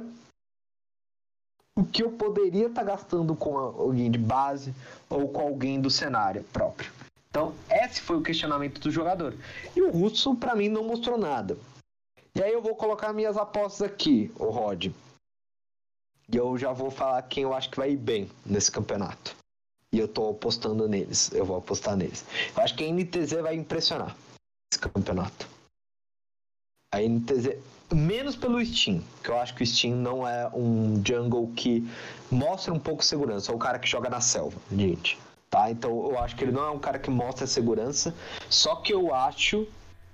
[1.76, 4.74] o que eu poderia estar gastando com alguém de base
[5.08, 6.92] ou com alguém do cenário próprio?
[7.30, 9.34] Então, esse foi o questionamento do jogador.
[9.74, 11.56] E o Russo, para mim, não mostrou nada.
[12.34, 14.86] E aí eu vou colocar minhas apostas aqui, o Rod.
[14.86, 19.34] E eu já vou falar quem eu acho que vai ir bem nesse campeonato.
[19.92, 21.32] E eu tô apostando neles.
[21.32, 22.24] Eu vou apostar neles.
[22.56, 24.16] Eu acho que a NTZ vai impressionar
[24.72, 25.48] esse campeonato.
[26.92, 27.56] A NTZ,
[27.94, 31.88] menos pelo Steam, que eu acho que o Steam não é um jungle que
[32.28, 33.52] mostra um pouco segurança.
[33.52, 35.16] É o cara que joga na selva, gente.
[35.48, 35.70] Tá?
[35.70, 38.12] Então eu acho que ele não é um cara que mostra segurança.
[38.48, 39.68] Só que eu acho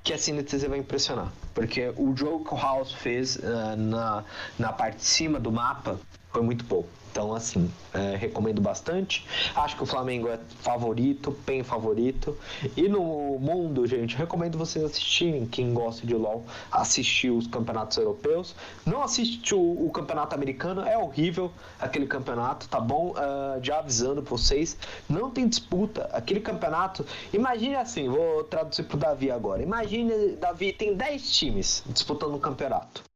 [0.04, 1.32] que a CNTZ vai impressionar.
[1.54, 4.24] Porque o jogo que o House fez ah, na,
[4.58, 5.98] na parte de cima do mapa
[6.30, 6.90] foi muito pouco.
[7.16, 9.26] Então, assim, é, recomendo bastante.
[9.54, 12.36] Acho que o Flamengo é favorito, bem favorito.
[12.76, 15.46] E no mundo, gente, recomendo vocês assistirem.
[15.46, 18.54] Quem gosta de LoL, assistir os campeonatos europeus.
[18.84, 23.14] Não assiste o, o campeonato americano, é horrível aquele campeonato, tá bom?
[23.16, 24.76] Ah, já avisando pra vocês,
[25.08, 26.10] não tem disputa.
[26.12, 29.62] Aquele campeonato, imagine assim, vou traduzir pro Davi agora.
[29.62, 33.15] Imagine, Davi, tem 10 times disputando o campeonato.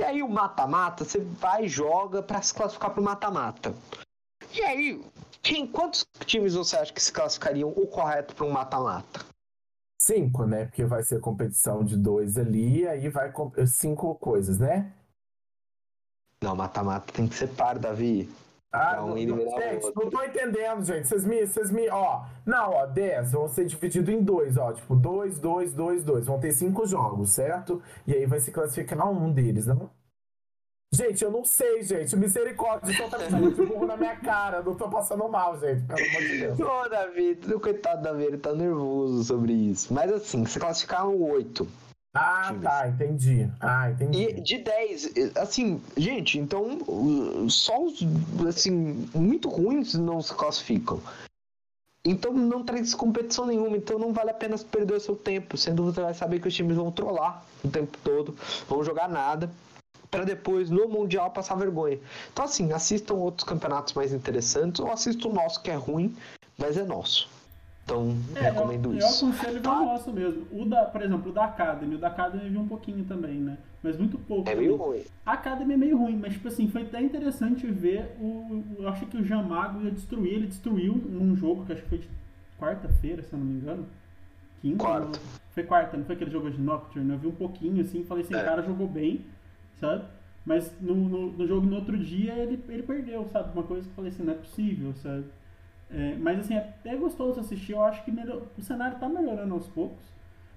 [0.00, 3.74] E aí o mata-mata, você vai e joga pra se classificar pro mata-mata.
[4.50, 5.04] E aí,
[5.42, 9.20] quem, quantos times você acha que se classificariam o correto para um mata-mata?
[10.00, 10.64] Cinco, né?
[10.64, 13.30] Porque vai ser competição de dois ali, aí vai
[13.66, 14.90] cinco coisas, né?
[16.42, 18.26] Não, mata-mata tem que ser par, Davi.
[18.72, 21.08] Ah, virava gente, não tô entendendo, gente.
[21.08, 22.24] Vocês me, vocês me, ó.
[22.46, 24.72] Não, ó, 10 vão ser divididos em dois, ó.
[24.72, 26.26] Tipo, dois, dois, dois, dois.
[26.26, 27.82] Vão ter cinco jogos, certo?
[28.06, 29.90] E aí vai se classificar um deles, não?
[30.92, 32.16] Gente, eu não sei, gente.
[32.16, 34.60] Misericórdia, só tá me chamando de burro na minha cara.
[34.62, 35.84] Não tô passando mal, gente.
[35.84, 36.60] Pelo amor de Deus.
[36.60, 39.92] Ô, Davi, coitado Davi, ele tá nervoso sobre isso.
[39.92, 41.66] Mas assim, se classificaram oito.
[42.12, 42.62] Ah, Times.
[42.64, 43.50] tá, entendi.
[43.60, 44.22] Ah, entendi.
[44.22, 46.78] E de 10, assim, gente, então
[47.48, 48.00] só os
[48.48, 51.00] assim, muito ruins não se classificam.
[52.04, 55.84] Então não traz competição nenhuma, então não vale a pena perder o seu tempo, sendo
[55.84, 58.34] você vai saber que os times vão trollar o tempo todo,
[58.66, 59.50] vão jogar nada,
[60.10, 62.00] para depois no Mundial passar vergonha.
[62.32, 66.16] Então assim, assistam outros campeonatos mais interessantes, ou assistam o nosso que é ruim,
[66.58, 67.28] mas é nosso.
[67.90, 69.24] Então, É, recomendo eu, isso.
[69.24, 70.46] Eu aconselho ver o nosso mesmo.
[70.52, 71.94] O da, por exemplo, o da Academy.
[71.94, 73.58] O da Academy eu vi um pouquinho também, né?
[73.82, 74.48] Mas muito pouco.
[74.48, 75.02] É meio ruim.
[75.24, 78.62] A Academy é meio ruim, mas tipo assim, foi até interessante ver o.
[78.78, 80.34] Eu achei que o Jean Mago ia destruir.
[80.34, 82.08] Ele destruiu num jogo que acho que foi de
[82.58, 83.86] quarta-feira, se eu não me engano.
[84.60, 84.84] Quinta?
[84.84, 85.06] Quarta.
[85.06, 85.40] não.
[85.52, 87.10] Foi quarta, não foi aquele jogo de Nocturne.
[87.12, 88.42] Eu vi um pouquinho assim e falei assim, É.
[88.42, 89.24] o cara jogou bem,
[89.80, 90.04] sabe?
[90.44, 93.52] Mas no, no, no jogo no outro dia ele, ele perdeu, sabe?
[93.52, 95.24] Uma coisa que eu falei assim, não é possível, sabe?
[95.92, 97.72] É, mas assim, é até gostoso assistir.
[97.72, 100.04] Eu acho que melhor, o cenário tá melhorando aos poucos.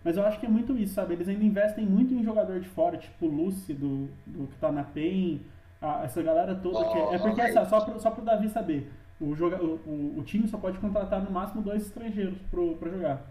[0.03, 1.13] Mas eu acho que é muito isso, sabe?
[1.13, 4.69] Eles ainda investem muito em jogador de fora, tipo o Lucy, do, do que tá
[4.71, 5.39] na PEN,
[5.81, 6.77] a- essa galera toda.
[6.91, 9.75] que é, é porque, Oh, assim, só, pro, só pro Davi saber, o, joga, o,
[9.87, 13.21] o, o time só pode contratar no máximo dois estrangeiros pro, pra jogar.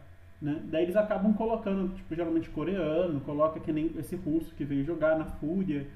[0.40, 0.60] Né?
[0.64, 5.16] Daí eles acabam colocando, tipo, geralmente coreano, coloca que nem esse russo que veio jogar
[5.18, 5.86] na Fúria.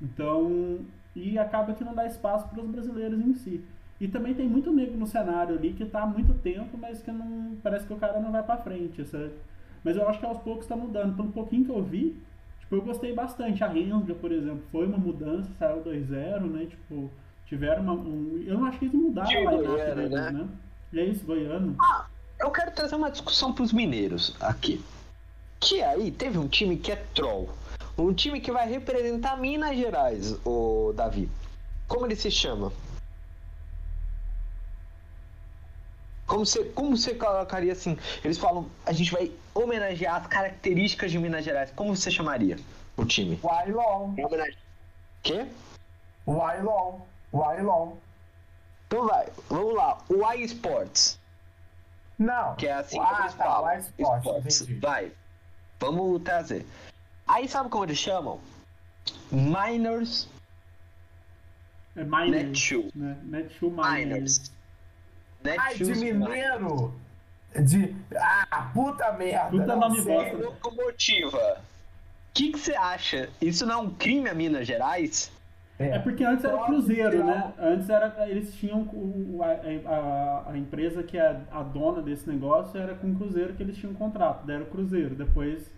[0.00, 0.78] Então,
[1.14, 3.62] e acaba que não dá espaço para os brasileiros em si.
[4.02, 7.12] E também tem muito negro no cenário ali que tá há muito tempo, mas que
[7.12, 9.30] não parece que o cara não vai para frente, sabe?
[9.84, 11.14] Mas eu acho que aos poucos tá mudando.
[11.14, 12.20] Pelo pouquinho que eu vi,
[12.58, 13.62] tipo, eu gostei bastante.
[13.62, 16.66] A Rensga, por exemplo, foi uma mudança, saiu 2-0, né?
[16.66, 17.12] Tipo,
[17.46, 18.42] tiveram uma, um...
[18.44, 20.30] Eu não acho que eles mudaram Time a deles, né?
[20.32, 20.48] né?
[20.92, 21.76] E é isso, goiano.
[22.40, 24.84] Eu quero trazer uma discussão pros mineiros aqui.
[25.60, 27.48] Que aí teve um time que é troll.
[27.96, 31.28] Um time que vai representar Minas Gerais, o Davi.
[31.86, 32.72] Como ele se chama?
[36.32, 37.98] Como você, como você colocaria assim?
[38.24, 41.70] Eles falam, a gente vai homenagear as características de Minas Gerais.
[41.72, 42.56] Como você chamaria
[42.96, 43.38] o time?
[43.42, 44.56] Homenage...
[45.22, 45.46] Quê?
[46.26, 47.00] Wylon.
[47.34, 47.96] Wylon.
[48.86, 49.98] Então vai, vamos lá.
[50.08, 51.20] O iSports.
[52.18, 52.56] Não.
[52.56, 53.78] Que é assim ah, como eles tá, falam.
[54.38, 54.74] entendi.
[54.76, 55.12] Vai.
[55.78, 56.64] Vamos trazer.
[57.28, 58.40] Aí sabe como eles chamam?
[59.30, 60.26] Miners
[61.94, 62.46] É Miners.
[62.46, 62.90] Netshoe.
[62.94, 63.18] Né?
[63.60, 64.50] Miners.
[65.58, 66.94] Ai, de mineiro.
[67.54, 67.94] De.
[68.16, 69.50] Ah, puta merda.
[69.50, 70.36] Puta não nome bosta.
[70.36, 71.58] Locomotiva.
[71.58, 73.28] O que você acha?
[73.40, 75.30] Isso não é um crime a Minas Gerais?
[75.78, 77.52] É porque antes era o Cruzeiro, né?
[77.58, 82.80] Antes era, eles tinham o, a, a, a empresa que é a dona desse negócio
[82.80, 85.14] era com o Cruzeiro que eles tinham um contrato, deram o Cruzeiro.
[85.14, 85.68] Depois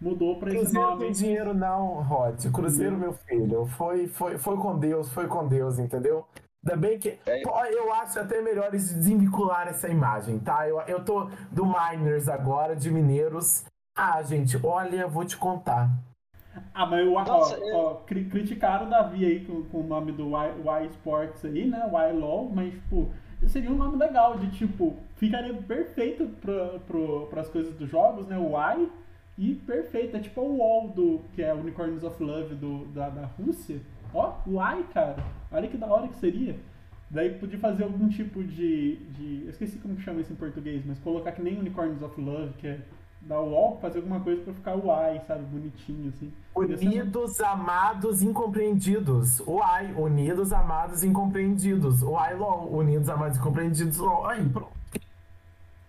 [0.00, 1.12] mudou pra esse Cruzeiro tem nome.
[1.12, 2.44] dinheiro não, Rod.
[2.52, 6.26] Cruzeiro, meu filho, foi, foi, foi com Deus, foi com Deus, entendeu?
[6.64, 7.18] Ainda bem que.
[7.26, 7.42] É.
[7.42, 10.68] Pô, eu acho até melhor eles desvincular essa imagem, tá?
[10.68, 13.64] Eu, eu tô do Miners agora, de Mineiros.
[13.96, 15.90] Ah, gente, olha, vou te contar.
[16.72, 20.12] Ah, mas ó, Nossa, eu- ó, cri- criticaram o Davi aí com, com o nome
[20.12, 21.82] do y, y Sports aí, né?
[21.90, 23.10] Y Law, mas, tipo,
[23.48, 28.38] seria um nome legal de tipo, ficaria perfeito pra, pro, pras coisas dos jogos, né?
[28.38, 28.88] O Y
[29.38, 30.16] e perfeito.
[30.16, 33.80] É tipo o UOL do, que é Unicorns of Love do, da, da Rússia.
[34.14, 35.16] Ó, Y, cara.
[35.50, 36.56] Olha que da hora que seria.
[37.10, 39.42] Daí podia fazer algum tipo de, de.
[39.44, 42.54] Eu esqueci como que chama isso em português, mas colocar que nem Unicorns of Love,
[42.54, 42.80] que é
[43.20, 45.44] dar o UOL, fazer alguma coisa pra ficar Y, sabe?
[45.44, 46.32] Bonitinho, assim.
[46.56, 49.40] Ia ser Unidos, amados, incompreendidos.
[49.40, 52.02] O ai, unidos, amados, incompreendidos.
[52.02, 53.98] O ai, LOL, unidos, amados, incompreendidos.
[53.98, 54.26] LOL.
[54.26, 54.81] Aí, pronto.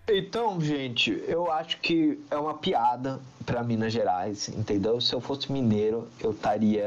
[0.07, 4.99] Então, gente, eu acho que é uma piada pra Minas Gerais, entendeu?
[4.99, 6.85] Se eu fosse mineiro, eu estaria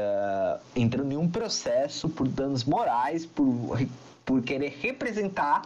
[0.75, 3.79] entrando em um processo por danos morais, por,
[4.23, 5.63] por querer representar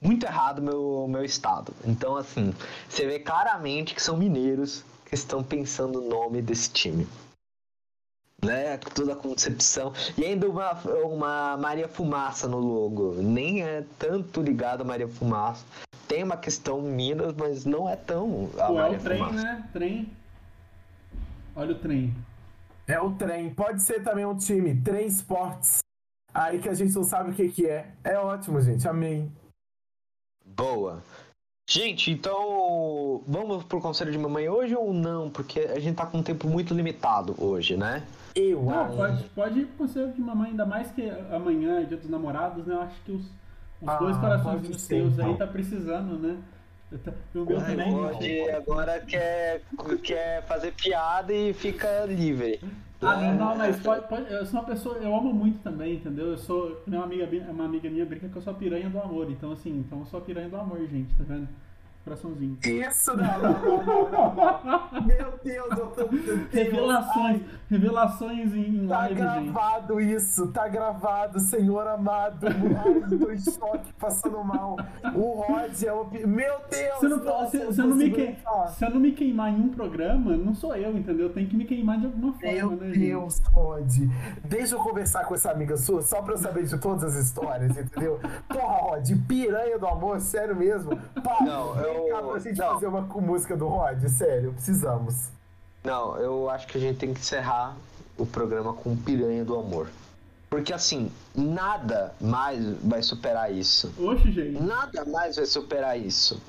[0.00, 1.72] muito errado meu meu estado.
[1.84, 2.54] Então, assim,
[2.88, 7.06] você vê claramente que são mineiros que estão pensando no nome desse time.
[8.44, 8.76] Né?
[8.94, 9.92] Toda a concepção.
[10.16, 10.72] E ainda uma,
[11.04, 13.14] uma Maria Fumaça no logo.
[13.14, 15.64] Nem é tanto ligado a Maria Fumaça.
[16.06, 19.42] Tem uma questão Minas, mas não é tão a Pô, é Maria o trem, Fumaça.
[19.42, 19.68] né?
[19.72, 20.12] Trem.
[21.56, 22.14] Olha o trem.
[22.86, 23.52] É o trem.
[23.52, 25.80] Pode ser também um time, Trem Sports.
[26.32, 27.90] Aí que a gente não sabe o que, que é.
[28.04, 28.86] É ótimo, gente.
[28.86, 29.32] Amém.
[30.44, 31.02] Boa.
[31.68, 35.28] Gente, então vamos pro conselho de mamãe hoje ou não?
[35.28, 38.04] Porque a gente tá com um tempo muito limitado hoje, né?
[38.36, 38.96] Eu Não, acho.
[38.96, 42.64] pode, pode ir pro conselho de mamãe, ainda mais que amanhã é dia dos namorados,
[42.66, 42.74] né?
[42.74, 43.22] Eu acho que os,
[43.82, 45.26] os Ah, dois pode coraçõezinhos ser, teus então.
[45.26, 46.36] aí tá precisando, né?
[47.34, 47.94] O meu Ai, também.
[47.96, 49.62] Hoje agora quer,
[50.04, 52.60] quer fazer piada e fica livre.
[53.00, 56.28] Ah, não, não, mas pode, pode, eu sou uma pessoa, eu amo muito também, entendeu?
[56.28, 59.30] Eu sou, minha amiga, uma amiga minha brinca que eu sou a piranha do amor,
[59.30, 61.46] então assim, então eu sou a piranha do amor, gente, tá vendo?
[62.06, 62.56] Coraçãozinho.
[62.64, 65.02] Isso, não, não, não, não, não.
[65.04, 66.04] Meu Deus, eu tô.
[66.04, 66.40] Deus.
[66.52, 69.42] Revelações, Ai, revelações em, Tá live, gente.
[69.50, 72.46] gravado isso, tá gravado, Senhor amado.
[73.18, 74.76] Tô em choque, passando mal.
[75.16, 76.06] O Rod é o.
[76.28, 76.98] Meu Deus!
[77.00, 78.36] Se eu, não, nossa, se, eu se eu não me que-
[78.76, 81.30] se eu não me queimar em um programa, não sou eu, entendeu?
[81.30, 82.98] Tem que me queimar de alguma forma, Meu né, gente?
[83.00, 83.90] Deus, Rod.
[84.44, 87.76] Deixa eu conversar com essa amiga sua, só pra eu saber de todas as histórias,
[87.76, 88.20] entendeu?
[88.48, 90.96] Porra, Rod, piranha do amor, sério mesmo?
[91.24, 92.74] Pá, Não, vem eu- cá pra gente não.
[92.74, 95.28] fazer uma com música do Rod, sério, precisamos.
[95.84, 97.76] Não, eu acho que a gente tem que encerrar
[98.18, 99.88] o programa com Piranha do Amor.
[100.48, 103.92] Porque assim, nada mais vai superar isso.
[103.98, 104.60] Oxe, gente.
[104.62, 106.40] Nada mais vai superar isso.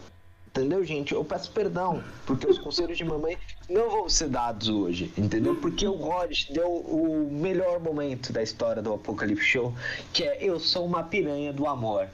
[0.47, 1.13] Entendeu, gente?
[1.13, 3.37] Eu peço perdão, porque os conselhos de mamãe
[3.69, 5.55] não vão ser dados hoje, entendeu?
[5.55, 9.71] Porque o Rod deu o melhor momento da história do Apocalipse Show,
[10.11, 12.07] que é Eu sou uma piranha do amor.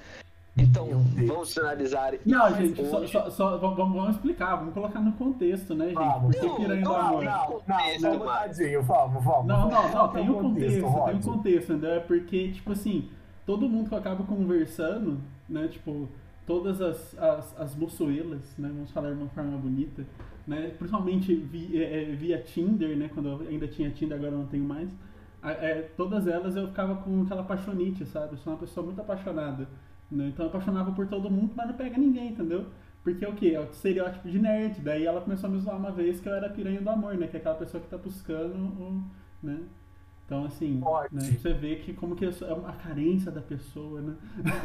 [0.55, 0.87] Então,
[1.27, 2.13] vamos finalizar.
[2.25, 3.11] Não, gente, só, hoje.
[3.11, 5.95] só, só vamos, vamos explicar, vamos colocar no contexto, né, gente?
[5.95, 6.35] Vamos.
[6.35, 7.23] Por que Não, piranha do não, amor?
[7.23, 8.25] Não, não, Contexto, não, mano.
[8.25, 9.45] tadinho, vamos, vamos.
[9.47, 10.73] Não, não, não, tem um contexto,
[11.05, 11.91] tem um contexto, entendeu?
[11.93, 13.09] É porque, tipo assim,
[13.47, 15.19] todo mundo que acaba conversando,
[15.49, 16.07] né, tipo,
[16.45, 20.05] todas as, as, as moçoelas, né, vamos falar de uma forma bonita,
[20.45, 24.37] né, principalmente vi- é, é, via Tinder, né, quando eu ainda tinha Tinder, agora eu
[24.37, 24.87] não tenho mais,
[25.41, 28.33] a- é, todas elas eu ficava com aquela paixonite, sabe?
[28.33, 29.67] Eu sou uma pessoa muito apaixonada,
[30.21, 32.65] então eu apaixonava por todo mundo, mas não pega ninguém, entendeu?
[33.03, 33.51] Porque é o quê?
[33.55, 34.79] É o estereótipo de nerd.
[34.81, 37.27] Daí ela começou a me zoar uma vez que eu era piranha do amor, né?
[37.27, 39.03] Que é aquela pessoa que tá buscando o.
[39.41, 39.59] né?
[40.25, 40.81] Então, assim,
[41.11, 44.15] né, você vê que como que é a carência da pessoa, né?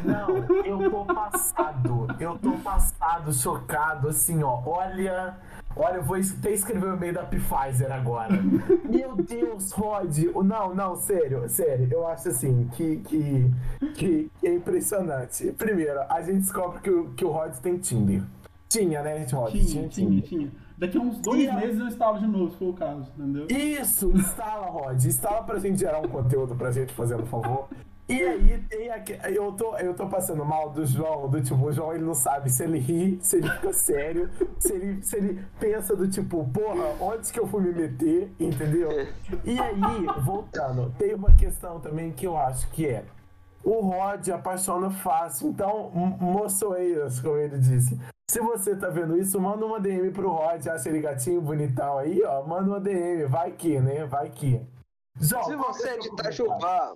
[0.05, 2.07] Não, eu tô passado.
[2.17, 4.61] Eu tô passado, chocado, assim, ó.
[4.65, 5.37] Olha.
[5.75, 8.33] Olha, eu vou até escrever o e-mail da Pfizer agora.
[8.89, 10.17] Meu Deus, Rod.
[10.43, 11.87] Não, não, sério, sério.
[11.91, 13.51] Eu acho assim que, que,
[13.95, 15.51] que é impressionante.
[15.53, 18.23] Primeiro, a gente descobre que, o- que o Rod tem Tinder.
[18.67, 19.51] Tinha, né, Rod?
[19.51, 20.23] Tinha, tinha, Tinder.
[20.23, 20.51] tinha.
[20.77, 23.47] Daqui a uns dois E meses eu instalo de novo, se for o caso, entendeu?
[23.49, 25.03] Isso, instala, Rod.
[25.05, 27.67] Instala pra gente gerar um conteúdo pra gente, fazendo favor.
[28.09, 29.19] E aí tem aqui.
[29.23, 32.49] Eu tô, eu tô passando mal do João, do tipo, o João ele não sabe
[32.49, 36.95] se ele ri, se ele fica sério, se ele, se ele pensa do tipo, porra,
[36.99, 38.89] onde que eu fui me meter, entendeu?
[39.45, 43.05] E aí, voltando, tem uma questão também que eu acho que é.
[43.63, 47.99] O Rod apaixona fácil, então, moçoeiras, como ele disse.
[48.27, 52.23] Se você tá vendo isso, manda uma DM pro Rod, acha ele gatinho bonitão aí,
[52.23, 52.43] ó.
[52.43, 54.05] Manda uma DM, vai que, né?
[54.05, 54.61] Vai que.
[55.19, 56.07] João, Se você é de?
[56.07, 56.95] Itajubá,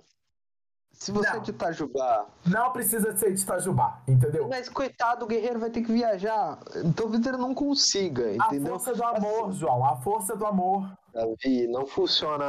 [0.94, 1.36] Se você Não.
[1.36, 4.48] é de Itajubá, Não precisa ser de Itajubá, entendeu?
[4.48, 6.58] mas coitado, o guerreiro vai ter que viajar.
[6.96, 8.78] Talvez ele não consiga, A entendeu?
[8.78, 10.88] força do amor, João, a força do amor.
[11.12, 12.44] Davi, não funciona.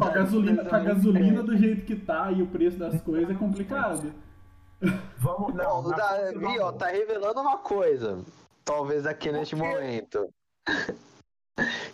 [0.00, 4.12] A gasolina, a gasolina do jeito que tá e o preço das coisas é complicado.
[5.18, 5.82] Vamos, não.
[5.82, 8.18] Não, Davi, ó, tá revelando uma coisa.
[8.64, 10.28] Talvez aqui neste momento.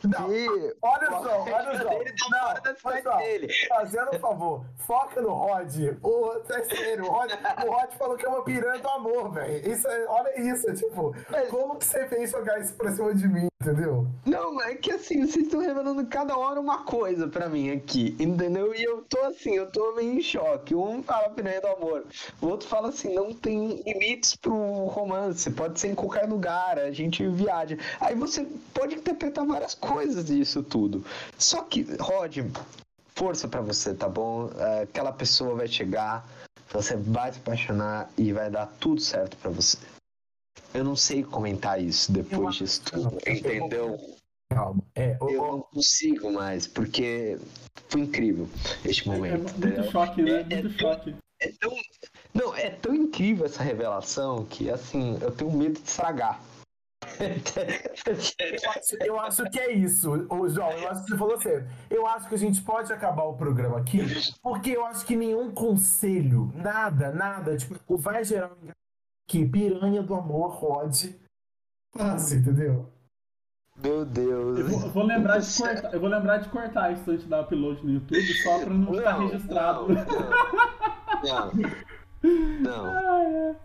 [0.05, 0.29] Não,
[0.81, 1.89] Olha só, olha só.
[1.89, 3.17] dele tá Não, da olha só.
[3.17, 3.49] dele.
[3.69, 5.75] Fazendo um favor, foca no Rod.
[6.03, 7.31] O, é sério, o Rod,
[7.67, 9.69] o Rod falou que é uma piranha do amor, velho.
[9.73, 13.27] Isso é- olha isso, tipo, Mas- como que você fez jogar isso pra cima de
[13.27, 14.07] mim, entendeu?
[14.25, 18.73] Não, é que assim, vocês estão revelando cada hora uma coisa pra mim aqui, entendeu?
[18.75, 20.75] E eu tô assim, eu tô meio em choque.
[20.75, 22.05] Um fala piranha do amor,
[22.41, 24.55] o outro fala assim, não tem limites pro
[24.87, 27.77] romance, pode ser em qualquer lugar, a gente viaja.
[28.01, 31.05] Aí você pode interpretar várias coisas disso tudo.
[31.39, 32.39] Só que, Rod,
[33.15, 34.51] força pra você, tá bom?
[34.57, 36.27] É, Aquela pessoa vai chegar,
[36.71, 39.79] você vai se apaixonar e vai dar tudo certo pra você.
[40.75, 43.99] Eu não sei comentar isso depois disso tudo, entendeu?
[44.53, 44.83] Calma.
[44.95, 47.39] É, Eu o- não consigo mais, porque
[47.89, 48.49] foi incrível
[48.85, 49.39] este É momento.
[49.43, 49.91] muito entendeu?
[49.91, 50.31] choque, né?
[50.31, 51.15] É- é Muito tão- choque.
[51.41, 51.73] É tão,
[52.35, 56.41] não, é tão incrível essa revelação que, assim, eu tenho medo de estragar.
[57.21, 60.71] Eu, acho, eu acho que é isso, o João.
[60.71, 61.71] Eu acho que você falou certo.
[61.91, 64.01] Eu acho que a gente pode acabar o programa aqui,
[64.43, 68.71] porque eu acho que nenhum conselho, nada, nada, tipo, vai gerar um
[69.27, 71.13] que piranha do amor, Rod.
[71.95, 72.89] Fácil, entendeu?
[73.77, 74.59] Meu Deus.
[74.59, 77.31] Eu vou, eu vou lembrar de cortar, eu vou lembrar de cortar isso antes de
[77.31, 79.89] dar upload no YouTube, só pra não ficar registrado.
[79.89, 81.53] Não, não.
[81.53, 81.89] não.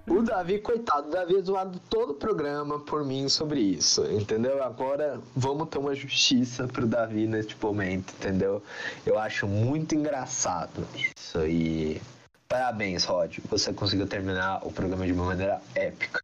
[0.07, 4.63] O Davi, coitado, o Davi é zoado todo o programa por mim sobre isso, entendeu?
[4.63, 8.61] Agora vamos ter uma justiça pro Davi neste momento, entendeu?
[9.05, 12.01] Eu acho muito engraçado isso e
[12.47, 13.39] parabéns, Rod.
[13.49, 16.21] Você conseguiu terminar o programa de uma maneira épica.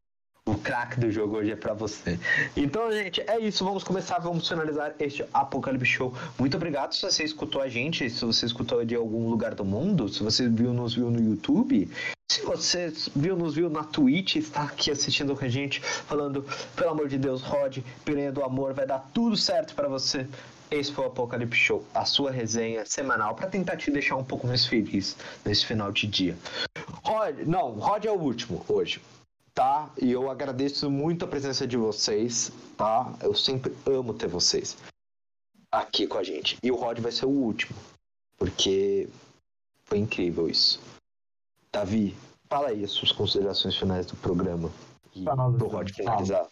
[0.49, 2.19] O craque do jogo hoje é pra você.
[2.57, 3.63] Então, gente, é isso.
[3.63, 6.11] Vamos começar, vamos finalizar este Apocalipse Show.
[6.39, 10.09] Muito obrigado se você escutou a gente, se você escutou de algum lugar do mundo,
[10.09, 11.88] se você viu, nos viu no YouTube,
[12.31, 16.43] se você viu, nos viu na Twitch, está aqui assistindo com a gente, falando,
[16.76, 20.26] pelo amor de Deus, Rod, piranha do amor, vai dar tudo certo pra você.
[20.71, 24.47] Esse foi o Apocalipse Show, a sua resenha semanal, pra tentar te deixar um pouco
[24.47, 25.15] mais feliz
[25.45, 26.35] nesse final de dia.
[27.03, 28.99] Rod, não, Rod é o último hoje
[29.60, 29.90] tá?
[30.02, 33.14] E eu agradeço muito a presença de vocês, tá?
[33.22, 34.77] Eu sempre amo ter vocês
[35.69, 36.57] aqui com a gente.
[36.64, 37.77] E o Rod vai ser o último,
[38.38, 39.10] porque
[39.84, 40.80] foi incrível isso.
[41.73, 42.15] Davi,
[42.49, 44.72] fala aí as suas considerações finais do programa.
[45.14, 46.48] E Fala, pro Rod finalizar.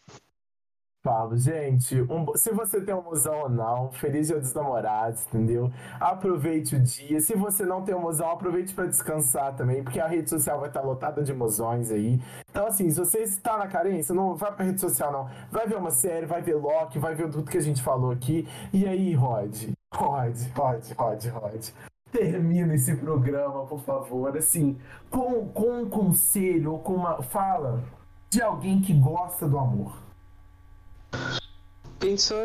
[1.07, 5.71] Falo, gente, um se você tem um mozão ou não, feliz dia dos namorados, entendeu?
[6.01, 7.21] Aproveite o dia.
[7.21, 10.67] Se você não tem um mozão, aproveite para descansar também, porque a rede social vai
[10.67, 12.19] estar lotada de mozões aí.
[12.51, 15.29] Então, assim, se você está na carência, não vai pra rede social, não.
[15.49, 18.45] Vai ver uma série, vai ver Loki, vai ver tudo que a gente falou aqui.
[18.73, 19.69] E aí, Rod?
[19.93, 21.69] Rod, Rod, Rod, Rod.
[22.11, 24.77] Termina esse programa, por favor, assim,
[25.09, 27.81] com, com um conselho ou com uma fala
[28.29, 30.06] de alguém que gosta do amor.
[31.99, 32.35] Pensa,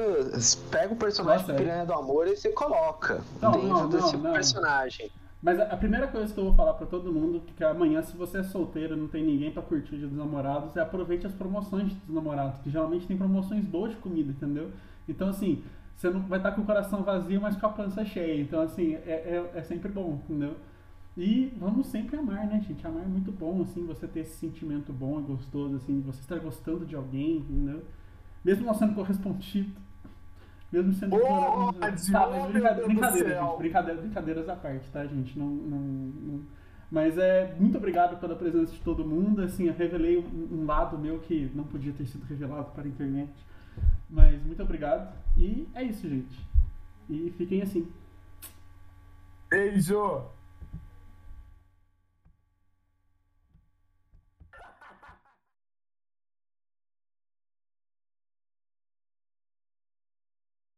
[0.70, 1.58] pega o personagem Nossa, do é.
[1.58, 5.10] Piranha do Amor e você coloca Não, dentro não, desse não, personagem.
[5.42, 8.38] Mas a, primeira coisa que eu vou falar pra todo mundo, que amanhã, se você
[8.38, 11.32] é solteiro e não tem ninguém pra curtir o Dia dos Namorados, é aproveite as
[11.32, 14.70] promoções dos Namorados, que geralmente tem promoções boas de comida, entendeu?
[15.08, 15.64] Então, assim,
[15.96, 18.40] você não vai estar com o coração vazio, mas com a pança cheia.
[18.40, 20.56] Então, assim, é, é, é sempre bom, entendeu?
[21.16, 22.86] E vamos sempre amar, né, gente?
[22.86, 26.38] Amar é muito bom, assim, você ter esse sentimento bom e gostoso, assim, você estar
[26.38, 27.82] gostando de alguém, entendeu?
[28.44, 29.70] Mesmo não sendo correspondido.
[30.72, 31.16] Mesmo sendo.
[31.16, 31.74] Rod,
[32.10, 33.46] Tá, mas brincadeira, céu.
[33.48, 33.58] gente.
[33.58, 35.38] Brincadeira, brincadeiras à parte, tá, gente?
[35.38, 36.40] Não, não, não-
[36.90, 39.42] Mas é muito obrigado pela presença de todo mundo.
[39.42, 42.88] Assim, eu revelei um, um lado meu que não podia ter sido revelado para a
[42.88, 43.30] internet.
[44.10, 45.12] Mas muito obrigado.
[45.36, 46.38] E é isso, gente.
[47.08, 47.86] E fiquem assim.
[49.50, 50.22] Beijo!